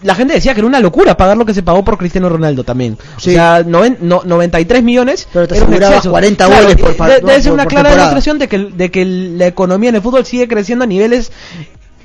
la 0.03 0.15
gente 0.15 0.33
decía 0.33 0.53
que 0.53 0.59
era 0.59 0.67
una 0.67 0.79
locura 0.79 1.15
pagar 1.15 1.37
lo 1.37 1.45
que 1.45 1.53
se 1.53 1.63
pagó 1.63 1.83
por 1.85 1.97
Cristiano 1.97 2.29
Ronaldo 2.29 2.63
también. 2.63 2.97
Sí. 3.17 3.29
O 3.31 3.33
sea, 3.33 3.63
noven- 3.63 3.97
no- 4.01 4.23
93 4.65 4.83
millones. 4.83 5.27
Pero 5.31 5.47
te 5.47 5.57
exceso. 5.57 6.09
40 6.11 6.45
Claro, 6.47 6.61
goles 6.63 6.77
por 6.77 6.95
par- 6.95 7.09
de- 7.11 7.21
no, 7.21 7.27
Debe 7.27 7.41
ser 7.41 7.51
una 7.53 7.63
por 7.63 7.69
clara 7.71 7.89
temporada. 7.89 8.09
demostración 8.09 8.39
de 8.39 8.47
que, 8.47 8.57
de 8.57 8.91
que 8.91 9.05
la 9.05 9.47
economía 9.47 9.89
en 9.89 9.95
el 9.95 10.01
fútbol 10.01 10.25
sigue 10.25 10.47
creciendo 10.47 10.83
a 10.83 10.87
niveles 10.87 11.31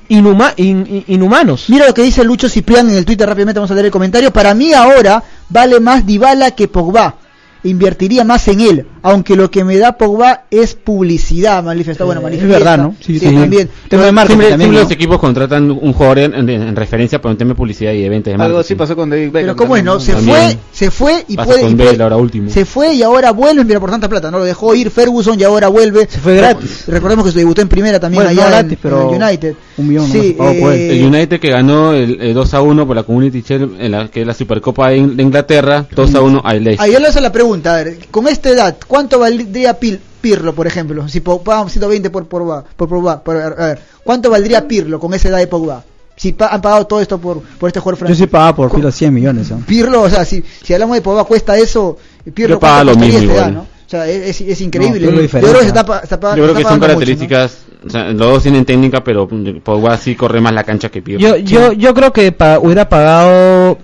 inhuma- 0.08 0.52
in- 0.56 0.86
in- 0.88 1.04
inhumanos. 1.08 1.66
Mira 1.68 1.86
lo 1.86 1.94
que 1.94 2.02
dice 2.02 2.22
Lucho 2.24 2.48
Ciprián 2.48 2.88
en 2.90 2.96
el 2.96 3.04
Twitter, 3.04 3.26
rápidamente 3.28 3.58
vamos 3.58 3.70
a 3.70 3.74
leer 3.74 3.86
el 3.86 3.92
comentario. 3.92 4.30
Para 4.32 4.54
mí 4.54 4.72
ahora 4.72 5.22
vale 5.48 5.80
más 5.80 6.04
Dybala 6.06 6.50
que 6.52 6.68
Pogba. 6.68 7.16
Invertiría 7.64 8.24
más 8.24 8.46
en 8.48 8.60
él. 8.60 8.86
Aunque 9.02 9.36
lo 9.36 9.50
que 9.50 9.64
me 9.64 9.76
da 9.78 9.92
Pogba 9.98 10.44
es 10.50 10.74
publicidad, 10.74 11.62
manifiesta. 11.62 12.04
Bueno, 12.04 12.20
es 12.20 12.24
manifiesta. 12.24 12.58
verdad, 12.58 12.78
¿no? 12.78 12.94
Sí, 13.00 13.18
Sí, 13.18 13.28
sí. 13.28 13.34
también. 13.34 13.68
Tema 13.88 14.04
de 14.04 14.12
marketing 14.12 14.32
Siempre, 14.40 14.50
también, 14.50 14.70
siempre 14.70 14.76
¿no? 14.78 14.82
los 14.84 14.92
equipos 14.92 15.18
contratan 15.18 15.70
un 15.70 15.92
jugador 15.92 16.18
en, 16.20 16.34
en- 16.34 16.48
en 16.50 16.76
referencia 16.76 17.20
por 17.20 17.30
un 17.30 17.36
tema 17.36 17.50
de 17.50 17.54
publicidad 17.54 17.92
y 17.92 18.04
eventos 18.04 18.36
de 18.36 18.42
Algo 18.42 18.58
así 18.58 18.74
pasó 18.74 18.94
con 18.96 19.10
David 19.10 19.26
Beckham. 19.30 19.42
Pero 19.42 19.56
cómo 19.56 19.76
es, 19.76 19.84
¿no? 19.84 20.00
Se 20.00 20.12
También. 20.12 20.36
fue, 20.36 20.58
se 20.72 20.90
fue 20.90 21.24
y 21.28 21.36
Pasa 21.36 21.46
puede, 21.48 21.62
con 21.62 21.72
y 21.72 21.74
puede- 21.74 21.90
Bale 21.92 22.02
ahora 22.02 22.16
último. 22.16 22.50
se 22.50 22.64
fue 22.64 22.94
y 22.94 23.02
ahora 23.02 23.32
vuelve, 23.32 23.64
mira 23.64 23.80
por 23.80 23.90
tanta 23.90 24.08
plata, 24.08 24.30
¿no? 24.30 24.38
Lo 24.38 24.44
dejó 24.44 24.74
ir 24.74 24.90
Ferguson 24.90 25.38
y 25.38 25.42
ahora 25.44 25.68
vuelve. 25.68 26.06
Se 26.08 26.18
fue 26.20 26.36
gratis. 26.36 26.84
Recordemos 26.86 27.24
que 27.26 27.32
se 27.32 27.38
debutó 27.38 27.60
en 27.62 27.68
primera 27.68 27.98
también 28.00 28.22
Bueno, 28.24 28.30
allá 28.30 28.40
no 28.42 28.46
en- 28.46 28.52
gratis, 28.52 28.72
en, 28.72 28.78
pero 28.82 29.10
el 29.14 29.22
United. 29.22 29.54
un 29.78 29.88
millón 29.88 30.06
Sí, 30.10 30.36
él. 30.38 30.46
eh, 30.72 30.98
El 31.00 31.06
United 31.06 31.40
que 31.40 31.50
ganó 31.50 31.92
el, 31.92 32.20
el 32.20 32.34
2 32.34 32.54
a 32.54 32.60
1 32.62 32.86
por 32.86 32.96
la 32.96 33.02
Community 33.02 33.42
Shield, 33.42 33.80
en 33.80 33.90
la, 33.92 34.08
que 34.08 34.20
es 34.22 34.26
la 34.26 34.34
Supercopa 34.34 34.88
de, 34.90 34.96
In- 34.98 35.16
de 35.16 35.22
Inglaterra, 35.22 35.86
2 35.94 36.14
a 36.14 36.20
1 36.20 36.40
al 36.44 36.62
Leicester. 36.64 36.88
Ahí 36.88 36.94
él 36.94 37.04
hace 37.04 37.20
la 37.20 37.32
pregunta, 37.32 37.74
a 37.74 37.76
ver, 37.82 37.98
con 38.10 38.28
esta 38.28 38.48
edad, 38.50 38.76
¿cuánto 38.92 39.18
valdría 39.18 39.80
Pil- 39.80 39.98
Pirlo, 40.20 40.54
por 40.54 40.66
ejemplo? 40.66 41.08
Si 41.08 41.20
pagamos 41.20 41.72
120 41.72 42.10
por 42.10 42.26
Pogba, 42.26 42.62
por 42.76 42.90
Pogba, 42.90 43.24
por- 43.24 43.36
a 43.38 43.48
ver, 43.68 43.78
¿cuánto 44.04 44.28
valdría 44.28 44.68
Pirlo 44.68 45.00
con 45.00 45.14
esa 45.14 45.28
edad 45.30 45.38
de 45.38 45.46
Pogba? 45.46 45.82
Si 46.14 46.32
pa- 46.34 46.48
han 46.48 46.60
pagado 46.60 46.86
todo 46.86 47.00
esto 47.00 47.16
por, 47.18 47.40
por 47.40 47.68
este 47.70 47.80
jugador 47.80 47.96
Yo 47.98 48.04
francés. 48.06 48.18
sí 48.18 48.26
pagaba 48.26 48.54
por 48.54 48.70
filo 48.70 48.92
100 48.92 49.14
millones. 49.14 49.50
Pirlo, 49.66 50.02
o 50.02 50.10
sea, 50.10 50.26
si, 50.26 50.44
si 50.62 50.74
hablamos 50.74 50.96
de 50.96 51.00
Pogba 51.00 51.24
cuesta 51.24 51.56
eso, 51.56 51.96
Pirlo 52.34 52.56
Yo 52.56 52.60
¿cuánto 52.60 52.84
lo 52.84 52.96
mismo 52.96 53.18
esa 53.18 53.24
edad, 53.24 53.34
igual. 53.48 53.54
no? 53.54 53.60
O 53.62 53.90
sea, 53.92 54.06
es, 54.06 54.60
increíble. 54.60 55.00
No, 55.06 55.12
Pirlo 55.12 55.22
Yo 55.22 55.48
creo 55.48 55.52
que 55.60 55.62
se 55.62 55.66
está, 55.68 56.36
Yo 56.36 56.42
creo 56.44 56.54
que 56.54 56.62
son 56.62 56.62
pagando 56.62 56.72
mucho, 56.74 56.76
¿no? 56.76 56.80
características, 56.80 57.58
o 57.86 57.90
sea, 57.90 58.04
los 58.10 58.18
dos 58.18 58.42
tienen 58.42 58.64
técnica, 58.66 59.02
pero 59.02 59.26
Pogba 59.64 59.96
sí 59.96 60.14
corre 60.14 60.40
más 60.42 60.52
la 60.52 60.64
cancha 60.64 60.90
que 60.90 61.00
Pirlo. 61.00 61.18
Yo, 61.20 61.36
yo, 61.38 61.72
yo 61.72 61.94
creo 61.94 62.12
que 62.12 62.30
pa- 62.30 62.58
hubiera 62.60 62.86
pagado 62.88 63.78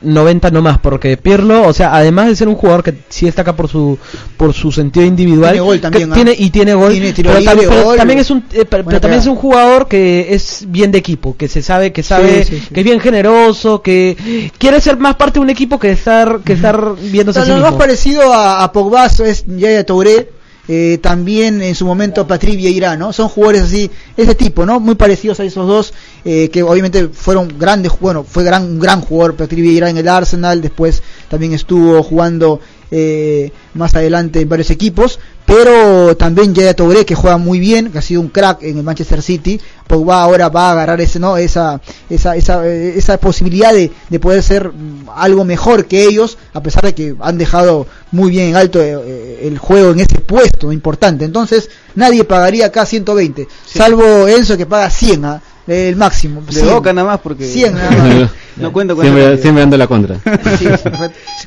90 0.00 0.50
no 0.50 0.62
más 0.62 0.78
porque 0.78 1.16
Pirlo, 1.16 1.66
o 1.66 1.72
sea, 1.72 1.94
además 1.94 2.28
de 2.28 2.36
ser 2.36 2.48
un 2.48 2.54
jugador 2.54 2.82
que 2.82 2.94
sí 3.08 3.26
destaca 3.26 3.56
por 3.56 3.68
su 3.68 3.98
por 4.36 4.52
su 4.54 4.72
sentido 4.72 5.04
individual, 5.04 5.52
Tiene 5.52 5.66
gol 5.66 5.76
que 5.76 5.82
también, 5.82 6.12
¿ah? 6.12 6.14
tiene 6.14 6.34
y 6.38 6.50
tiene 6.50 6.74
gol, 6.74 6.92
Tiene 6.92 7.12
pero, 7.12 7.84
gol. 7.84 7.96
también 7.96 8.18
es 8.18 8.30
un 8.30 8.44
eh, 8.52 8.64
pero, 8.64 8.84
también 8.84 9.20
es 9.20 9.26
un 9.26 9.36
jugador 9.36 9.88
que 9.88 10.34
es 10.34 10.64
bien 10.68 10.90
de 10.92 10.98
equipo, 10.98 11.36
que 11.36 11.48
se 11.48 11.62
sabe 11.62 11.92
que 11.92 12.02
sabe 12.02 12.44
Sí, 12.44 12.56
sí, 12.56 12.62
sí. 12.66 12.74
que 12.74 12.80
es 12.80 12.84
bien 12.84 13.00
generoso, 13.00 13.82
que 13.82 14.50
quiere 14.58 14.80
ser 14.80 14.96
más 14.98 15.16
parte 15.16 15.38
de 15.38 15.40
un 15.40 15.50
equipo 15.50 15.78
que 15.78 15.90
estar 15.90 16.40
que 16.44 16.54
estar 16.54 16.94
viéndose 17.10 17.40
a 17.40 17.44
sí 17.44 17.50
lo 17.50 17.58
más 17.58 17.74
parecido 17.74 18.32
a, 18.32 18.62
a 18.64 18.72
Pogba 18.72 19.06
es 19.06 19.44
Yaya 19.46 19.84
Touré, 19.84 20.28
eh, 20.68 20.98
también 21.00 21.62
en 21.62 21.74
su 21.74 21.86
momento 21.86 22.26
Patrick 22.26 22.56
Vieira, 22.56 22.96
¿no? 22.96 23.12
Son 23.14 23.28
jugadores 23.28 23.62
así, 23.62 23.90
ese 24.16 24.34
tipo, 24.34 24.66
¿no? 24.66 24.78
Muy 24.80 24.96
parecidos 24.96 25.40
a 25.40 25.44
esos 25.44 25.66
dos, 25.66 25.94
eh, 26.24 26.50
que 26.50 26.62
obviamente 26.62 27.08
fueron 27.08 27.48
grandes, 27.58 27.92
bueno, 27.98 28.22
fue 28.22 28.44
gran, 28.44 28.64
un 28.64 28.78
gran 28.78 29.00
jugador 29.00 29.34
Patrick 29.34 29.62
Vieira 29.62 29.88
en 29.88 29.96
el 29.96 30.06
Arsenal, 30.06 30.60
después 30.60 31.02
también 31.30 31.54
estuvo 31.54 32.02
jugando 32.02 32.60
eh, 32.90 33.52
más 33.74 33.94
adelante 33.94 34.40
en 34.40 34.48
varios 34.48 34.70
equipos, 34.70 35.18
pero 35.48 36.16
también 36.16 36.54
Yaya 36.54 36.74
Touré, 36.74 37.06
que 37.06 37.14
juega 37.14 37.38
muy 37.38 37.58
bien, 37.58 37.90
que 37.90 37.98
ha 37.98 38.02
sido 38.02 38.20
un 38.20 38.28
crack 38.28 38.62
en 38.62 38.76
el 38.76 38.82
Manchester 38.82 39.22
City, 39.22 39.58
Pogba 39.86 40.22
ahora 40.22 40.50
va 40.50 40.68
a 40.68 40.72
agarrar 40.72 41.00
ese, 41.00 41.18
¿no? 41.18 41.38
esa, 41.38 41.80
esa, 42.10 42.36
esa, 42.36 42.66
eh, 42.66 42.98
esa 42.98 43.16
posibilidad 43.18 43.72
de, 43.72 43.90
de 44.10 44.20
poder 44.20 44.42
ser 44.42 44.68
mm, 44.68 45.08
algo 45.16 45.46
mejor 45.46 45.86
que 45.86 46.04
ellos, 46.04 46.36
a 46.52 46.62
pesar 46.62 46.82
de 46.82 46.94
que 46.94 47.14
han 47.20 47.38
dejado 47.38 47.86
muy 48.12 48.30
bien 48.30 48.50
en 48.50 48.56
alto 48.56 48.80
eh, 48.82 48.94
eh, 48.94 49.40
el 49.44 49.56
juego 49.56 49.92
en 49.92 50.00
ese 50.00 50.18
puesto 50.20 50.70
importante. 50.70 51.24
Entonces, 51.24 51.70
nadie 51.94 52.24
pagaría 52.24 52.66
acá 52.66 52.84
120, 52.84 53.48
salvo 53.64 54.28
Enzo 54.28 54.56
que 54.58 54.66
paga 54.66 54.90
100, 54.90 55.24
¿ah? 55.24 55.42
El 55.68 55.96
máximo. 55.96 56.40
De 56.42 56.52
100. 56.52 56.70
boca 56.74 56.92
nada 56.92 57.06
más 57.08 57.20
porque 57.20 57.44
100 57.46 57.74
nada 57.74 57.90
más. 57.90 58.30
no 58.56 58.72
cuento 58.72 58.96
con 58.96 59.04
siempre, 59.04 59.36
siempre 59.38 59.60
dando 59.60 59.76
la 59.76 59.86
contra. 59.86 60.16
Sí, 60.58 60.66
sí, 60.66 60.88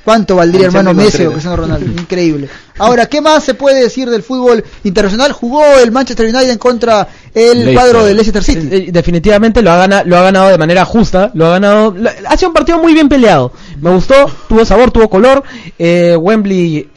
¿Cuánto 0.04 0.36
valdría 0.36 0.68
hermano 0.68 0.94
Messi 0.94 1.26
o. 1.26 1.32
Cristiano 1.32 1.58
Ronaldo? 1.58 1.86
Increíble. 2.02 2.48
Ahora, 2.78 3.06
¿qué 3.08 3.20
más 3.22 3.44
se 3.44 3.54
puede 3.54 3.82
decir 3.84 4.10
del 4.10 4.24
fútbol 4.24 4.64
internacional? 4.84 5.32
Jugó 5.34 5.64
el 5.84 5.92
Manchester 5.92 6.28
United 6.34 6.58
contra 6.58 7.08
el 7.34 7.44
Leicester. 7.66 7.74
cuadro 7.74 8.06
del 8.06 8.16
Leicester 8.16 8.44
City. 8.44 8.68
Eh, 8.72 8.90
Definitivamente 8.92 9.62
lo 9.62 9.72
ha, 9.72 9.78
ganado, 9.78 10.04
lo 10.08 10.18
ha 10.18 10.22
ganado 10.24 10.48
de 10.50 10.58
manera 10.58 10.86
justa, 10.86 11.32
lo 11.34 11.48
ha 11.48 11.50
ganado, 11.52 11.94
la- 11.98 12.14
ha 12.28 12.38
sido 12.38 12.50
un 12.50 12.54
partido 12.56 12.80
muy 12.80 12.94
bien 12.94 13.10
peleado, 13.10 13.52
me 13.82 13.90
gustó, 13.92 14.16
tuvo 14.48 14.64
sabor, 14.66 14.92
tuvo 14.92 15.10
color, 15.10 15.44
eh, 15.78 16.16
Wembley, 16.20 16.88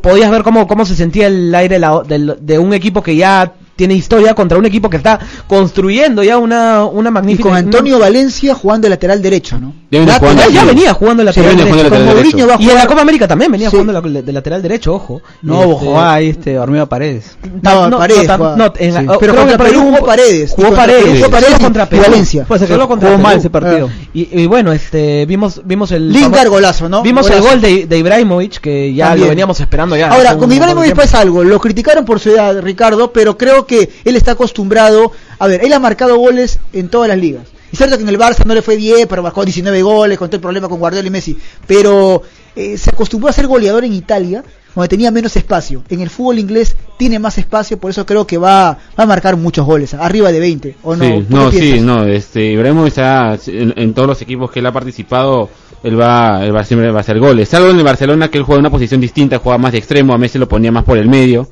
podías 0.00 0.30
ver 0.30 0.42
cómo, 0.42 0.66
cómo 0.66 0.84
se 0.86 0.94
sentía 0.96 1.26
el 1.26 1.54
aire 1.54 1.78
la- 1.78 2.02
del- 2.06 2.36
de 2.40 2.58
un 2.58 2.72
equipo 2.74 3.02
que 3.02 3.16
ya 3.16 3.52
tiene 3.80 3.94
historia 3.94 4.34
contra 4.34 4.58
un 4.58 4.66
equipo 4.66 4.90
que 4.90 4.98
está 4.98 5.18
construyendo 5.48 6.22
ya 6.22 6.36
una, 6.38 6.84
una 6.84 7.08
Y 7.08 7.12
magnífica... 7.12 7.48
con 7.48 7.56
Antonio 7.58 7.98
Valencia 7.98 8.54
jugando 8.54 8.84
de 8.86 8.90
lateral 8.90 9.22
derecho, 9.22 9.58
¿no? 9.58 9.72
Ya 9.90 9.98
viene 10.00 10.06
Ya, 10.12 10.18
jugando 10.18 10.42
ya- 10.42 10.48
ya 10.50 10.60
aquí. 10.60 10.68
venía 10.68 10.92
jugando 10.94 11.20
de 11.22 11.24
lateral 11.24 11.56
derecho. 11.56 11.76
lateral 11.76 12.60
Y 12.60 12.68
en 12.70 12.74
la 12.76 12.86
Copa 12.86 13.00
América 13.00 13.26
también 13.26 13.50
venía 13.50 13.70
Sí. 13.70 13.76
jugando 13.78 14.00
de 14.22 14.32
lateral 14.32 14.60
derecho, 14.62 14.94
ojo. 14.94 15.22
No, 15.42 15.62
Este, 15.62 15.74
jugaba 15.74 16.14
ahí 16.14 16.28
este 16.28 16.58
Hormiga 16.58 16.86
Paredes. 16.86 17.36
No, 17.62 17.88
no, 17.88 17.98
Paredes. 17.98 18.28
no, 18.28 18.56
no, 18.56 18.72
en 18.78 18.94
la- 18.94 19.00
Sí. 19.00 19.06
Pero 19.18 19.34
contra 19.34 19.56
Perú 19.58 19.80
jugó 19.80 20.04
Paredes. 20.06 20.52
jugó 20.54 20.68
Y 20.68 20.76
Paredes, 20.76 21.18
jugó 21.18 21.30
Paredes 21.30 21.54
y- 21.58 21.62
contra 21.62 21.82
y 21.84 21.86
Perú. 21.86 22.02
Valencia. 22.02 22.46
Que 22.48 22.66
Solo 22.66 22.86
contra 22.88 23.08
jugó 23.10 23.20
mal 23.22 23.32
Perú. 23.32 23.40
ese 23.40 23.50
partido. 23.50 23.90
Y, 24.12 24.42
y 24.42 24.46
bueno, 24.46 24.72
este, 24.72 25.24
vimos, 25.26 25.62
vimos 25.64 25.90
el 25.92 26.12
famo- 26.14 26.48
golazo, 26.50 26.88
¿no? 26.88 27.02
Vimos 27.02 27.26
Golazo. 27.28 27.44
el 27.46 27.50
gol 27.50 27.60
de, 27.60 27.86
de 27.86 27.98
Ibrahimovic 27.98 28.60
que 28.60 28.92
ya 28.94 29.06
También. 29.08 29.26
lo 29.26 29.30
veníamos 29.30 29.60
esperando 29.60 29.96
ya. 29.96 30.08
Ahora, 30.10 30.36
con 30.36 30.52
Ibrahimovic 30.52 30.94
pasa 30.94 31.20
algo. 31.20 31.42
Lo 31.42 31.58
criticaron 31.58 32.04
por 32.04 32.20
su 32.20 32.30
edad, 32.30 32.60
Ricardo, 32.60 33.12
pero 33.12 33.36
creo 33.38 33.66
que 33.66 33.69
él 34.04 34.16
está 34.16 34.32
acostumbrado. 34.32 35.12
A 35.38 35.46
ver, 35.46 35.64
él 35.64 35.72
ha 35.72 35.78
marcado 35.78 36.16
goles 36.16 36.58
en 36.72 36.88
todas 36.88 37.08
las 37.08 37.18
ligas. 37.18 37.46
Es 37.72 37.78
cierto 37.78 37.96
que 37.96 38.02
en 38.02 38.08
el 38.08 38.18
Barça 38.18 38.44
no 38.44 38.54
le 38.54 38.62
fue 38.62 38.76
bien, 38.76 39.06
pero 39.08 39.22
marcó 39.22 39.44
19 39.44 39.82
goles, 39.82 40.18
con 40.18 40.28
todo 40.28 40.36
el 40.36 40.42
problema 40.42 40.68
con 40.68 40.80
Guardiola 40.80 41.06
y 41.06 41.10
Messi. 41.10 41.36
Pero 41.66 42.22
eh, 42.56 42.76
se 42.78 42.90
acostumbró 42.90 43.28
a 43.28 43.32
ser 43.32 43.46
goleador 43.46 43.84
en 43.84 43.92
Italia, 43.92 44.42
donde 44.74 44.88
tenía 44.88 45.10
menos 45.10 45.34
espacio. 45.36 45.82
En 45.88 46.00
el 46.00 46.10
fútbol 46.10 46.38
inglés 46.38 46.76
tiene 46.98 47.18
más 47.18 47.36
espacio, 47.38 47.78
por 47.78 47.90
eso 47.90 48.06
creo 48.06 48.26
que 48.26 48.38
va, 48.38 48.78
va 48.98 49.04
a 49.04 49.06
marcar 49.06 49.36
muchos 49.36 49.66
goles, 49.66 49.94
arriba 49.94 50.30
de 50.30 50.40
20, 50.40 50.76
¿o 50.84 50.94
no? 50.96 51.04
Sí, 51.04 51.10
¿Tú 51.10 51.26
qué 51.28 51.34
no, 51.34 51.50
sí, 51.50 51.80
no, 51.80 52.04
este, 52.04 52.44
Ibrahimovic 52.52 52.88
está 52.88 53.36
en, 53.46 53.74
en 53.76 53.94
todos 53.94 54.06
los 54.08 54.22
equipos 54.22 54.50
que 54.50 54.60
él 54.60 54.66
ha 54.66 54.72
participado, 54.72 55.48
él 55.82 55.98
va, 55.98 56.44
él 56.44 56.54
va 56.54 56.62
siempre 56.62 56.90
va 56.92 56.98
a 56.98 57.00
hacer 57.00 57.18
goles. 57.18 57.48
Salvo 57.48 57.70
en 57.70 57.78
el 57.78 57.84
Barcelona 57.84 58.28
que 58.30 58.38
él 58.38 58.44
juega 58.44 58.58
en 58.58 58.66
una 58.66 58.70
posición 58.70 59.00
distinta, 59.00 59.38
juega 59.38 59.58
más 59.58 59.72
de 59.72 59.78
extremo, 59.78 60.12
a 60.14 60.18
Messi 60.18 60.38
lo 60.38 60.46
ponía 60.48 60.70
más 60.70 60.84
por 60.84 60.98
el 60.98 61.08
medio 61.08 61.48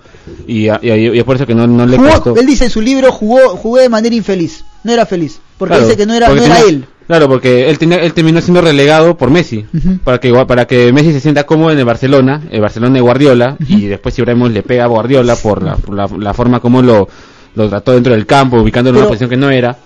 y, 0.46 0.68
a- 0.68 0.78
y, 0.82 0.90
a- 0.90 0.96
y 0.96 1.18
es 1.18 1.24
por 1.24 1.34
eso 1.36 1.46
que 1.46 1.54
no, 1.54 1.66
no 1.66 1.86
le 1.86 1.96
Jugó- 1.96 2.10
costó. 2.10 2.36
él 2.36 2.46
dice 2.46 2.64
en 2.66 2.70
su 2.70 2.80
libro, 2.80 3.10
jugó, 3.10 3.56
jugué 3.56 3.82
de 3.82 3.88
manera 3.88 4.14
infeliz. 4.14 4.64
No 4.84 4.92
era 4.92 5.06
feliz, 5.06 5.40
porque 5.56 5.72
Claro, 5.74 5.86
dice 5.86 5.96
que 5.96 6.06
no 6.06 6.14
era, 6.14 6.28
no 6.28 6.34
él. 6.68 6.84
Claro, 7.08 7.26
porque 7.26 7.68
él, 7.70 7.78
tenía- 7.78 7.96
él 8.02 8.12
terminó 8.12 8.40
siendo 8.40 8.60
relegado 8.60 9.16
por 9.16 9.30
Messi, 9.30 9.64
para 10.04 10.18
que 10.18 10.32
para 10.46 10.66
que 10.66 10.92
Messi 10.92 11.12
se 11.12 11.20
sienta 11.20 11.44
cómodo 11.44 11.72
en 11.72 11.78
el 11.78 11.84
Barcelona, 11.84 12.42
el 12.50 12.60
Barcelona 12.60 12.94
de 12.94 13.00
Guardiola, 13.00 13.56
y 13.66 13.86
después 13.86 14.16
Ibrahimovic 14.18 14.52
le 14.54 14.62
pega 14.62 14.84
a 14.84 14.88
Guardiola 14.88 15.34
por 15.34 15.62
la, 15.62 15.74
por 15.76 15.94
la, 15.96 16.06
la 16.18 16.34
forma 16.34 16.60
como 16.60 16.80
lo, 16.82 17.08
lo 17.56 17.68
trató 17.68 17.92
dentro 17.94 18.12
del 18.12 18.26
campo, 18.26 18.60
ubicándolo 18.60 18.98
en 18.98 19.00
una 19.00 19.08
posición 19.08 19.30
que 19.30 19.36
no 19.36 19.50
era. 19.50 19.76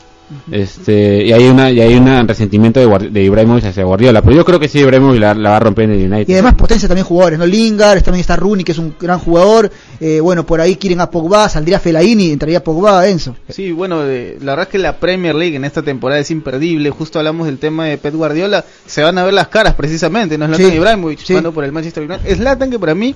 Este, 0.50 1.24
y 1.24 1.32
hay 1.32 1.44
una 1.48 1.70
y 1.70 1.80
hay 1.80 1.94
un 1.94 2.26
resentimiento 2.28 2.80
de, 2.80 3.10
de 3.10 3.22
Ibrahimovic 3.22 3.64
hacia 3.66 3.84
Guardiola, 3.84 4.22
pero 4.22 4.36
yo 4.36 4.44
creo 4.44 4.58
que 4.60 4.68
sí 4.68 4.78
Ibrahimovic 4.80 5.20
la, 5.20 5.34
la 5.34 5.50
va 5.50 5.56
a 5.56 5.60
romper 5.60 5.84
en 5.86 5.92
el 5.92 6.12
United. 6.12 6.28
Y 6.28 6.32
además 6.34 6.54
potencia 6.54 6.88
también 6.88 7.06
jugadores, 7.06 7.38
¿no? 7.38 7.46
Lingard, 7.46 8.02
también 8.02 8.20
está 8.20 8.36
Rooney, 8.36 8.64
que 8.64 8.72
es 8.72 8.78
un 8.78 8.94
gran 9.00 9.18
jugador. 9.18 9.70
Eh, 10.00 10.20
bueno, 10.20 10.44
por 10.44 10.60
ahí 10.60 10.76
quieren 10.76 11.00
a 11.00 11.10
Pogba, 11.10 11.48
saldría 11.48 11.78
Fellaini, 11.80 12.30
entraría 12.32 12.62
Pogba, 12.62 13.06
Enzo. 13.08 13.36
Sí, 13.48 13.70
bueno, 13.72 14.00
de- 14.02 14.38
la 14.40 14.52
verdad 14.52 14.66
es 14.66 14.72
que 14.72 14.78
la 14.78 14.96
Premier 14.98 15.34
League 15.34 15.56
en 15.56 15.64
esta 15.64 15.82
temporada 15.82 16.20
es 16.20 16.30
imperdible. 16.30 16.90
Justo 16.90 17.18
hablamos 17.18 17.46
del 17.46 17.58
tema 17.58 17.86
de 17.86 17.98
Pep 17.98 18.14
Guardiola. 18.14 18.64
Se 18.86 19.02
van 19.02 19.16
a 19.18 19.24
ver 19.24 19.34
las 19.34 19.48
caras 19.48 19.74
precisamente. 19.74 20.36
No 20.38 20.44
es 20.46 20.50
Zlatan 20.50 20.70
Sí, 20.70 20.76
Ibrahimovic 20.76 21.18
sí. 21.18 21.24
jugando 21.28 21.52
por 21.52 21.64
el 21.64 21.72
Manchester 21.72 22.02
United. 22.04 22.36
Zlatan 22.36 22.70
que 22.70 22.78
para 22.78 22.94
mí 22.94 23.14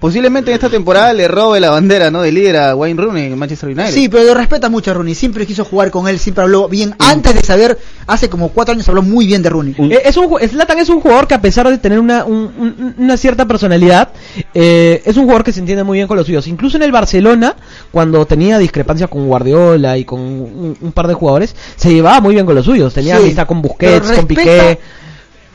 posiblemente 0.00 0.50
en 0.50 0.54
esta 0.54 0.68
temporada 0.68 1.12
le 1.12 1.28
robe 1.28 1.60
la 1.60 1.70
bandera, 1.70 2.10
¿no? 2.10 2.22
De 2.22 2.30
líder 2.32 2.56
a 2.56 2.74
Wayne 2.76 3.00
Rooney 3.02 3.24
en 3.32 3.38
Manchester 3.38 3.70
United. 3.70 3.90
Sí, 3.92 4.08
pero 4.08 4.24
lo 4.24 4.34
respeta 4.34 4.68
mucho 4.68 4.90
a 4.90 4.94
Rooney. 4.94 5.14
Siempre 5.14 5.46
quiso 5.46 5.64
jugar 5.64 5.90
con 5.90 6.08
él, 6.08 6.18
siempre 6.18 6.42
habló 6.44 6.68
bien. 6.68 6.94
Antes 6.98 7.34
de 7.34 7.42
saber, 7.42 7.78
hace 8.06 8.28
como 8.28 8.50
cuatro 8.50 8.72
años 8.74 8.88
habló 8.88 9.02
muy 9.02 9.26
bien 9.26 9.42
de 9.42 9.48
Rooney. 9.50 9.74
Eh, 9.90 10.02
Es 10.04 10.16
un, 10.16 10.28
Zlatan 10.48 10.78
es 10.78 10.88
un 10.88 11.00
jugador 11.00 11.26
que 11.26 11.34
a 11.34 11.40
pesar 11.40 11.68
de 11.68 11.78
tener 11.78 11.98
una, 11.98 12.24
un- 12.24 12.52
un- 12.58 12.94
una 12.98 13.16
cierta 13.16 13.46
personalidad, 13.46 14.10
eh, 14.52 15.02
es 15.04 15.16
un 15.16 15.22
jugador 15.24 15.44
que 15.44 15.52
se 15.52 15.60
entiende 15.60 15.84
muy 15.84 15.98
bien 15.98 16.06
con 16.08 16.16
los 16.16 16.26
suyos. 16.26 16.46
Incluso 16.46 16.76
en 16.76 16.82
el 16.82 16.92
Barcelona, 16.92 17.56
cuando 17.90 18.26
tenía 18.26 18.58
discrepancias 18.58 19.08
con 19.08 19.26
Guardiola 19.26 19.96
y 19.96 20.04
con 20.04 20.20
un, 20.20 20.76
un 20.80 20.92
par 20.92 21.08
de 21.08 21.14
jugadores, 21.14 21.54
se 21.76 21.92
llevaba 21.92 22.20
muy 22.20 22.34
bien 22.34 22.44
con 22.46 22.54
los 22.54 22.64
suyos. 22.64 22.92
Tenía 22.92 23.16
Sí, 23.16 23.22
amistad 23.24 23.46
con 23.46 23.62
Busquets, 23.62 23.92
pero 23.92 24.16
con 24.16 24.28
respeta- 24.28 24.28
Piqué. 24.42 24.78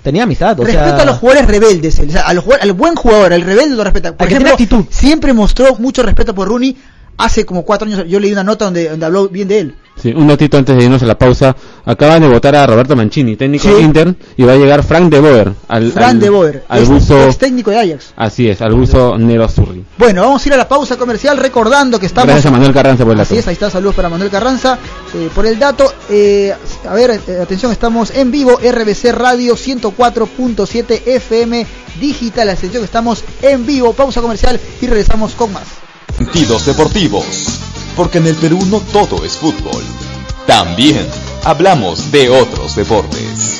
Tenía 0.03 0.23
amistad, 0.23 0.59
o 0.59 0.63
respeta 0.63 0.89
sea... 0.89 1.01
a 1.01 1.05
los 1.05 1.17
jugadores 1.17 1.47
rebeldes, 1.47 1.99
a 1.99 2.33
los 2.33 2.45
al 2.61 2.73
buen 2.73 2.95
jugador, 2.95 3.33
al 3.33 3.41
rebelde 3.41 3.75
lo 3.75 3.83
respeta. 3.83 4.15
Por 4.15 4.27
ejemplo, 4.27 4.51
actitud. 4.51 4.85
siempre 4.89 5.33
mostró 5.33 5.75
mucho 5.75 6.03
respeto 6.03 6.33
por 6.33 6.47
Rooney. 6.47 6.77
Hace 7.17 7.45
como 7.45 7.63
cuatro 7.65 7.85
años 7.85 8.05
yo 8.07 8.17
leí 8.17 8.31
una 8.31 8.45
nota 8.45 8.63
donde, 8.65 8.89
donde 8.89 9.05
habló 9.05 9.27
bien 9.27 9.49
de 9.49 9.59
él. 9.59 9.75
Sí, 10.01 10.13
un 10.15 10.27
notito 10.27 10.57
antes 10.57 10.77
de 10.77 10.83
irnos 10.85 11.03
a 11.03 11.05
la 11.05 11.17
pausa. 11.17 11.55
Acaban 11.85 12.21
de 12.21 12.27
votar 12.29 12.55
a 12.55 12.65
Roberto 12.65 12.95
Mancini, 12.95 13.35
técnico 13.35 13.67
Sí. 13.67 13.73
de 13.73 13.81
Inter, 13.81 14.15
y 14.37 14.43
va 14.43 14.53
a 14.53 14.55
llegar 14.55 14.83
Frank 14.83 15.11
de 15.11 15.19
Boer 15.19 15.51
al, 15.67 15.91
Fran 15.91 16.09
al- 16.11 16.19
de 16.19 16.29
Boer, 16.29 16.63
al 16.69 16.85
buzo, 16.85 17.25
ex 17.25 17.37
técnico 17.37 17.71
de 17.71 17.79
Ajax. 17.79 18.13
así 18.15 18.47
es, 18.47 18.61
al 18.61 18.73
buzo 18.75 19.17
Nero 19.17 19.43
Azzurri. 19.43 19.83
Bueno, 19.97 20.21
vamos 20.21 20.45
a 20.45 20.47
ir 20.49 20.53
a 20.53 20.57
la 20.57 20.67
pausa 20.67 20.95
comercial 20.97 21.37
recordando 21.37 21.99
que 21.99 22.05
estamos... 22.05 22.27
Gracias 22.27 22.45
a 22.45 22.51
Manuel 22.51 22.73
Carranza 22.73 23.03
por 23.03 23.11
el 23.13 23.17
dato. 23.17 23.27
Así 23.33 23.37
es, 23.39 23.47
ahí 23.47 23.53
está, 23.53 23.69
saludos 23.69 23.95
para 23.95 24.07
Manuel 24.09 24.29
Carranza 24.29 24.77
eh, 25.15 25.29
por 25.35 25.45
el 25.45 25.57
dato. 25.59 25.91
Eh, 26.09 26.53
a 26.87 26.93
ver, 26.93 27.19
eh, 27.27 27.39
atención, 27.41 27.71
estamos 27.71 28.11
en 28.11 28.31
vivo, 28.31 28.57
RBC 28.59 29.11
Radio 29.11 29.55
104.7 29.55 31.01
FM 31.05 31.65
Digital. 31.99 32.49
Atención 32.49 32.81
que 32.81 32.85
estamos 32.85 33.23
en 33.41 33.65
vivo. 33.65 33.93
Pausa 33.93 34.21
comercial 34.21 34.59
y 34.81 34.87
regresamos 34.87 35.33
con 35.33 35.51
más. 35.53 35.63
Sentidos 36.17 36.65
deportivos. 36.65 37.58
Porque 37.99 38.19
en 38.19 38.27
el 38.27 38.35
Perú 38.35 38.65
no 38.67 38.79
todo 38.79 39.25
es 39.25 39.35
fútbol. 39.35 39.83
También 40.47 41.05
hablamos 41.43 42.13
de 42.13 42.29
otros 42.29 42.73
deportes. 42.77 43.59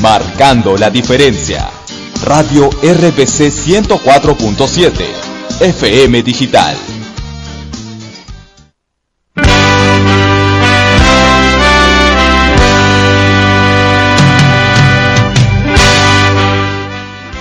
Marcando 0.00 0.78
la 0.78 0.88
diferencia. 0.88 1.68
Radio 2.24 2.70
RBC 2.70 3.52
104.7. 3.52 5.04
FM 5.60 6.22
Digital. 6.22 6.78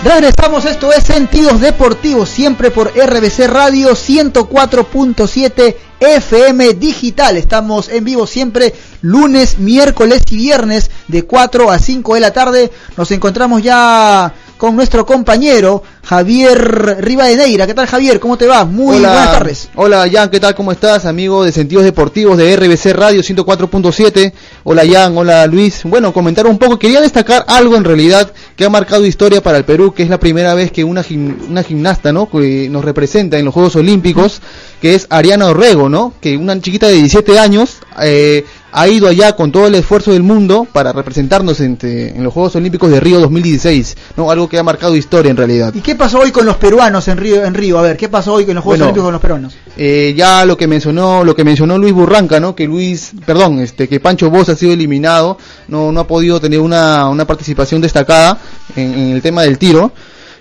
Regresamos, 0.03 0.65
esto 0.65 0.91
es 0.91 1.03
Sentidos 1.03 1.61
Deportivos, 1.61 2.28
siempre 2.28 2.71
por 2.71 2.88
RBC 2.88 3.47
Radio 3.47 3.91
104.7 3.91 5.75
FM 5.99 6.73
Digital. 6.75 7.37
Estamos 7.37 7.89
en 7.89 8.03
vivo 8.03 8.27
siempre 8.27 8.73
lunes, 9.01 9.59
miércoles 9.59 10.21
y 10.29 10.37
viernes 10.37 10.91
de 11.07 11.23
4 11.23 11.71
a 11.71 11.79
5 11.79 12.13
de 12.15 12.19
la 12.19 12.31
tarde. 12.31 12.71
Nos 12.95 13.11
encontramos 13.11 13.63
ya 13.63 14.33
con 14.57 14.75
nuestro 14.75 15.05
compañero 15.05 15.83
Javier 16.03 16.97
Rivadeneira. 16.99 17.67
¿Qué 17.67 17.73
tal 17.73 17.87
Javier? 17.87 18.19
¿Cómo 18.19 18.37
te 18.37 18.47
va? 18.47 18.65
Muy 18.65 18.97
Hola. 18.97 19.09
buenas 19.09 19.31
tardes. 19.31 19.69
Hola 19.75 20.07
Jan, 20.11 20.29
¿qué 20.29 20.39
tal? 20.39 20.55
¿Cómo 20.55 20.71
estás? 20.71 21.05
Amigo 21.05 21.43
de 21.43 21.51
Sentidos 21.51 21.83
Deportivos 21.83 22.37
de 22.37 22.55
RBC 22.55 22.93
Radio 22.93 23.21
104.7. 23.21 24.33
Hola 24.63 24.83
Jan, 24.89 25.17
hola 25.17 25.45
Luis. 25.47 25.83
Bueno, 25.83 26.13
comentar 26.13 26.47
un 26.47 26.57
poco. 26.57 26.79
Quería 26.79 27.01
destacar 27.01 27.45
algo 27.47 27.75
en 27.75 27.83
realidad 27.83 28.31
que 28.58 28.66
ha 28.66 28.70
marcado 28.70 29.05
historia 29.05 29.41
para 29.41 29.58
el 29.60 29.64
Perú, 29.66 29.93
que 29.93 30.03
es 30.03 30.10
la 30.10 30.20
primera 30.20 30.53
vez 30.55 30.72
que 30.72 30.84
una, 30.84 31.03
gim- 31.03 31.38
una 31.47 31.64
gimnasta, 31.64 32.12
¿no? 32.12 32.30
Que 32.30 32.68
nos 32.70 32.84
representa 32.84 33.38
en 33.38 33.45
los 33.45 33.53
Juegos 33.53 33.76
Olímpicos, 33.78 34.41
que 34.82 34.95
es 34.95 35.08
Ariana 35.12 35.45
Orrego, 35.47 35.88
¿no? 35.89 36.14
Que 36.20 36.36
una 36.36 36.60
chiquita 36.60 36.88
de 36.88 36.95
17 36.95 37.38
años 37.39 37.78
eh, 38.01 38.43
ha 38.78 38.88
ido 38.88 39.07
allá 39.07 39.36
con 39.36 39.51
todo 39.51 39.65
el 39.65 39.73
esfuerzo 39.73 40.11
del 40.11 40.21
mundo 40.21 40.67
para 40.71 40.93
representarnos 40.93 41.61
en, 41.61 41.80
en 41.82 42.23
los 42.23 42.32
Juegos 42.32 42.55
Olímpicos 42.55 42.91
de 42.91 42.99
Río 42.99 43.19
2016, 43.19 43.97
¿no? 44.15 44.30
Algo 44.30 44.47
que 44.47 44.59
ha 44.59 44.63
marcado 44.63 44.95
historia 44.95 45.32
en 45.32 45.38
realidad. 45.38 45.73
¿Y 45.73 45.82
qué 45.82 45.95
pasó 45.95 46.19
hoy 46.19 46.32
con 46.32 46.45
los 46.45 46.57
peruanos 46.57 47.07
en 47.07 47.17
Río? 47.17 47.43
En 47.43 47.55
Río? 47.55 47.80
A 47.80 47.82
ver, 47.82 47.97
¿qué 47.97 48.07
pasó 48.07 48.34
hoy 48.34 48.45
con 48.45 48.53
los 48.53 48.63
Juegos 48.63 48.78
Bueno, 48.78 48.86
Olímpicos 48.86 49.05
con 49.05 49.13
los 49.13 49.21
peruanos? 49.21 49.55
Eh, 49.78 50.13
ya 50.15 50.45
lo 50.45 50.55
que 50.55 50.67
mencionó 50.67 51.23
lo 51.23 51.36
que 51.36 51.43
mencionó 51.43 51.78
Luis 51.78 51.93
Burranca 51.93 52.39
no 52.39 52.55
que 52.55 52.65
Luis 52.65 53.11
perdón 53.25 53.59
este 53.59 53.88
que 53.88 53.99
Pancho 53.99 54.30
Bosch 54.32 54.49
ha 54.49 54.55
sido 54.55 54.73
eliminado 54.73 55.38
no 55.67 55.91
no 55.91 55.99
ha 55.99 56.07
podido 56.07 56.39
tener 56.39 56.59
una, 56.59 57.07
una 57.09 57.28
participación 57.28 57.80
destacada 57.80 58.39
en, 58.75 58.93
en 58.93 59.11
el 59.11 59.21
tema 59.21 59.43
del 59.43 59.59
tiro 59.59 59.91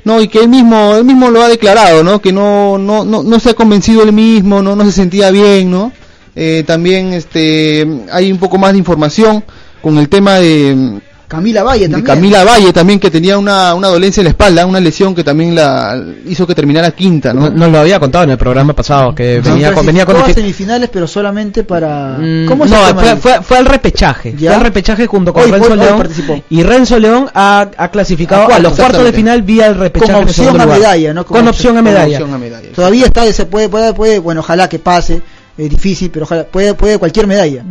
no 0.05 0.23
y 0.23 0.29
que 0.29 0.41
él 0.41 0.49
mismo 0.49 0.95
él 0.97 1.05
mismo 1.05 1.31
lo 1.31 1.43
ha 1.43 1.49
declarado 1.49 2.03
no 2.03 2.23
que 2.23 2.33
no 2.33 2.79
no 2.79 3.05
no, 3.05 3.23
no 3.23 3.41
se 3.41 3.51
ha 3.51 3.55
convencido 3.55 4.03
él 4.03 4.13
mismo 4.13 4.63
no 4.63 4.75
no 4.75 4.85
se 4.85 4.93
sentía 4.93 5.31
bien 5.31 5.71
no 5.71 5.93
Eh, 6.37 6.65
también 6.67 7.15
este 7.15 7.87
hay 8.13 8.31
un 8.31 8.39
poco 8.39 8.59
más 8.59 8.73
de 8.73 8.79
información 8.79 9.43
con 9.81 9.97
el 9.97 10.09
tema 10.11 10.35
de 10.35 11.01
Camila 11.29 11.63
Valle 11.65 11.89
de 11.89 11.95
también. 11.95 12.05
Camila 12.07 12.45
Valle 12.45 12.73
también 12.73 13.01
que 13.01 13.11
tenía 13.11 13.37
una, 13.37 13.75
una 13.75 13.89
dolencia 13.89 14.21
en 14.21 14.27
la 14.27 14.31
espalda, 14.31 14.65
una 14.65 14.79
lesión 14.79 15.13
que 15.15 15.25
también 15.25 15.55
la 15.57 16.01
hizo 16.29 16.47
que 16.47 16.55
terminara 16.55 16.93
quinta, 16.93 17.33
¿no? 17.35 17.51
Nos 17.51 17.73
lo 17.73 17.79
había 17.81 17.99
contado 17.99 18.25
en 18.25 18.31
el 18.31 18.39
programa 18.39 18.75
pasado, 18.75 19.13
que 19.15 19.41
venía 19.41 19.73
con, 19.73 19.85
venía 19.87 20.05
con 20.07 20.15
semifinales, 20.33 20.89
pero 20.93 21.09
solamente 21.09 21.65
para. 21.65 22.17
Mm, 22.21 22.47
¿Cómo 22.47 22.69
se 22.69 22.75
no, 22.75 22.87
llama? 22.87 23.01
fue, 23.01 23.17
fue, 23.17 23.43
fue 23.43 23.57
al 23.59 23.65
repechaje. 23.67 24.35
¿Ya? 24.39 24.51
Fue 24.51 24.57
al 24.59 24.63
repechaje 24.63 25.07
junto 25.07 25.33
con 25.33 25.43
Hoy- 25.45 25.51
Renzo 25.51 25.73
hoy- 25.73 25.79
León. 25.79 26.43
Y 26.51 26.63
Renzo 26.63 26.99
León 27.01 27.29
ha, 27.35 27.71
ha 27.77 27.91
clasificado 27.91 28.53
A 28.53 28.59
los 28.61 28.75
cuartos 28.75 29.03
de 29.03 29.13
final 29.13 29.43
vía 29.43 29.67
el 29.67 29.75
repechaje. 29.75 30.13
Como 30.13 30.23
en 30.23 30.29
opción 30.29 30.61
a 30.61 30.67
medalla, 30.67 31.13
¿no? 31.15 31.25
Con 31.27 31.39
opción- 31.39 31.49
opción 31.49 31.73
a 31.73 31.79
Con 31.79 31.85
medalla. 31.85 32.19
opción 32.19 32.35
a 32.35 32.39
medalla. 32.39 32.69
Todavía 32.73 33.07
está, 33.07 33.33
se 33.33 33.47
puede, 33.47 33.69
puede, 33.69 33.93
puede, 33.95 34.19
bueno, 34.21 34.41
ojalá 34.43 34.69
que 34.69 34.79
pase. 34.79 35.23
Es 35.59 35.71
difícil, 35.71 36.11
pero 36.11 36.25
ojalá, 36.25 36.45
puede, 36.45 36.75
puede 36.75 36.99
cualquier 36.99 37.27
medalla. 37.27 37.65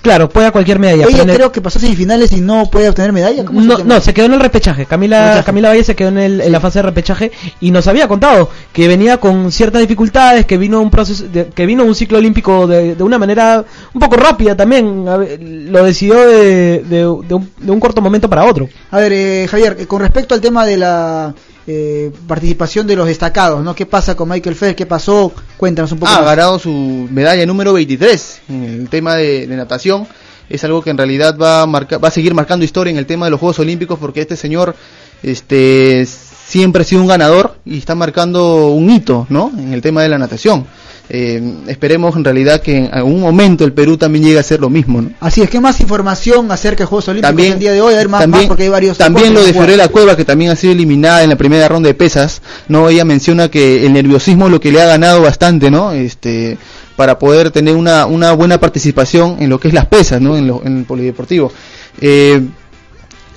Claro, 0.00 0.28
puede 0.28 0.46
a 0.46 0.52
cualquier 0.52 0.78
medalla. 0.78 1.04
Ella 1.06 1.24
creo 1.34 1.52
que 1.52 1.60
pasó 1.60 1.78
semifinales 1.78 2.32
y 2.32 2.40
no 2.40 2.70
puede 2.70 2.88
obtener 2.88 3.12
medalla. 3.12 3.44
¿Cómo 3.44 3.58
es 3.60 3.64
el 3.64 3.68
No, 3.68 3.76
tema? 3.76 3.94
no, 3.94 4.00
se 4.00 4.14
quedó 4.14 4.24
en 4.26 4.32
el 4.34 4.40
repechaje. 4.40 4.86
Camila, 4.86 5.20
Repechaje. 5.20 5.44
Camila 5.44 5.68
Valle 5.68 5.84
se 5.84 5.94
quedó 5.94 6.08
en, 6.08 6.18
el- 6.18 6.40
en 6.40 6.50
la 6.52 6.60
fase 6.60 6.78
de 6.78 6.84
repechaje 6.84 7.32
y 7.60 7.70
nos 7.72 7.86
había 7.88 8.08
contado 8.08 8.48
que 8.72 8.88
venía 8.88 9.18
con 9.18 9.52
ciertas 9.52 9.82
dificultades, 9.82 10.46
que 10.46 10.56
vino 10.56 10.80
un 10.80 10.90
proceso, 10.90 11.24
de- 11.30 11.48
que 11.48 11.66
vino 11.66 11.84
un 11.84 11.94
ciclo 11.94 12.16
olímpico 12.18 12.66
de, 12.66 12.94
de 12.94 13.02
una 13.02 13.18
manera 13.18 13.64
un 13.92 14.00
poco 14.00 14.16
rápida 14.16 14.56
también. 14.56 15.06
A 15.06 15.18
ver, 15.18 15.38
lo 15.42 15.84
decidió 15.84 16.14
de, 16.26 16.82
de- 16.84 16.86
de 16.88 17.34
un, 17.34 17.50
de 17.60 17.70
un 17.70 17.80
corto 17.80 18.00
momento 18.00 18.30
para 18.30 18.46
otro. 18.46 18.66
A 18.90 18.98
ver, 18.98 19.12
eh, 19.12 19.46
Javier, 19.50 19.76
eh, 19.80 19.86
con 19.86 20.00
respecto 20.00 20.34
al 20.34 20.40
tema 20.40 20.64
de 20.64 20.78
la 20.78 21.34
eh, 21.66 22.12
participación 22.28 22.86
de 22.86 22.96
los 22.96 23.06
destacados, 23.06 23.62
¿no? 23.64 23.74
¿Qué 23.74 23.86
pasa 23.86 24.14
con 24.14 24.28
Michael 24.28 24.54
Phelps? 24.54 24.76
¿Qué 24.76 24.86
pasó? 24.86 25.32
Cuéntanos 25.56 25.90
un 25.92 25.98
poco 25.98 26.12
Ah, 26.12 26.16
ha 26.16 26.20
más. 26.20 26.36
ganado 26.36 26.58
su 26.58 27.08
medalla 27.10 27.44
número 27.46 27.72
23 27.72 28.40
en 28.48 28.64
el 28.64 28.88
tema 28.88 29.14
de, 29.16 29.46
de 29.46 29.56
natación. 29.56 30.06
Es 30.48 30.62
algo 30.62 30.80
que 30.82 30.90
en 30.90 30.98
realidad 30.98 31.36
va 31.36 31.62
a, 31.62 31.66
marcar, 31.66 32.02
va 32.02 32.08
a 32.08 32.12
seguir 32.12 32.32
marcando 32.34 32.64
historia 32.64 32.92
en 32.92 32.98
el 32.98 33.06
tema 33.06 33.26
de 33.26 33.30
los 33.32 33.40
Juegos 33.40 33.58
Olímpicos 33.58 33.98
porque 33.98 34.20
este 34.20 34.36
señor 34.36 34.76
este, 35.22 36.06
siempre 36.06 36.82
ha 36.82 36.84
sido 36.84 37.02
un 37.02 37.08
ganador 37.08 37.56
y 37.64 37.78
está 37.78 37.94
marcando 37.96 38.68
un 38.68 38.88
hito 38.90 39.26
¿no? 39.28 39.50
en 39.58 39.72
el 39.72 39.82
tema 39.82 40.02
de 40.02 40.08
la 40.08 40.18
natación. 40.18 40.66
Eh, 41.08 41.40
esperemos 41.68 42.16
en 42.16 42.24
realidad 42.24 42.60
que 42.60 42.76
en 42.76 42.90
algún 42.92 43.20
momento 43.20 43.64
el 43.64 43.72
Perú 43.72 43.96
también 43.96 44.24
llegue 44.24 44.38
a 44.38 44.40
hacer 44.40 44.60
lo 44.60 44.68
mismo. 44.68 45.02
¿no? 45.02 45.10
Así 45.20 45.40
es, 45.40 45.48
¿qué 45.48 45.60
más 45.60 45.80
información 45.80 46.50
acerca 46.50 46.82
de 46.82 46.86
Juegos 46.86 47.06
Olímpicos 47.08 47.28
También, 47.30 47.52
el 47.54 47.58
día 47.60 47.72
de 47.72 47.80
hoy? 47.80 47.94
A 47.94 47.98
ver, 47.98 48.08
más, 48.08 48.20
también, 48.22 48.42
más 48.42 48.48
porque 48.48 48.64
hay 48.64 48.68
varios. 48.70 48.98
también 48.98 49.32
lo 49.32 49.40
de 49.40 49.46
que 49.46 49.52
Fiorella 49.52 49.88
Cueva, 49.88 50.16
que 50.16 50.24
también 50.24 50.50
ha 50.50 50.56
sido 50.56 50.72
eliminada 50.72 51.22
en 51.22 51.30
la 51.30 51.36
primera 51.36 51.68
ronda 51.68 51.86
de 51.88 51.94
pesas, 51.94 52.42
¿no? 52.68 52.88
Ella 52.88 53.04
menciona 53.04 53.48
que 53.48 53.86
el 53.86 53.92
nerviosismo 53.92 54.46
es 54.46 54.52
lo 54.52 54.60
que 54.60 54.72
le 54.72 54.82
ha 54.82 54.86
ganado 54.86 55.22
bastante, 55.22 55.70
¿no? 55.70 55.92
Este, 55.92 56.58
para 56.96 57.18
poder 57.18 57.50
tener 57.52 57.76
una, 57.76 58.06
una 58.06 58.32
buena 58.32 58.58
participación 58.58 59.36
en 59.38 59.48
lo 59.50 59.60
que 59.60 59.68
es 59.68 59.74
las 59.74 59.86
pesas, 59.86 60.20
¿no? 60.20 60.36
En, 60.36 60.46
lo- 60.48 60.62
en 60.64 60.78
el 60.78 60.84
polideportivo. 60.84 61.52
Eh, 62.00 62.42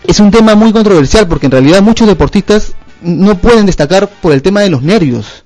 es 0.07 0.20
un 0.20 0.32
tema 0.32 0.55
muy 0.55 0.72
controversial 0.72 1.28
porque 1.28 1.45
en 1.45 1.51
realidad 1.51 1.82
muchos 1.84 2.07
deportistas 2.07 2.72
no 3.01 3.38
pueden 3.38 3.65
destacar 3.65 4.09
por 4.09 4.34
el 4.34 4.41
tema 4.41 4.61
de 4.61 4.70
los 4.70 4.82
nervios, 4.82 5.43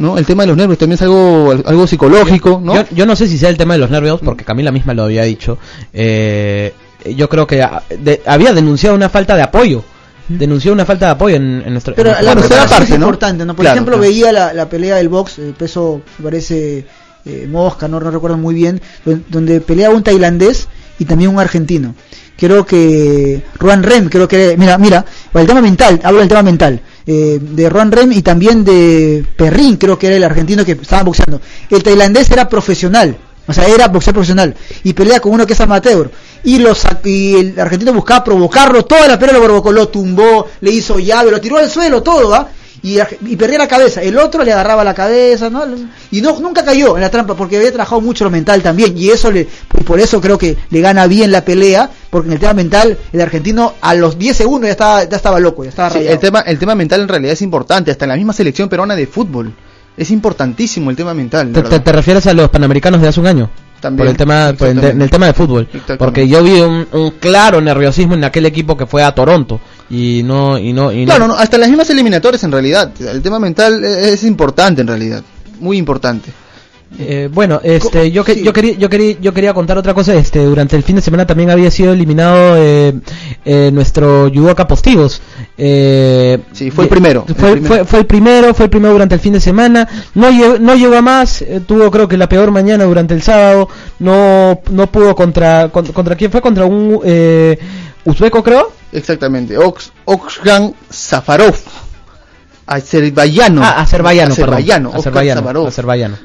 ¿no? 0.00 0.18
El 0.18 0.26
tema 0.26 0.42
de 0.42 0.48
los 0.48 0.56
nervios 0.56 0.78
también 0.78 0.94
es 0.96 1.02
algo, 1.02 1.52
algo 1.64 1.86
psicológico, 1.86 2.60
¿no? 2.62 2.74
Yo, 2.74 2.84
yo 2.90 3.06
no 3.06 3.14
sé 3.14 3.28
si 3.28 3.38
sea 3.38 3.48
el 3.50 3.56
tema 3.56 3.74
de 3.74 3.78
los 3.80 3.90
nervios, 3.90 4.20
porque 4.24 4.44
Camila 4.44 4.72
misma 4.72 4.94
lo 4.94 5.04
había 5.04 5.22
dicho. 5.22 5.58
Eh, 5.92 6.72
yo 7.16 7.28
creo 7.28 7.46
que 7.46 7.62
ah, 7.62 7.82
de- 7.98 8.20
había 8.26 8.52
denunciado 8.52 8.96
una 8.96 9.08
falta 9.08 9.36
de 9.36 9.42
apoyo. 9.42 9.82
Denunció 10.28 10.72
una 10.72 10.84
falta 10.84 11.06
de 11.06 11.12
apoyo 11.12 11.36
en, 11.36 11.62
en 11.66 11.72
nuestro. 11.72 11.94
Pero 11.94 12.16
en 12.16 12.24
la 12.24 12.32
preparación 12.36 12.68
parte, 12.68 12.84
es 12.84 12.90
¿no? 12.90 12.96
importante, 13.06 13.44
¿no? 13.44 13.56
Por 13.56 13.64
Claro, 13.64 13.74
ejemplo, 13.76 13.96
claro. 13.96 14.08
veía 14.10 14.32
la, 14.32 14.52
la 14.52 14.68
pelea 14.68 14.96
del 14.96 15.08
box, 15.08 15.38
el 15.40 15.54
peso, 15.54 16.02
me 16.18 16.24
parece, 16.24 16.86
eh, 17.24 17.48
Mosca, 17.50 17.88
no, 17.88 17.98
no 17.98 18.10
recuerdo 18.10 18.36
muy 18.36 18.54
bien, 18.54 18.80
don- 19.04 19.24
donde 19.28 19.60
peleaba 19.60 19.94
un 19.94 20.02
tailandés 20.04 20.68
y 21.00 21.04
también 21.04 21.30
un 21.30 21.40
argentino. 21.40 21.94
Creo 22.36 22.64
que 22.64 23.42
Juan 23.60 23.82
Rem, 23.82 24.08
creo 24.08 24.28
que, 24.28 24.54
mira, 24.56 24.78
mira, 24.78 25.04
el 25.34 25.46
tema 25.46 25.60
mental, 25.60 26.00
hablo 26.04 26.20
del 26.20 26.28
tema 26.28 26.42
mental, 26.42 26.80
eh, 27.06 27.38
de 27.40 27.70
Juan 27.70 27.90
Rem 27.92 28.12
y 28.12 28.22
también 28.22 28.64
de 28.64 29.24
Perrin, 29.36 29.76
creo 29.76 29.98
que 29.98 30.06
era 30.08 30.16
el 30.16 30.24
argentino 30.24 30.64
que 30.64 30.72
estaban 30.72 31.04
boxeando. 31.06 31.40
El 31.70 31.82
tailandés 31.82 32.30
era 32.30 32.48
profesional, 32.48 33.16
o 33.46 33.52
sea, 33.52 33.64
era 33.66 33.88
boxeador 33.88 34.14
profesional 34.14 34.54
y 34.84 34.92
pelea 34.92 35.20
con 35.20 35.32
uno 35.32 35.46
que 35.46 35.54
es 35.54 35.60
amateur. 35.60 36.10
Y, 36.42 36.58
lo 36.58 36.74
sac- 36.74 37.04
y 37.06 37.34
el 37.36 37.60
argentino 37.60 37.92
buscaba 37.92 38.24
provocarlo, 38.24 38.84
toda 38.84 39.06
la 39.08 39.18
pelea 39.18 39.34
lo 39.36 39.44
provocó, 39.44 39.72
lo 39.72 39.88
tumbó, 39.88 40.46
le 40.60 40.70
hizo 40.70 40.98
llave, 40.98 41.30
lo 41.30 41.40
tiró 41.40 41.58
al 41.58 41.68
suelo, 41.70 42.02
todo, 42.02 42.34
¿ah? 42.34 42.48
Y, 42.82 42.98
y 43.26 43.36
perdía 43.36 43.58
la 43.58 43.68
cabeza. 43.68 44.02
El 44.02 44.16
otro 44.18 44.42
le 44.42 44.52
agarraba 44.52 44.82
la 44.82 44.94
cabeza, 44.94 45.50
¿no? 45.50 45.62
Y 46.10 46.20
no, 46.22 46.40
nunca 46.40 46.64
cayó 46.64 46.96
en 46.96 47.02
la 47.02 47.10
trampa 47.10 47.34
porque 47.34 47.56
había 47.58 47.70
trabajado 47.70 48.00
mucho 48.00 48.24
lo 48.24 48.30
mental 48.30 48.62
también. 48.62 48.96
Y 48.96 49.10
eso 49.10 49.30
le, 49.30 49.40
y 49.78 49.84
por 49.84 50.00
eso 50.00 50.20
creo 50.20 50.38
que 50.38 50.56
le 50.70 50.80
gana 50.80 51.06
bien 51.06 51.30
la 51.30 51.44
pelea, 51.44 51.90
porque 52.08 52.28
en 52.28 52.32
el 52.34 52.38
tema 52.40 52.54
mental, 52.54 52.96
el 53.12 53.20
argentino 53.20 53.74
a 53.82 53.94
los 53.94 54.18
10 54.18 54.36
segundos 54.36 54.66
ya 54.68 54.72
estaba, 54.72 55.04
ya 55.04 55.16
estaba 55.16 55.38
loco, 55.40 55.62
ya 55.64 55.70
estaba 55.70 55.90
Sí, 55.90 55.98
rayado. 55.98 56.14
el 56.14 56.20
tema 56.20 56.40
el 56.40 56.58
tema 56.58 56.74
mental 56.74 57.02
en 57.02 57.08
realidad 57.08 57.32
es 57.34 57.42
importante 57.42 57.90
hasta 57.90 58.06
en 58.06 58.10
la 58.10 58.16
misma 58.16 58.32
selección 58.32 58.68
peruana 58.68 58.96
de 58.96 59.06
fútbol 59.06 59.52
es 59.96 60.10
importantísimo 60.10 60.88
el 60.88 60.96
tema 60.96 61.12
mental 61.12 61.48
¿Te, 61.52 61.60
¿verdad? 61.60 61.70
te- 61.78 61.80
te 61.80 61.92
refieres 61.92 62.26
a 62.26 62.32
los 62.32 62.48
panamericanos 62.48 63.02
de 63.02 63.08
hace 63.08 63.20
un 63.20 63.26
año? 63.26 63.50
También, 63.80 63.98
Por 64.06 64.10
el 64.10 64.16
tema, 64.16 64.52
por 64.58 64.68
el, 64.68 64.80
de- 64.80 64.90
en 64.90 65.02
el 65.02 65.10
tema 65.10 65.26
de 65.26 65.32
fútbol. 65.34 65.68
Porque 65.98 66.28
yo 66.28 66.42
vi 66.42 66.60
un, 66.60 66.86
un 66.92 67.10
claro 67.12 67.60
nerviosismo 67.60 68.14
en 68.14 68.24
aquel 68.24 68.44
equipo 68.46 68.76
que 68.76 68.86
fue 68.86 69.02
a 69.02 69.12
Toronto. 69.14 69.58
Y 69.90 70.22
no, 70.24 70.56
y 70.58 70.72
no, 70.72 70.92
y 70.92 71.00
no- 71.00 71.06
Claro, 71.06 71.26
no, 71.28 71.34
hasta 71.34 71.58
las 71.58 71.68
mismas 71.68 71.90
eliminatorias 71.90 72.44
en 72.44 72.52
realidad. 72.52 72.92
El 73.00 73.22
tema 73.22 73.38
mental 73.40 73.82
e- 73.84 74.12
es 74.12 74.22
importante 74.24 74.82
en 74.82 74.86
realidad. 74.86 75.22
Muy 75.58 75.76
importante. 75.78 76.30
Eh, 76.98 77.28
bueno, 77.32 77.60
este, 77.62 78.10
yo, 78.10 78.24
que- 78.24 78.42
yo 78.42 78.52
quería, 78.52 78.74
yo 78.74 78.88
quería, 78.88 79.16
yo 79.20 79.32
quería 79.32 79.54
contar 79.54 79.78
otra 79.78 79.94
cosa. 79.94 80.12
Este, 80.14 80.40
durante 80.44 80.74
el 80.74 80.82
fin 80.82 80.96
de 80.96 81.02
semana 81.02 81.24
también 81.24 81.48
había 81.50 81.70
sido 81.70 81.92
eliminado 81.92 82.56
eh, 82.56 82.94
eh, 83.44 83.70
nuestro 83.72 84.28
judoka 84.34 84.66
Postigos. 84.66 85.20
Eh, 85.56 86.38
Sí, 86.52 86.72
fue 86.72 86.84
el 86.84 86.90
primero, 86.90 87.24
el 87.28 87.34
Fue, 87.36 87.52
primero. 87.52 87.74
fue, 87.74 87.84
fue 87.84 87.98
el 88.00 88.06
primero, 88.06 88.54
fue 88.54 88.64
el 88.64 88.70
primero 88.70 88.92
durante 88.92 89.14
el 89.14 89.20
fin 89.20 89.32
de 89.34 89.40
semana. 89.40 89.86
No 90.14 90.30
no 90.58 90.74
llegó 90.74 90.96
a 90.96 91.02
más. 91.02 91.42
eh, 91.42 91.60
tuvo 91.64 91.90
creo 91.92 92.08
que 92.08 92.16
la 92.16 92.28
peor 92.28 92.50
mañana 92.50 92.84
durante 92.84 93.14
el 93.14 93.22
sábado. 93.22 93.68
No, 94.00 94.60
no 94.72 94.86
pudo 94.88 95.14
contra, 95.14 95.68
con- 95.68 95.86
contra, 95.92 96.16
quién 96.16 96.32
fue 96.32 96.40
contra 96.40 96.64
un 96.64 96.98
eh, 97.04 97.56
uzbeco 98.04 98.42
creo. 98.42 98.72
Exactamente. 98.92 99.56
Ox, 99.56 99.92
Oxgan 100.04 100.74
Zafarov. 100.92 101.54
azerbaiyano. 102.66 103.62
Ah, 103.64 103.80
azerbaiyano, 103.80 104.32
azerbaiyano, 104.32 104.92
Azerbaiyano, 104.94 105.66
azerbaiyano. 105.66 106.16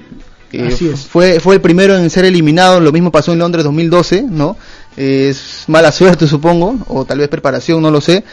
que 0.52 0.68
Así 0.68 0.90
es. 0.90 1.02
Fue, 1.02 1.40
fue 1.40 1.56
el 1.56 1.62
primero 1.62 1.96
en 1.98 2.10
ser 2.10 2.26
eliminado, 2.26 2.80
lo 2.80 2.92
mismo 2.92 3.12
pasó 3.12 3.34
en 3.34 3.40
Londres 3.40 3.64
2012, 3.66 4.24
¿no? 4.30 4.56
Es 4.96 5.64
mala 5.68 5.92
suerte, 5.92 6.28
supongo, 6.28 6.76
o 6.88 7.04
tal 7.06 7.18
vez 7.20 7.28
preparación, 7.30 7.82
no 7.82 7.90
lo 7.92 8.00
sé, 8.00 8.24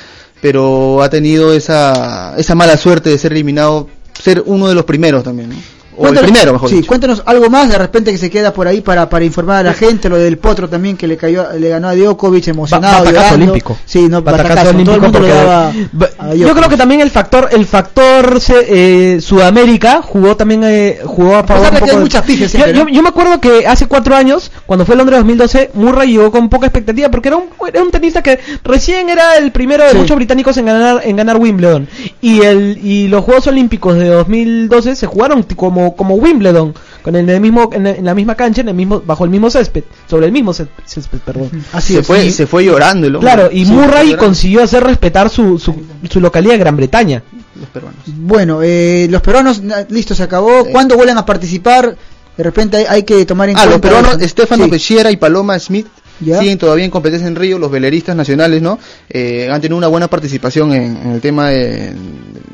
pero 0.41 1.03
ha 1.03 1.09
tenido 1.09 1.53
esa, 1.53 2.35
esa 2.37 2.55
mala 2.55 2.77
suerte 2.77 3.11
de 3.11 3.19
ser 3.19 3.33
eliminado, 3.33 3.89
ser 4.13 4.43
uno 4.47 4.69
de 4.69 4.75
los 4.75 4.85
primeros 4.85 5.25
también, 5.25 5.51
¿no? 5.51 5.57
O 5.95 6.07
el 6.07 6.15
Cuéntanos- 6.15 6.31
primero, 6.31 6.53
mejor 6.55 6.69
sí, 6.71 6.77
dicho. 6.77 6.89
cuéntanos 6.89 7.23
algo 7.27 7.51
más 7.51 7.69
de 7.69 7.77
repente 7.77 8.13
que 8.13 8.19
se 8.19 8.31
queda 8.31 8.53
por 8.53 8.67
ahí 8.67 8.81
para, 8.81 9.09
para 9.11 9.25
informar 9.25 9.59
a 9.59 9.63
la 9.63 9.75
gente, 9.75 10.09
lo 10.09 10.17
del 10.17 10.39
Potro 10.39 10.69
también 10.69 10.97
que 10.97 11.07
le 11.07 11.17
cayó, 11.19 11.47
le 11.59 11.69
ganó 11.69 11.89
a 11.89 11.95
Djokovic 11.95 12.49
emocionado. 12.49 13.05
llorando. 13.05 13.35
olímpico. 13.35 13.77
Sí, 13.85 14.09
no, 14.09 14.23
Batacazo 14.23 14.49
batacazo, 14.49 14.61
todo 14.63 14.71
el 14.71 14.77
olímpico 14.77 15.01
mundo 15.03 15.19
porque- 15.19 15.33
daba 15.35 16.31
a 16.31 16.35
Yo 16.35 16.55
creo 16.55 16.69
que 16.71 16.77
también 16.79 17.01
el 17.03 17.11
factor, 17.11 17.49
el 17.53 17.67
factor 17.67 18.39
eh, 18.49 19.19
Sudamérica 19.21 20.01
jugó 20.03 20.37
también 20.37 20.63
eh, 20.65 21.01
jugó 21.05 21.37
a 21.37 21.45
favor 21.45 21.69
un 21.69 21.75
hay 21.75 21.81
poco 21.81 21.97
muchas 21.99 22.27
yo, 22.27 22.67
yo, 22.69 22.89
yo 22.89 23.03
me 23.03 23.09
acuerdo 23.11 23.41
que 23.41 23.67
hace 23.67 23.87
cuatro 23.87 24.17
años, 24.17 24.51
cuando 24.73 24.87
fue 24.87 24.97
Londres 24.97 25.19
2012, 25.21 25.71
Murray 25.75 26.13
llegó 26.13 26.31
con 26.33 26.49
poca 26.49 26.67
expectativa 26.67 27.11
porque 27.11 27.29
era 27.29 27.37
un, 27.37 27.45
era 27.69 27.83
un 27.83 27.91
tenista 27.91 28.23
que 28.23 28.39
recién 28.65 29.09
era 29.11 29.37
el 29.37 29.53
primero 29.53 29.85
de 29.85 29.91
Sí. 29.91 29.97
muchos 29.99 30.17
británicos 30.17 30.57
en 30.57 30.65
ganar 30.67 31.03
en 31.05 31.15
ganar 31.17 31.37
Wimbledon 31.37 31.87
y 32.21 32.41
el 32.43 32.79
y 32.83 33.09
los 33.09 33.23
Juegos 33.25 33.47
Olímpicos 33.49 33.97
de 33.97 34.09
2012 34.09 34.97
se 34.97 35.07
jugaron 35.07 35.43
como 35.57 35.95
como 35.95 36.15
Wimbledon 36.15 36.75
con 37.03 37.17
el, 37.17 37.29
el 37.29 37.41
mismo 37.41 37.69
en, 37.73 37.87
en 37.87 38.05
la 38.05 38.15
misma 38.15 38.35
cancha, 38.35 38.61
en 38.63 38.69
el 38.69 38.75
mismo 38.75 39.03
bajo 39.05 39.25
el 39.25 39.31
mismo 39.31 39.51
césped, 39.51 39.83
sobre 40.09 40.27
el 40.27 40.33
mismo 40.33 40.53
cé- 40.55 40.69
césped, 40.87 41.19
perdón. 41.19 41.51
Así 41.73 41.95
se 41.95 42.01
es. 42.01 42.07
fue, 42.07 42.25
Y- 42.27 42.31
se 42.31 42.47
fue 42.47 42.65
llorando 42.65 43.07
el 43.09 43.17
hombre. 43.17 43.31
Claro, 43.33 43.51
y 43.53 43.65
Sí, 43.67 43.73
Murray 43.73 44.15
consiguió 44.17 44.63
hacer 44.63 44.85
respetar 44.85 45.29
su, 45.29 45.59
su, 45.59 45.75
su 46.09 46.21
localidad 46.21 46.53
de 46.53 46.59
Gran 46.59 46.77
Bretaña. 46.77 47.23
Los 47.59 47.69
peruanos. 47.71 48.01
Bueno, 48.07 48.61
eh, 48.63 49.09
los 49.11 49.21
peruanos, 49.21 49.61
listo, 49.91 50.15
se 50.15 50.23
acabó. 50.23 50.65
¿Cuándo 50.71 50.95
vuelven 50.97 51.19
a 51.19 51.27
participar? 51.27 51.97
De 52.37 52.45
repente 52.45 52.77
hay, 52.79 52.85
hay 52.89 53.03
que 53.03 53.25
tomar 53.27 53.49
en 53.51 53.57
Ah, 53.57 53.65
los 53.67 53.73
cuenta. 53.75 53.89
peruanos, 53.89 54.17
eso. 54.17 54.25
Estefano 54.25 54.65
Sí. 54.65 54.71
Pechiera 54.71 55.11
y 55.11 55.17
Paloma 55.17 55.59
Smith 55.59 55.87
Ya. 56.21 56.39
siguen 56.39 56.57
todavía 56.57 56.85
en 56.85 56.91
competencia 56.91 57.27
en 57.29 57.37
Río, 57.37 57.59
los 57.59 57.71
veleristas 57.71 58.15
nacionales, 58.17 58.63
¿no? 58.63 58.79
Eh, 59.11 59.49
han 59.51 59.61
tenido 59.61 59.77
una 59.77 59.89
buena 59.89 60.09
participación 60.09 60.73
en, 60.73 60.97
en 60.97 61.11
el 61.13 61.21
tema 61.21 61.51
de, 61.51 61.93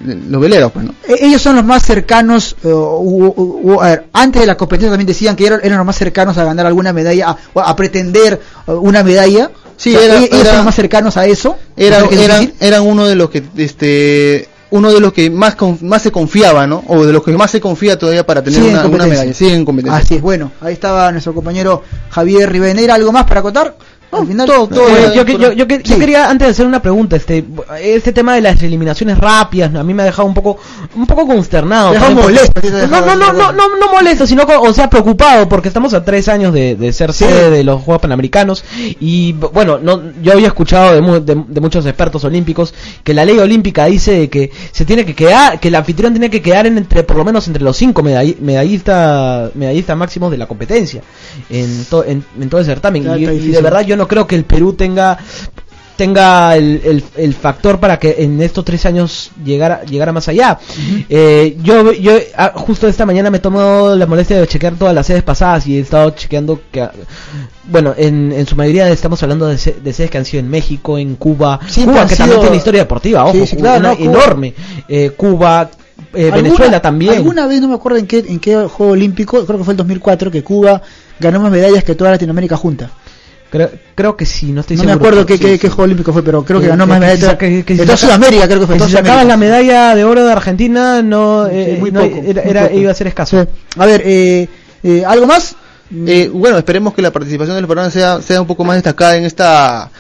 de 0.05 0.15
los 0.29 0.41
veleros, 0.41 0.73
pues, 0.73 0.87
¿no? 0.87 0.95
E- 1.07 1.27
Ellos 1.27 1.41
son 1.43 1.55
los 1.57 1.65
más 1.65 1.85
cercanos, 1.85 2.57
u- 2.63 2.69
u- 2.71 3.61
u- 3.75 3.81
a 3.81 3.89
ver, 3.91 4.05
antes 4.13 4.41
de 4.41 4.47
la 4.47 4.57
competencia 4.57 4.91
también 4.91 5.07
decían 5.07 5.37
que 5.37 5.47
eran, 5.47 5.61
eran 5.63 5.79
los 5.79 5.87
más 5.87 5.97
cercanos 5.97 6.37
a 6.39 6.45
ganar 6.45 6.67
alguna 6.67 6.93
medalla, 6.93 7.37
a, 7.55 7.61
a 7.61 7.77
pretender 7.77 8.41
eh, 8.67 8.71
una 8.73 9.03
medalla. 9.03 9.51
Sí, 9.77 9.95
O 9.95 9.99
sea, 9.99 10.07
era- 10.07 10.15
ellos 10.17 10.29
ellos 10.31 10.41
era- 10.41 10.49
son 10.51 10.57
los 10.57 10.65
más 10.65 10.75
cercanos 10.75 11.17
a 11.17 11.27
eso. 11.27 11.57
Era, 11.77 12.01
¿No 12.01 12.09
crees 12.09 12.21
que 12.21 12.25
es 12.27 12.31
eran, 12.41 12.53
eran 12.59 12.83
uno 12.83 13.07
de 13.07 13.15
los 13.15 13.31
que, 13.31 13.43
este, 13.59 14.49
uno 14.71 14.93
de 14.93 15.01
los 15.01 15.13
que 15.13 15.31
más, 15.31 15.55
con- 15.55 15.79
más 15.83 16.03
se 16.03 16.13
confiaba, 16.13 16.67
¿no? 16.67 16.85
O 16.89 17.05
de 17.07 17.13
los 17.13 17.23
que 17.23 17.33
más 17.33 17.51
se 17.51 17.61
confía 17.61 17.99
todavía 17.99 18.25
para 18.27 18.43
tener 18.43 18.61
una, 18.63 18.87
una 18.87 19.07
medalla. 19.07 19.33
Siguen 19.35 19.55
en 19.57 19.65
competencia. 19.65 19.99
Así 19.99 20.15
es, 20.17 20.23
bueno, 20.23 20.53
ahí 20.61 20.75
estaba 20.75 21.11
nuestro 21.13 21.35
compañero 21.35 21.83
Javier 22.11 22.51
Rivadeneira. 22.51 22.95
¿Algo 22.95 23.11
más 23.13 23.25
para 23.25 23.41
acotar? 23.41 23.75
Al 24.11 24.27
final, 24.27 24.47
todo- 24.47 24.67
todo 24.69 24.89
era 24.89 25.13
yo, 25.15 25.67
quería 25.99 26.31
antes 26.31 26.49
de 26.49 26.53
hacer 26.53 26.67
una 26.67 26.81
pregunta, 26.81 27.15
este, 27.17 27.45
este 27.81 28.13
tema 28.13 28.35
de 28.35 28.41
las 28.41 28.63
eliminaciones 28.63 29.19
rápidas, 29.19 29.75
a 29.75 29.85
mí 29.85 29.93
me 29.93 30.03
ha 30.03 30.07
dejado 30.07 30.27
un 30.27 30.33
poco, 30.35 30.59
un 30.97 31.07
poco 31.07 31.27
consternado. 31.27 31.93
Molesto, 32.15 32.61
No, 32.91 33.01
no, 33.03 33.15
no, 33.17 33.33
no, 33.35 33.53
no, 33.53 33.77
no 33.77 33.93
molesto, 33.93 34.27
sino, 34.27 34.45
o 34.45 34.73
sea, 34.73 34.89
preocupado 34.89 35.47
porque 35.49 35.69
estamos 35.69 35.93
a 35.93 36.05
tres 36.05 36.29
años 36.29 36.55
de, 36.55 36.75
de 36.75 36.93
ser 36.93 37.13
Sí. 37.13 37.25
sede 37.25 37.51
de 37.51 37.65
los 37.65 37.83
Juegos 37.83 38.01
Panamericanos 38.01 38.65
y 38.99 39.33
bueno, 39.35 39.79
no, 39.79 40.01
yo 40.23 40.33
había 40.33 40.47
escuchado 40.47 40.95
de, 40.95 41.01
mu- 41.03 41.21
de- 41.21 41.45
de 41.47 41.61
muchos 41.61 41.85
expertos 41.85 42.25
olímpicos 42.25 42.73
que 43.05 43.13
la 43.13 43.25
ley 43.27 43.39
olímpica 43.39 43.85
dice 43.85 44.29
que 44.31 44.51
se 44.73 44.85
tiene 44.87 45.05
que 45.05 45.15
quedar, 45.15 45.61
que 45.61 45.69
el 45.69 45.75
anfitrión 45.75 46.13
tiene 46.15 46.31
que 46.31 46.41
quedar 46.41 46.67
en 46.67 46.79
entre, 46.79 47.03
por 47.03 47.17
lo 47.19 47.25
menos 47.27 47.47
entre 47.47 47.63
los 47.63 47.77
cinco 47.77 48.03
medall- 48.03 48.39
medallistas, 48.41 49.55
medallistas 49.55 49.97
máximos 49.97 50.31
de 50.31 50.39
la 50.39 50.47
competencia 50.47 51.03
en, 51.51 51.85
to- 51.85 52.05
en, 52.05 52.25
en 52.41 52.49
todo 52.49 52.61
el 52.61 52.67
certamen 52.67 53.03
y, 53.19 53.25
de 53.53 53.61
verdad 53.63 53.83
yo 53.83 53.97
no 53.99 54.09
creo 54.09 54.27
que 54.27 54.37
el 54.37 54.45
Perú 54.45 54.73
tenga 54.73 55.19
tenga 55.97 56.55
el, 56.57 56.81
el, 56.85 57.05
el 57.17 57.35
factor 57.35 57.81
para 57.81 57.99
que 57.99 58.15
en 58.21 58.41
estos 58.41 58.65
tres 58.65 58.87
años 58.87 59.33
llegara 59.45 59.83
llegara 59.85 60.13
más 60.13 60.29
allá. 60.29 60.57
Eh, 61.09 61.57
yo 61.61 61.93
yo 61.93 62.13
ah, 62.37 62.53
justo 62.55 62.87
esta 62.87 63.05
mañana 63.05 63.31
me 63.31 63.41
tomo 63.41 63.95
la 63.97 64.07
molestia 64.07 64.39
de 64.41 64.47
chequear 64.47 64.75
todas 64.77 64.95
las 64.95 65.07
sedes 65.07 65.25
pasadas 65.25 65.67
y 65.67 65.77
he 65.77 65.81
estado 65.81 66.11
chequeando 66.11 66.61
que 66.71 66.89
bueno 67.65 67.95
en, 67.97 68.33
en 68.33 68.47
su 68.47 68.55
mayoría 68.55 68.89
estamos 68.91 69.21
hablando 69.25 69.49
de, 69.49 69.59
se- 69.59 69.73
de 69.83 69.93
sedes 69.93 70.11
que 70.13 70.19
han 70.19 70.25
sido 70.25 70.39
en 70.41 70.49
México 70.49 70.99
en 70.99 71.17
Cuba. 71.17 71.59
Cuba 71.85 72.07
que 72.07 72.15
también 72.15 72.41
tiene 72.43 72.57
historia 72.57 72.83
deportiva 72.83 73.25
ojo 73.25 73.33
Sí, 73.33 73.47
sí, 73.49 73.57
claro, 73.57 73.81
una 73.81 73.89
no, 73.91 73.97
Cuba- 73.97 74.11
enorme. 74.13 74.55
Eh, 74.89 75.11
Cuba 75.17 75.69
eh, 76.15 76.27
¿Alguna- 76.27 76.37
Venezuela 76.43 76.81
también. 76.81 77.15
Alguna 77.15 77.49
vez, 77.49 77.61
no 77.61 77.67
me 77.69 77.75
acuerdo 77.75 77.99
en 77.99 78.07
qué, 78.07 78.19
en 78.21 78.39
qué 78.39 78.55
Juego 78.55 78.93
Olímpico, 78.93 79.45
creo 79.45 79.59
que 79.59 79.65
fue 79.65 79.73
el 79.75 79.79
2004, 79.79 80.31
que 80.31 80.45
Cuba 80.45 80.81
ganó 81.19 81.41
más 81.41 81.51
medallas 81.51 81.83
que 81.83 81.97
toda 81.97 82.13
Latinoamérica 82.13 82.57
junta. 82.57 82.89
Creo, 83.51 83.71
creo 83.95 84.17
que 84.17 84.27
sí 84.27 84.53
no 84.53 84.61
estoy 84.61 84.77
No 84.77 84.85
me 84.85 84.89
seguro 84.93 85.07
acuerdo 85.09 85.27
qué, 85.27 85.35
Sí, 85.39 85.41
qué, 85.45 85.53
sí. 85.55 85.59
qué 85.59 85.69
Juego 85.69 85.83
Olímpico 85.85 86.13
fue, 86.13 86.23
pero 86.23 86.45
creo 86.45 86.59
que 86.61 86.65
Que- 86.67 86.71
ganó 86.71 86.87
más 86.87 86.99
medallas. 87.01 87.39
de 87.39 87.65
si 87.67 87.77
toda 87.77 87.97
Sudamérica, 87.97 88.47
creo 88.47 88.61
que 88.61 88.67
fue. 88.67 88.77
que 88.79 88.85
si 88.85 88.93
sacabas 88.93 89.27
la 89.27 89.37
medalla 89.37 89.95
de 89.95 90.05
oro 90.05 90.25
de 90.25 90.33
Argentina 90.33 91.03
no, 91.03 91.47
eh, 91.47 91.73
Sí, 91.75 91.81
muy 91.81 91.91
no, 91.91 92.01
poco, 92.03 92.17
era, 92.25 92.43
muy 92.43 92.51
era- 92.51 92.63
poco. 92.69 92.79
iba 92.79 92.91
a 92.91 92.95
ser 92.95 93.07
escaso 93.09 93.43
Sí. 93.43 93.49
A 93.79 93.87
ver, 93.87 94.03
eh, 94.05 94.49
eh, 94.83 95.05
¿algo 95.07 95.27
más? 95.27 95.55
Eh, 96.07 96.31
bueno, 96.33 96.59
esperemos 96.59 96.93
que 96.93 97.01
la 97.01 97.11
participación 97.11 97.57
de 97.57 97.63
los 97.63 97.69
peruanos 97.69 97.93
sea, 97.95 98.21
sea 98.21 98.41
un 98.43 98.47
poco 98.47 98.63
más 98.65 98.77
destacada 98.77 99.17
en 99.17 99.25
esta 99.25 99.91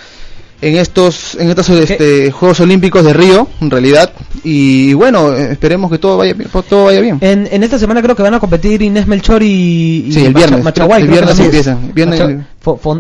en 0.60 0.76
estos 0.76 1.34
en 1.36 1.48
estos 1.50 1.68
este, 1.70 2.30
Juegos 2.32 2.60
Olímpicos 2.60 3.04
de 3.04 3.12
Río, 3.12 3.48
en 3.60 3.70
realidad. 3.70 4.12
Y 4.44 4.92
bueno, 4.94 5.32
eh, 5.34 5.52
esperemos 5.52 5.90
que 5.90 5.98
todo 5.98 6.16
vaya 6.18 6.34
bien, 6.34 6.48
todo 6.68 6.86
vaya 6.86 7.00
bien. 7.00 7.18
En, 7.20 7.48
en 7.50 7.62
esta 7.62 7.78
semana 7.78 8.02
creo 8.02 8.14
que 8.16 8.22
van 8.22 8.34
a 8.34 8.40
competir 8.40 8.82
Inés 8.82 9.06
Melchor 9.06 9.42
y, 9.42 10.04
y 10.08 10.12
Sí, 10.12 10.24
el 10.24 10.34
viernes, 10.34 10.62
Machaguay, 10.64 11.02
el 11.02 11.08
viernes 11.08 11.30
también. 11.36 11.46
empieza, 11.46 11.72
el 11.72 11.92
viernes- 11.92 12.44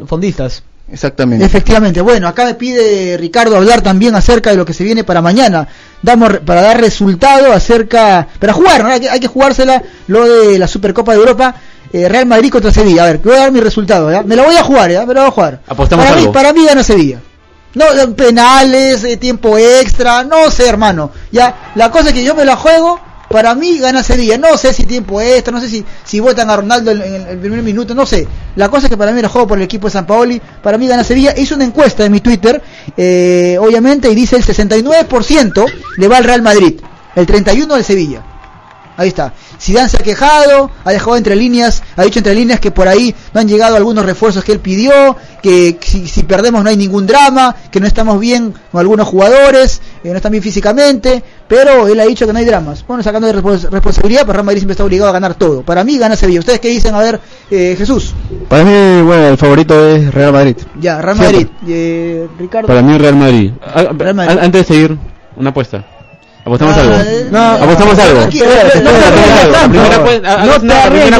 fondistas. 0.06 0.62
Exactamente. 0.90 1.44
Efectivamente, 1.44 2.00
bueno, 2.00 2.28
acá 2.28 2.46
me 2.46 2.54
pide 2.54 3.18
Ricardo 3.18 3.56
hablar 3.58 3.82
también 3.82 4.14
acerca 4.14 4.50
de 4.50 4.56
lo 4.56 4.64
que 4.64 4.72
se 4.72 4.84
viene 4.84 5.04
para 5.04 5.20
mañana. 5.20 5.68
Damos 6.00 6.32
re- 6.32 6.40
para 6.40 6.62
dar 6.62 6.80
resultado 6.80 7.52
acerca, 7.52 8.26
para 8.38 8.54
jugar, 8.54 8.82
¿no? 8.84 8.88
hay, 8.88 9.00
que, 9.00 9.10
hay 9.10 9.20
que 9.20 9.26
jugársela 9.26 9.82
lo 10.06 10.24
de 10.26 10.58
la 10.58 10.66
Supercopa 10.66 11.12
de 11.12 11.18
Europa, 11.18 11.54
eh, 11.92 12.08
Real 12.08 12.24
Madrid 12.24 12.50
contra 12.50 12.70
Sevilla. 12.72 13.02
A 13.02 13.06
ver, 13.08 13.18
voy 13.18 13.34
a 13.34 13.40
dar 13.40 13.52
mi 13.52 13.60
resultado, 13.60 14.10
¿ya? 14.10 14.22
Me 14.22 14.34
lo 14.34 14.44
voy 14.44 14.56
a 14.56 14.62
jugar, 14.62 14.90
¿ya? 14.90 15.04
Me 15.04 15.12
lo 15.12 15.20
voy 15.20 15.28
a 15.28 15.32
jugar. 15.32 15.60
Apostamos 15.68 16.06
para 16.06 16.16
algo. 16.16 16.28
Mí, 16.30 16.32
para 16.34 16.52
mí 16.54 16.64
gana 16.64 16.82
Sevilla. 16.82 17.20
No, 17.74 17.84
eh, 17.92 18.08
penales, 18.08 19.04
eh, 19.04 19.16
tiempo 19.16 19.58
extra, 19.58 20.24
no 20.24 20.50
sé, 20.50 20.66
hermano. 20.68 21.10
Ya, 21.30 21.72
la 21.74 21.90
cosa 21.90 22.08
es 22.08 22.14
que 22.14 22.24
yo 22.24 22.34
me 22.34 22.44
la 22.44 22.56
juego, 22.56 23.00
para 23.28 23.54
mí 23.54 23.78
gana 23.78 24.02
Sevilla. 24.02 24.38
No 24.38 24.56
sé 24.56 24.72
si 24.72 24.84
tiempo 24.84 25.20
extra, 25.20 25.52
no 25.52 25.60
sé 25.60 25.68
si, 25.68 25.84
si 26.04 26.20
votan 26.20 26.50
a 26.50 26.56
Ronaldo 26.56 26.90
en, 26.90 27.00
el 27.28 27.38
primer 27.38 27.62
minuto, 27.62 27.94
no 27.94 28.06
sé. 28.06 28.26
La 28.56 28.68
cosa 28.68 28.86
es 28.86 28.90
que 28.90 28.96
para 28.96 29.12
mí 29.12 29.20
la 29.20 29.28
juego 29.28 29.46
por 29.46 29.58
el 29.58 29.64
equipo 29.64 29.86
de 29.86 29.92
San 29.92 30.06
Paoli, 30.06 30.40
para 30.62 30.78
mí 30.78 30.88
gana 30.88 31.04
Sevilla. 31.04 31.34
Hice 31.36 31.54
una 31.54 31.64
encuesta 31.64 32.04
en 32.04 32.12
mi 32.12 32.20
Twitter, 32.20 32.62
eh, 32.96 33.58
obviamente, 33.60 34.10
y 34.10 34.14
dice 34.14 34.36
el 34.36 34.44
69% 34.44 35.66
le 35.96 36.08
va 36.08 36.16
al 36.16 36.24
Real 36.24 36.42
Madrid, 36.42 36.80
el 37.14 37.26
31% 37.26 37.72
al 37.72 37.84
Sevilla. 37.84 38.22
Ahí 38.96 39.08
está. 39.08 39.32
Zidane 39.60 39.88
se 39.88 39.96
ha 39.96 40.00
quejado, 40.00 40.70
ha 40.84 40.90
dejado 40.92 41.16
entre 41.16 41.34
líneas, 41.36 41.82
ha 41.96 42.02
dicho 42.04 42.18
entre 42.20 42.34
líneas 42.34 42.60
que 42.60 42.70
por 42.70 42.86
ahí 42.88 43.14
no 43.34 43.40
han 43.40 43.48
llegado 43.48 43.76
algunos 43.76 44.04
refuerzos 44.06 44.44
que 44.44 44.52
él 44.52 44.60
pidió, 44.60 45.16
que 45.42 45.78
si, 45.80 46.06
si 46.06 46.22
perdemos 46.22 46.62
no 46.62 46.70
hay 46.70 46.76
ningún 46.76 47.06
drama, 47.06 47.54
que 47.70 47.80
no 47.80 47.86
estamos 47.86 48.20
bien 48.20 48.54
con 48.70 48.80
algunos 48.80 49.08
jugadores, 49.08 49.80
eh, 50.04 50.10
no 50.10 50.16
están 50.16 50.30
bien 50.32 50.42
físicamente, 50.44 51.22
pero 51.48 51.88
él 51.88 51.98
ha 51.98 52.04
dicho 52.04 52.26
que 52.26 52.32
no 52.32 52.38
hay 52.38 52.44
dramas. 52.44 52.84
Bueno, 52.86 53.02
sacando 53.02 53.26
de 53.26 53.34
respons- 53.34 53.68
responsabilidad, 53.68 54.20
pero 54.22 54.34
Real 54.34 54.44
Madrid 54.44 54.60
siempre 54.60 54.72
está 54.74 54.84
obligado 54.84 55.08
a 55.10 55.12
ganar 55.12 55.34
todo. 55.34 55.62
Para 55.62 55.82
mí 55.82 55.98
gana 55.98 56.14
Sevilla. 56.14 56.40
¿Ustedes 56.40 56.60
qué 56.60 56.68
dicen? 56.68 56.94
A 56.94 57.00
ver, 57.00 57.20
eh, 57.50 57.74
Jesús. 57.76 58.14
Para 58.48 58.64
mí, 58.64 59.02
bueno, 59.02 59.28
el 59.28 59.38
favorito 59.38 59.88
es 59.88 60.12
Real 60.14 60.32
Madrid. 60.32 60.56
Ya, 60.80 61.00
Real. 61.00 61.16
Madrid. 61.16 61.46
Eh, 61.66 62.28
Ricardo. 62.38 62.68
Para 62.68 62.82
mí 62.82 62.96
Real 62.96 63.16
Madrid. 63.16 63.52
Real 63.96 64.14
Madrid. 64.14 64.30
an- 64.30 64.38
Antes 64.44 64.68
de 64.68 64.74
seguir, 64.74 64.98
una 65.36 65.50
apuesta. 65.50 65.84
¿Apostamos 66.44 66.76
Ah, 66.76 66.80
algo? 66.80 66.94
eh, 66.96 67.26
No, 67.30 67.40
¿apostamos 67.52 67.98
algo? 67.98 68.20
No 68.20 68.28
te. 68.28 70.20
La 70.30 70.40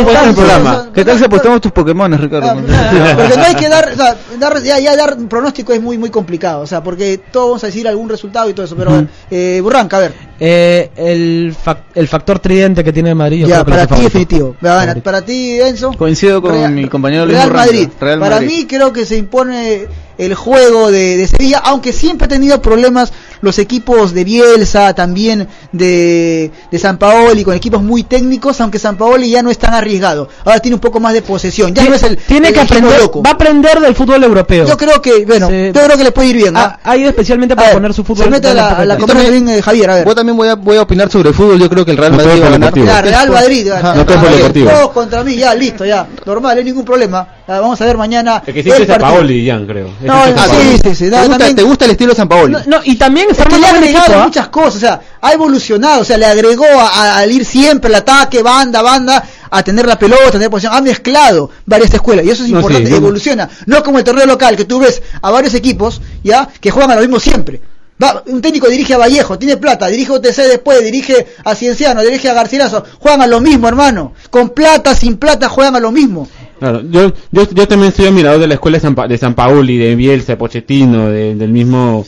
tanto. 0.02 0.12
tanto. 0.12 0.34
programa. 0.40 0.87
¿Qué 0.98 1.04
tal 1.04 1.16
si 1.18 1.24
apostamos 1.24 1.60
tus 1.60 1.70
Pokémon, 1.70 2.12
Ricardo? 2.18 2.54
Porque 3.16 3.36
no 3.36 3.44
hay 3.44 3.54
que 3.54 3.68
dar, 3.68 3.90
o 3.92 3.96
sea, 3.96 4.16
dar 4.38 4.62
ya, 4.62 4.80
ya 4.80 4.96
dar 4.96 5.14
un 5.16 5.28
pronóstico 5.28 5.72
es 5.72 5.80
muy 5.80 5.96
muy 5.96 6.10
complicado, 6.10 6.62
o 6.62 6.66
sea, 6.66 6.82
porque 6.82 7.20
todos 7.30 7.48
vamos 7.50 7.62
a 7.64 7.66
decir 7.68 7.86
algún 7.86 8.08
resultado 8.08 8.50
y 8.50 8.54
todo 8.54 8.66
eso, 8.66 8.74
pero 8.76 8.90
a 8.90 8.94
ver, 8.94 9.08
eh, 9.30 9.60
Burranca, 9.62 9.98
a 9.98 10.00
ver, 10.00 10.12
Eh, 10.40 10.90
el, 10.96 11.54
fac- 11.64 11.84
el 11.94 12.06
factor 12.08 12.38
tridente 12.40 12.82
que 12.84 12.92
tiene 12.92 13.10
el 13.10 13.14
Madrid. 13.16 13.42
yo 13.42 13.48
ya 13.48 13.64
creo 13.64 13.76
para 13.76 13.86
ti 13.86 14.02
definitivo, 14.02 14.56
Para- 14.60 14.94
para 14.96 15.22
ti 15.22 15.60
Enzo, 15.60 15.92
Coincido 15.92 16.42
con 16.42 16.52
Real- 16.52 16.72
mi 16.72 16.88
compañero 16.88 17.24
Luis 17.26 17.36
Real 17.36 17.48
Burranca. 17.50 17.66
Madrid, 17.72 17.88
Real 18.00 18.18
para 18.20 18.34
Madrid. 18.36 18.46
mí 18.48 18.66
creo 18.66 18.92
que 18.92 19.04
se 19.06 19.16
impone 19.16 19.86
el 20.18 20.34
juego 20.34 20.90
de, 20.90 21.16
de 21.16 21.28
Sevilla, 21.28 21.58
aunque 21.64 21.92
siempre 21.92 22.24
ha 22.24 22.28
tenido 22.28 22.60
problemas 22.60 23.12
los 23.40 23.56
equipos 23.60 24.12
de 24.14 24.24
Bielsa, 24.24 24.92
también 24.92 25.46
de, 25.70 26.50
de 26.72 26.78
San 26.80 26.98
Paoli, 26.98 27.44
con 27.44 27.54
equipos 27.54 27.80
muy 27.82 28.02
técnicos, 28.02 28.60
aunque 28.60 28.80
San 28.80 28.96
Paoli 28.96 29.30
ya 29.30 29.42
no 29.44 29.50
es 29.50 29.58
tan 29.58 29.74
arriesgado, 29.74 30.28
ahora 30.44 30.58
tiene 30.58 30.74
un 30.74 30.80
poco 30.80 30.87
más 30.98 31.12
de 31.12 31.22
posesión. 31.22 31.74
Ya 31.74 31.84
no 31.84 31.94
es 31.94 32.02
el 32.02 32.16
Tiene 32.16 32.48
el 32.48 32.54
que 32.54 32.60
aprender, 32.60 33.00
loco. 33.00 33.22
va 33.22 33.30
a 33.30 33.32
aprender 33.34 33.80
del 33.80 33.94
fútbol 33.94 34.22
europeo. 34.24 34.66
Yo 34.66 34.76
creo 34.76 35.00
que, 35.02 35.24
bueno, 35.26 35.48
Se- 35.48 35.72
yo 35.74 35.82
creo 35.84 35.96
que 35.96 36.04
le 36.04 36.12
puede 36.12 36.28
ir 36.28 36.36
bien. 36.36 36.56
¿ah? 36.56 36.78
ha, 36.82 36.90
ha 36.90 36.96
ido 36.96 37.10
especialmente 37.10 37.54
para 37.54 37.68
ver, 37.68 37.76
poner 37.76 37.94
su 37.94 38.02
fútbol. 38.04 38.24
se 38.24 38.30
mete 38.30 38.54
la, 38.54 38.84
la 38.84 38.96
también, 38.96 39.48
eh, 39.48 39.62
Javier, 39.62 39.90
a 39.90 39.94
ver. 39.96 40.06
Yo 40.06 40.14
también 40.14 40.36
voy 40.36 40.48
a, 40.48 40.54
voy 40.54 40.76
a 40.76 40.82
opinar 40.82 41.10
sobre 41.10 41.32
fútbol. 41.32 41.58
Yo 41.58 41.68
creo 41.68 41.84
que 41.84 41.90
el 41.92 41.96
Real 41.96 42.12
No 42.12 42.18
Madrid 42.18 42.42
va 42.42 42.46
a 42.46 42.50
ganar. 42.50 42.74
Ya, 42.74 43.02
Real 43.02 43.30
Madrid, 43.30 43.70
Ajá. 43.70 43.94
No 43.94 44.04
Bien, 44.04 44.32
deportivo. 44.36 44.70
todos 44.70 44.90
contra 44.90 45.22
mí, 45.24 45.36
ya, 45.36 45.54
listo, 45.54 45.84
ya. 45.84 46.06
Normal, 46.24 46.54
no 46.54 46.58
hay 46.58 46.64
ningún 46.64 46.84
problema. 46.84 47.26
Ya, 47.46 47.60
vamos 47.60 47.80
a 47.80 47.84
ver 47.84 47.96
mañana. 47.96 48.42
El 48.46 48.54
que 48.54 48.60
el 48.60 48.68
es. 48.82 48.98
Paoli, 48.98 49.46
Jan, 49.46 49.66
creo. 49.66 49.88
No, 50.02 50.24
sí, 50.26 50.78
sí, 50.82 50.94
sí. 50.94 51.10
¿Te 51.54 51.62
gusta, 51.62 51.84
el 51.84 51.90
estilo 51.92 52.10
de 52.10 52.16
San 52.16 52.28
Paoli? 52.28 52.56
No, 52.66 52.78
y 52.84 52.96
también 52.96 53.28
está 53.30 53.44
Es 53.44 53.48
que 53.48 53.58
le 53.58 53.66
ha 53.66 53.70
agregado 53.70 54.20
¿ah? 54.20 54.24
muchas 54.24 54.48
cosas, 54.48 54.76
o 54.76 54.80
sea, 54.80 55.00
ha 55.20 55.32
evolucionado, 55.32 56.02
o 56.02 56.04
sea, 56.04 56.16
le 56.18 56.26
agregó 56.26 56.64
al 56.66 57.30
ir 57.30 57.44
siempre 57.44 57.88
el 57.88 57.96
ataque, 57.96 58.42
banda, 58.42 58.82
banda, 58.82 59.22
a 59.50 59.62
tener 59.62 59.86
la 59.86 59.98
pelota, 59.98 60.28
a 60.28 60.30
tener 60.32 60.50
posición, 60.50 60.74
ha 60.74 60.80
mezclado 60.80 61.50
varias 61.66 61.92
escuelas 61.94 62.24
y 62.26 62.30
eso 62.30 62.44
es 62.44 62.50
No, 62.50 62.58
importante, 62.58 62.86
sí, 62.86 62.90
yo- 62.92 62.96
evoluciona, 62.98 63.48
no 63.66 63.82
como 63.82 63.98
el 63.98 64.04
torneo 64.04 64.26
local 64.26 64.56
que 64.56 64.64
tú 64.64 64.78
ves 64.80 65.02
a 65.22 65.30
varios 65.30 65.54
equipos, 65.54 66.00
ya, 66.24 66.48
que 66.60 66.70
juegan 66.70 66.90
a 66.90 66.94
lo 66.96 67.00
mismo 67.02 67.18
siempre. 67.20 67.60
Va, 68.02 68.22
un 68.26 68.40
técnico 68.40 68.68
dirige 68.68 68.94
a 68.94 68.98
Vallejo, 68.98 69.36
tiene 69.38 69.56
plata, 69.56 69.88
dirige 69.88 70.12
a 70.12 70.16
UTC 70.16 70.36
después, 70.46 70.84
dirige 70.84 71.26
a 71.44 71.54
Cienciano, 71.56 72.00
dirige 72.02 72.28
a 72.28 72.32
Garcilaso, 72.34 72.84
juegan 73.00 73.22
a 73.22 73.26
lo 73.26 73.40
mismo, 73.40 73.66
hermano. 73.66 74.12
Con 74.30 74.50
plata, 74.50 74.94
sin 74.94 75.16
plata, 75.16 75.48
juegan 75.48 75.74
a 75.74 75.80
lo 75.80 75.90
mismo. 75.90 76.28
Claro, 76.60 76.82
yo, 76.88 77.12
yo, 77.32 77.48
yo 77.50 77.66
también 77.66 77.92
soy 77.92 78.06
admirador 78.06 78.40
de 78.40 78.46
la 78.46 78.54
escuela 78.54 78.76
de 78.76 78.82
San, 78.82 78.94
Pa- 78.94 79.08
de 79.08 79.18
San 79.18 79.34
Paoli, 79.34 79.78
de 79.78 79.96
Bielsa, 79.96 80.32
de 80.32 80.36
Pochettino, 80.36 81.08
de- 81.08 81.34
del 81.34 81.50
mismo... 81.50 82.06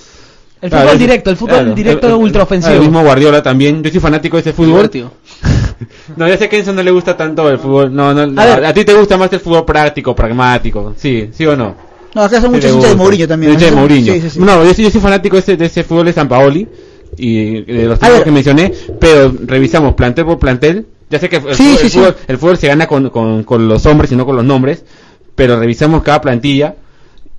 El 0.62 0.68
Claro, 0.70 0.84
fútbol 0.88 0.98
directo, 0.98 1.30
el 1.30 1.36
fútbol 1.36 1.56
claro, 1.56 1.74
directo 1.74 2.06
el- 2.06 2.12
el- 2.12 2.18
ultraofensivo. 2.20 2.74
El 2.74 2.80
mismo 2.82 3.02
Guardiola 3.02 3.42
también. 3.42 3.82
Yo 3.82 3.90
soy 3.90 3.98
fanático 4.00 4.36
de 4.36 4.42
ese 4.42 4.52
fútbol. 4.52 4.74
Divertido. 4.90 5.12
No, 6.16 6.28
ya 6.28 6.36
sé 6.36 6.48
que 6.48 6.56
a 6.56 6.58
Enzo 6.58 6.72
no 6.72 6.82
le 6.82 6.90
gusta 6.90 7.16
tanto 7.16 7.48
el 7.50 7.58
fútbol. 7.58 7.94
No, 7.94 8.12
no, 8.14 8.40
A 8.40 8.44
a, 8.44 8.68
a 8.68 8.72
ti 8.74 8.84
te 8.84 8.94
gusta 8.94 9.16
más 9.16 9.32
el 9.32 9.40
fútbol 9.40 9.64
práctico, 9.64 10.14
pragmático. 10.14 10.94
Sí, 10.96 11.30
sí 11.32 11.46
o 11.46 11.56
no. 11.56 11.74
No, 12.14 12.22
acá 12.22 12.40
son 12.40 12.50
muchos 12.52 12.72
hinchas 12.72 12.90
de. 12.90 12.96
Mourinho 12.96 13.28
también. 13.28 13.52
Hinchas 13.52 13.70
de. 13.70 13.76
Mourinho. 13.76 14.12
Sí, 14.14 14.20
sí, 14.20 14.30
sí. 14.30 14.38
No, 14.40 14.64
yo, 14.64 14.74
soy- 14.74 14.84
yo 14.84 14.90
soy 14.90 15.00
fanático 15.00 15.36
de 15.36 15.40
ese, 15.40 15.56
de 15.56 15.66
ese 15.66 15.84
fútbol 15.84 16.06
de 16.06 16.12
San 16.12 16.28
Paoli 16.28 16.66
y 17.16 17.62
de 17.62 17.84
los 17.86 17.98
ver. 18.00 18.24
que 18.24 18.30
mencioné, 18.30 18.72
pero 18.98 19.32
revisamos 19.46 19.94
plantel 19.94 20.24
por 20.24 20.38
plantel. 20.38 20.86
Ya 21.08 21.18
sé 21.18 21.28
que 21.28 21.36
el, 21.36 21.54
Sí, 21.54 21.62
fútbol, 21.76 21.78
sí, 21.90 21.98
el, 21.98 22.06
sí. 22.14 22.14
el 22.28 22.38
fútbol 22.38 22.56
se 22.58 22.68
gana 22.68 22.86
con, 22.86 23.10
con, 23.10 23.42
con 23.44 23.66
los 23.68 23.84
hombres 23.86 24.12
y 24.12 24.16
no 24.16 24.24
con 24.26 24.36
los 24.36 24.44
nombres, 24.44 24.84
pero 25.34 25.58
revisamos 25.58 26.02
cada 26.02 26.20
plantilla 26.20 26.74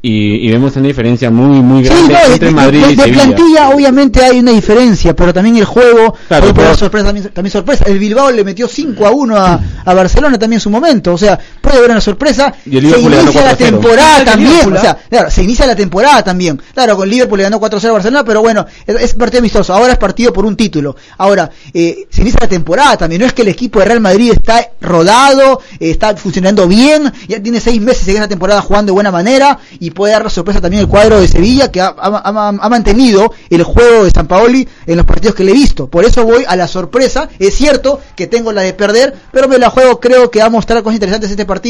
y, 0.04 0.48
y 0.48 0.52
vemos 0.52 0.76
una 0.76 0.88
diferencia 0.88 1.30
muy, 1.30 1.60
muy 1.62 1.84
Sí, 1.86 1.90
grande 1.90 2.14
no, 2.14 2.20
de, 2.28 2.34
entre 2.34 2.48
de- 2.48 2.54
Madrid 2.56 2.82
de- 2.86 2.92
y 2.92 2.96
de 2.96 3.04
Sevilla. 3.04 3.24
plantilla 3.24 3.70
obviamente 3.70 4.24
hay 4.24 4.40
una 4.40 4.52
diferencia, 4.52 5.16
pero 5.16 5.32
también 5.34 5.58
el 5.58 5.66
juego 5.66 6.16
Claro, 6.28 6.48
puede 6.54 6.54
pero- 6.68 6.76
sorpresa, 6.76 7.06
también, 7.08 7.30
también 7.32 7.52
sorpresa. 7.52 7.86
El 7.88 8.00
Bilbao 8.00 8.32
le 8.32 8.44
metió 8.44 8.68
5 8.68 9.06
a 9.06 9.12
1 9.12 9.36
a, 9.38 9.60
a 9.86 9.94
Barcelona 9.94 10.40
también 10.40 10.58
en 10.58 10.62
su 10.62 10.70
momento, 10.72 11.14
o 11.14 11.18
sea, 11.18 11.38
puede 11.72 11.80
haber 11.80 11.92
una 11.92 12.02
sorpresa. 12.02 12.54
Y 12.66 12.78
el 12.78 12.90
se 12.92 13.00
inicia 13.00 13.44
la 13.44 13.54
4-0. 13.54 13.58
temporada 13.58 14.26
también, 14.26 14.74
o 14.76 14.80
sea, 14.82 14.98
claro, 15.10 15.32
se 15.32 15.44
inicia 15.44 15.66
la 15.68 15.76
temporada 15.76 16.24
también. 16.24 16.62
Claro, 16.74 16.96
con 16.98 17.10
Liverpool 17.10 17.38
le 17.38 17.44
ganó 17.46 17.60
4-0 17.60 17.90
a 17.90 17.92
Barcelona, 17.94 18.24
pero 18.24 18.42
bueno, 18.42 18.66
es, 18.86 18.96
es 19.02 19.14
partido 19.14 19.40
amistoso, 19.40 19.74
ahora 19.74 19.94
es 19.94 20.00
partido 20.00 20.32
por 20.34 20.46
un 20.46 20.56
título. 20.56 20.96
Ahora, 21.18 21.50
eh, 21.74 22.06
se 22.10 22.22
inicia 22.22 22.40
la 22.42 22.48
temporada 22.48 22.98
también, 22.98 23.22
no 23.22 23.28
es 23.28 23.34
que 23.34 23.42
el 23.44 23.48
equipo 23.48 23.80
de 23.80 23.86
Real 23.86 24.00
Madrid 24.02 24.32
está 24.34 24.70
rodado, 24.82 25.62
eh, 25.80 25.90
está 25.92 26.16
funcionando 26.16 26.68
bien, 26.68 27.12
ya 27.28 27.42
tiene 27.42 27.60
6 27.60 27.82
meses 27.82 28.08
en 28.08 28.18
esa 28.18 28.28
temporada 28.28 28.62
jugando 28.62 28.92
de 28.92 28.94
buena 28.94 29.12
manera 29.12 29.58
y 29.80 29.92
puede 29.92 30.14
dar 30.14 30.24
la 30.24 30.30
sorpresa 30.30 30.60
también 30.62 30.82
el 30.82 30.88
cuadro 30.90 31.20
de 31.20 31.28
Sevilla 31.28 31.72
que 31.72 31.82
ha, 31.82 31.88
ha- 31.98 32.22
ha- 32.24 32.48
ha 32.60 32.70
mantenido 32.70 33.34
el 33.50 33.64
juego 33.64 34.04
de 34.04 34.12
San 34.12 34.28
Paoli 34.28 34.68
en 34.86 34.98
los 34.98 35.06
partidos 35.06 35.36
que 35.36 35.44
le 35.44 35.52
he 35.52 35.54
visto. 35.54 35.88
Por 35.88 36.04
eso 36.06 36.24
voy 36.26 36.44
a 36.48 36.56
la 36.56 36.68
sorpresa. 36.68 37.30
Es 37.40 37.56
cierto 37.56 38.00
que 38.16 38.28
tengo 38.28 38.52
la 38.52 38.62
de 38.62 38.74
perder, 38.74 39.14
pero 39.32 39.48
me 39.48 39.58
la 39.58 39.70
juego. 39.70 40.00
Creo 40.00 40.30
que 40.32 40.40
va 40.40 40.46
a 40.46 40.50
mostrar 40.50 40.82
cosas 40.84 40.96
interesantes 40.96 41.30
este 41.32 41.46
partido 41.46 41.61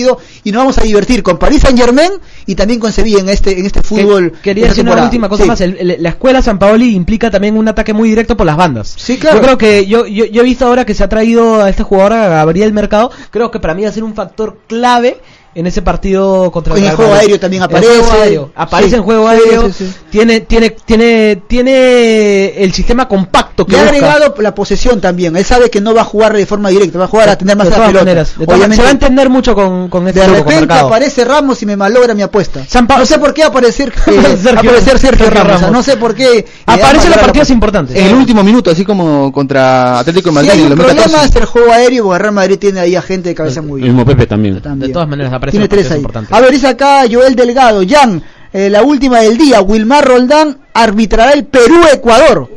y 0.44 0.52
nos 0.52 0.62
vamos 0.62 0.78
a 0.78 0.82
divertir 0.82 1.24
con 1.24 1.38
París 1.38 1.62
Saint 1.62 1.78
Germain 1.80 2.12
y 2.46 2.56
también 2.56 2.80
con 2.80 2.92
Sevilla 2.92 3.20
en 3.20 3.30
este 3.30 3.60
en 3.60 3.66
este 3.66 3.82
fútbol. 3.84 4.32
Que- 4.32 4.52
Quería 4.52 4.68
decir 4.68 4.84
una 4.88 5.04
última 5.04 5.28
cosa 5.30 5.44
Sí. 5.44 5.50
más. 5.50 5.62
El- 5.62 5.78
el- 5.78 5.98
la 6.04 6.10
escuela 6.10 6.42
San 6.42 6.60
Paoli 6.60 6.96
implica 6.96 7.30
también 7.32 7.58
un 7.58 7.68
ataque 7.68 7.94
muy 7.94 8.10
directo 8.10 8.36
por 8.38 8.46
las 8.46 8.58
bandas. 8.58 8.94
Sí, 8.98 9.18
claro. 9.18 9.38
Yo 9.38 9.44
creo 9.44 9.58
que 9.58 9.86
yo, 9.86 10.06
yo, 10.06 10.26
yo 10.26 10.42
he 10.42 10.46
visto 10.46 10.66
ahora 10.66 10.86
que 10.86 10.94
se 10.94 11.04
ha 11.04 11.10
traído 11.10 11.62
a 11.64 11.70
este 11.70 11.84
jugador 11.84 12.14
a 12.14 12.28
Gabriel 12.30 12.74
Mercado. 12.74 13.12
Creo 13.30 13.52
que 13.52 13.60
para 13.60 13.74
mí 13.74 13.84
va 13.84 13.90
a 13.90 13.94
ser 13.94 14.04
un 14.04 14.14
factor 14.16 14.58
clave 14.68 15.20
en 15.54 15.68
ese 15.68 15.82
partido 15.82 16.50
contra 16.52 16.78
En 16.78 16.86
el 16.86 16.96
juego 16.96 17.14
aéreo 17.14 17.40
también 17.40 17.62
El 17.64 17.70
aparece. 17.70 17.94
juego 18.00 18.12
aéreo. 18.22 18.52
Aparece 18.56 18.90
Sí. 18.92 18.96
en 18.96 19.04
juego 19.04 19.28
aéreo. 19.28 19.68
sí, 19.68 19.74
sí. 19.86 19.94
Tiene, 20.10 20.42
tiene, 20.42 20.70
tiene, 20.86 21.42
tiene 21.48 22.64
el 22.64 22.74
sistema 22.74 23.08
compacto 23.08 23.66
que 23.66 23.74
Le 23.74 23.80
ha 23.80 23.84
agregado 23.84 24.34
la 24.40 24.56
posesión 24.56 25.00
también. 25.02 25.36
Él 25.36 25.46
sabe 25.46 25.70
que 25.70 25.82
no 25.82 25.94
va 25.94 26.02
a 26.02 26.06
jugar 26.06 26.34
de 26.36 26.46
forma 26.46 26.70
directa, 26.70 26.98
va 27.00 27.06
a 27.06 27.08
jugar 27.08 27.30
a 27.30 27.38
tener 27.38 27.56
más 27.56 27.66
de 27.66 27.72
la 27.72 27.76
todas 27.76 27.90
pelota. 27.90 28.06
maneras. 28.06 28.38
De 28.38 28.46
Obviamente, 28.46 28.76
se 28.78 28.82
va 28.82 28.88
a 28.88 28.92
entender 28.92 29.30
mucho 29.30 29.56
con, 29.56 29.90
con 29.90 30.08
este 30.08 30.20
de 30.22 30.26
grupo, 30.28 30.44
con 30.44 30.52
repente 30.54 30.68
Mercado. 30.74 30.88
aparece 30.88 31.26
Ramos 31.26 31.62
y 31.62 31.66
me 31.66 31.76
malogra 31.78 32.14
mi 32.14 32.22
apuesta. 32.22 32.64
San 32.68 32.88
Pa- 32.88 32.98
no 32.98 33.06
sé 33.06 33.20
por 33.20 33.34
qué 33.34 33.44
aparecer, 33.44 33.90
eh, 34.08 34.38
Sergio- 34.42 34.60
aparecer 34.60 35.00
Sergio, 35.00 35.26
Sergio 35.26 35.30
Ramos. 35.30 35.56
o 35.56 35.60
sea, 35.60 35.68
Ramos. 35.68 35.72
no 35.72 35.84
sé 35.84 35.98
por 35.98 36.16
qué. 36.16 36.38
eh, 36.40 36.46
Aparece 36.66 37.06
en 37.06 37.12
la 37.12 37.16
partidos 37.18 37.28
apuesta. 37.48 37.54
importantes. 37.54 37.96
En 37.98 38.08
el 38.08 38.16
último 38.16 38.44
minuto, 38.44 38.72
así 38.72 38.84
como 38.86 39.32
contra 39.32 40.00
Atlético 40.00 40.30
de 40.30 40.36
Madrid. 40.36 40.52
meta 40.64 40.76
problema 40.76 41.24
es 41.26 41.36
el 41.36 41.46
juego 41.46 41.72
aéreo, 41.72 42.04
porque 42.06 42.20
Real 42.20 42.34
Madrid 42.34 42.58
tiene 42.60 42.80
ahí 42.80 42.96
a 42.96 43.02
gente 43.02 43.30
de 43.30 43.36
cabeza 43.36 43.62
muy 43.62 43.82
El 43.82 43.88
mismo 43.90 44.06
Pepe 44.06 44.26
también. 44.28 44.62
también. 44.62 44.88
De 44.90 44.94
todas 44.94 45.08
maneras, 45.08 45.34
aparece 45.42 45.58
Tiene 45.58 45.68
tres 45.68 45.92
ahí. 45.92 46.04
A 46.32 46.40
ver, 46.42 46.52
dice 46.52 46.68
acá 46.68 47.04
Joel 47.12 47.36
Delgado, 47.36 47.82
Jan, 47.88 48.22
eh, 48.54 48.70
la 48.70 48.84
última 48.84 49.20
del 49.20 49.38
día, 49.38 49.62
Wilmar 49.62 50.06
Roldán 50.06 50.58
arbitrará 50.74 51.32
el 51.32 51.46
Perú-Ecuador. 51.46 52.50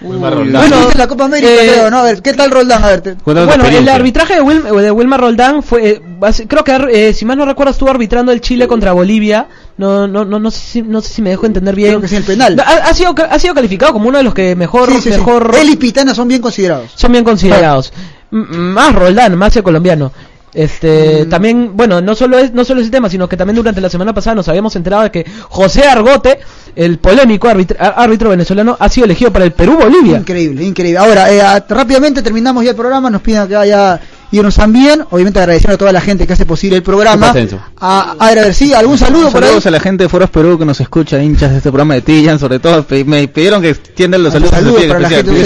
Wilmar 0.00 0.32
Bueno, 0.36 0.60
Roldán. 0.60 0.84
dice 0.86 0.98
la 0.98 1.08
Copa 1.08 1.24
América, 1.24 1.50
Eh, 1.52 1.70
creo, 1.72 1.90
¿no? 1.90 1.98
A 1.98 2.02
ver, 2.04 2.22
¿qué 2.22 2.32
tal 2.32 2.52
Roldán? 2.52 2.84
A 2.84 2.86
ver, 2.88 3.00
te- 3.00 3.16
Bueno, 3.24 3.42
el 3.52 3.88
arbitraje 3.88 4.34
de, 4.36 4.42
Wil- 4.42 4.62
de 4.80 4.90
Wilmar 4.92 5.20
Roldán 5.20 5.60
fue, 5.64 5.88
eh, 5.90 6.00
creo 6.46 6.62
que, 6.62 7.08
eh, 7.08 7.12
si 7.12 7.24
mal 7.24 7.36
no 7.36 7.44
recuerdo, 7.44 7.72
estuvo 7.72 7.90
arbitrando 7.90 8.30
el 8.30 8.40
Chile 8.40 8.68
contra 8.68 8.92
Bolivia. 8.92 9.48
No, 9.76 10.06
no, 10.06 10.24
no, 10.24 10.38
no 10.38 10.50
sé 10.52 10.58
si, 10.60 10.82
no 10.82 11.00
sé 11.00 11.12
si 11.14 11.20
me 11.22 11.30
dejo 11.30 11.46
entender 11.46 11.74
bien. 11.74 11.90
Creo 11.90 12.00
que 12.00 12.08
sí, 12.08 12.14
el 12.16 12.22
penal. 12.24 12.58
Ha, 12.64 12.88
ha 12.88 12.94
sido, 12.94 13.12
ha 13.28 13.38
sido 13.40 13.54
calificado 13.54 13.92
como 13.92 14.08
uno 14.08 14.18
de 14.18 14.24
los 14.24 14.34
que 14.34 14.54
mejor, 14.54 14.88
Sí, 14.88 14.96
sí, 15.00 15.02
sí. 15.02 15.18
mejor 15.18 15.52
Él 15.60 15.68
y 15.70 15.76
Pitana 15.76 16.14
son 16.14 16.28
bien 16.28 16.40
considerados. 16.42 16.90
son 16.94 17.10
bien 17.12 17.24
considerados. 17.24 17.92
Más 18.30 18.94
Roldán, 18.94 19.36
más 19.36 19.56
el 19.56 19.62
colombiano. 19.64 20.12
Este, 20.54 21.24
Mm. 21.24 21.28
también, 21.28 21.70
bueno, 21.74 22.00
no 22.00 22.14
solo 22.14 22.38
es 22.38 22.52
no 22.52 22.64
solo 22.64 22.80
ese 22.80 22.90
tema, 22.90 23.08
sino 23.10 23.28
que 23.28 23.36
también 23.36 23.56
durante 23.56 23.80
la 23.80 23.90
semana 23.90 24.14
pasada 24.14 24.34
nos 24.36 24.48
habíamos 24.48 24.74
enterado 24.76 25.02
de 25.04 25.10
que 25.10 25.26
José 25.48 25.84
Argote, 25.84 26.38
el 26.74 26.98
polémico 26.98 27.48
árbitro, 27.48 27.76
árbitro 27.80 28.30
venezolano, 28.30 28.76
ha 28.78 28.88
sido 28.88 29.04
elegido 29.04 29.30
para 29.32 29.44
el 29.44 29.52
Perú-Bolivia. 29.52 30.18
Increíble, 30.18 30.64
increíble. 30.64 30.98
Ahora, 30.98 31.30
eh, 31.32 31.42
a- 31.42 31.64
rápidamente 31.68 32.22
terminamos 32.22 32.64
ya 32.64 32.70
el 32.70 32.76
programa, 32.76 33.10
nos 33.10 33.20
piden 33.20 33.42
acá 33.42 33.66
ya 33.66 34.00
irnos 34.30 34.56
también, 34.56 35.04
obviamente 35.10 35.38
agradeciendo 35.38 35.74
a 35.74 35.78
toda 35.78 35.92
la 35.92 36.00
gente 36.00 36.26
que 36.26 36.32
hace 36.34 36.44
posible 36.46 36.76
el 36.76 36.82
programa. 36.82 37.32
A, 37.78 38.14
a 38.18 38.28
ver, 38.28 38.38
a 38.38 38.42
ver, 38.42 38.54
sí, 38.54 38.72
algún 38.74 38.98
saludo 38.98 39.30
por 39.30 39.42
ahí. 39.42 39.48
Saludos 39.48 39.66
a 39.66 39.70
la 39.70 39.80
gente 39.80 40.04
de 40.04 40.08
Foros 40.08 40.28
Perú 40.30 40.58
que 40.58 40.64
nos 40.64 40.80
escucha, 40.80 41.22
hinchas 41.22 41.50
de 41.50 41.56
este 41.58 41.70
programa 41.70 41.94
de 41.94 42.02
Tillan, 42.02 42.38
sobre 42.38 42.58
todo. 42.58 42.84
Me 43.06 43.28
pidieron 43.28 43.60
que 43.62 43.70
extiendan 43.70 44.22
los 44.22 44.32
saludos. 44.32 44.52
Saludos 44.54 44.82
en 44.82 44.88
para 44.88 45.00
la 45.00 45.08
gente 45.10 45.30
de 45.30 45.44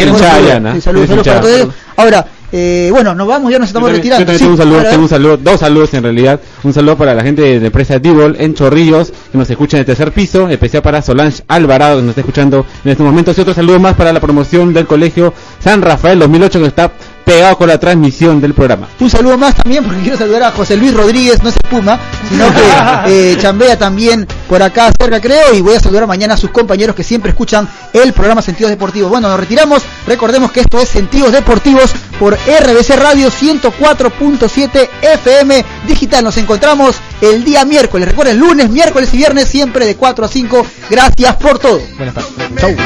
saludos, 0.80 0.84
saludos 0.84 1.26
para 1.26 1.40
todos. 1.40 1.68
Ahora, 1.96 2.26
eh, 2.52 2.88
bueno, 2.92 3.14
nos 3.14 3.26
vamos, 3.26 3.50
ya 3.50 3.58
nos 3.58 3.68
estamos 3.68 3.88
también- 3.88 4.02
retirando. 4.02 4.32
Yo 4.32 4.38
Sí, 4.38 4.44
tengo 4.44 4.52
un 4.52 4.58
saludo, 4.58 4.82
tengo 4.82 5.02
un 5.02 5.08
saludo, 5.08 5.36
dos 5.38 5.60
saludos 5.60 5.94
en 5.94 6.02
realidad. 6.02 6.40
Un 6.62 6.72
saludo 6.72 6.96
para 6.98 7.14
la 7.14 7.22
gente 7.22 7.42
de 7.42 7.60
la 7.60 7.66
empresa 7.66 7.98
Dibol 7.98 8.36
en 8.38 8.54
Chorrillos, 8.54 9.10
que 9.32 9.38
nos 9.38 9.48
escucha 9.50 9.76
en 9.78 9.80
el 9.80 9.86
tercer 9.86 10.12
piso, 10.12 10.48
especial 10.48 10.82
para 10.82 11.00
Solange 11.02 11.42
Alvarado, 11.48 11.96
que 11.96 12.02
nos 12.02 12.10
está 12.10 12.20
escuchando 12.20 12.66
en 12.84 12.90
estos 12.90 13.06
momentos. 13.06 13.36
Y 13.38 13.40
otro 13.40 13.54
saludo 13.54 13.80
más 13.80 13.94
para 13.94 14.12
la 14.12 14.20
promoción 14.20 14.72
del 14.74 14.86
colegio 14.86 15.32
San 15.60 15.80
Rafael 15.82 16.18
2008, 16.18 16.60
que 16.60 16.66
está 16.66 16.92
pegado 17.24 17.56
con 17.56 17.68
la 17.68 17.78
transmisión 17.78 18.40
del 18.40 18.54
programa. 18.54 18.88
Un 19.00 19.10
saludo 19.10 19.38
más 19.38 19.54
también, 19.54 19.84
porque 19.84 20.00
quiero 20.00 20.18
saludar 20.18 20.44
a 20.44 20.50
José 20.52 20.76
Luis 20.76 20.94
Rodríguez, 20.94 21.42
no 21.42 21.48
es 21.48 21.56
el 21.56 21.70
Puma, 21.70 21.98
sino 22.28 22.46
que 22.52 23.32
eh, 23.32 23.36
chambea 23.40 23.78
también 23.78 24.26
por 24.48 24.62
acá 24.62 24.90
cerca, 24.98 25.20
creo, 25.20 25.54
y 25.54 25.60
voy 25.60 25.74
a 25.74 25.80
saludar 25.80 26.06
mañana 26.06 26.34
a 26.34 26.36
sus 26.36 26.50
compañeros 26.50 26.94
que 26.94 27.02
siempre 27.02 27.30
escuchan 27.30 27.68
el 27.92 28.12
programa 28.12 28.42
Sentidos 28.42 28.70
Deportivos. 28.70 29.10
Bueno, 29.10 29.28
nos 29.28 29.40
retiramos, 29.40 29.82
recordemos 30.06 30.52
que 30.52 30.60
esto 30.60 30.78
es 30.78 30.88
Sentidos 30.88 31.32
Deportivos 31.32 31.92
por 32.18 32.34
RBC 32.34 32.96
Radio 32.96 33.30
104.7 33.30 34.88
FM 35.02 35.64
Digital. 35.86 36.24
Nos 36.24 36.36
encontramos 36.36 36.96
el 37.20 37.44
día 37.44 37.64
miércoles, 37.64 38.08
recuerden, 38.08 38.38
lunes, 38.38 38.68
miércoles 38.70 39.08
y 39.12 39.16
viernes, 39.16 39.48
siempre 39.48 39.86
de 39.86 39.96
4 39.96 40.24
a 40.24 40.28
5. 40.28 40.66
Gracias 40.90 41.36
por 41.36 41.58
todo. 41.58 41.80
Buenas 41.96 42.14
tardes. 42.14 42.32
Chau. 42.60 42.76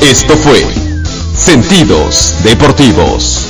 Esto 0.00 0.36
fue 0.36 0.64
Sentidos 1.34 2.36
Deportivos. 2.44 3.46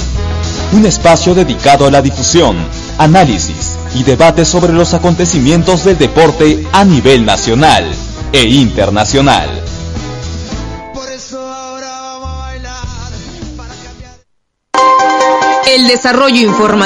Un 0.73 0.87
espacio 0.87 1.35
dedicado 1.35 1.87
a 1.87 1.91
la 1.91 2.01
difusión, 2.01 2.57
análisis 2.99 3.77
y 3.95 4.03
debate 4.03 4.45
sobre 4.45 4.73
los 4.73 4.95
acontecimientos 4.95 5.85
del 5.85 5.99
deporte 5.99 6.67
a 6.73 6.85
nivel 6.85 7.25
nacional 7.25 7.85
e 8.33 8.43
internacional. 8.45 9.63
El 15.67 15.89
desarrollo 15.89 16.41
informativo 16.41 16.85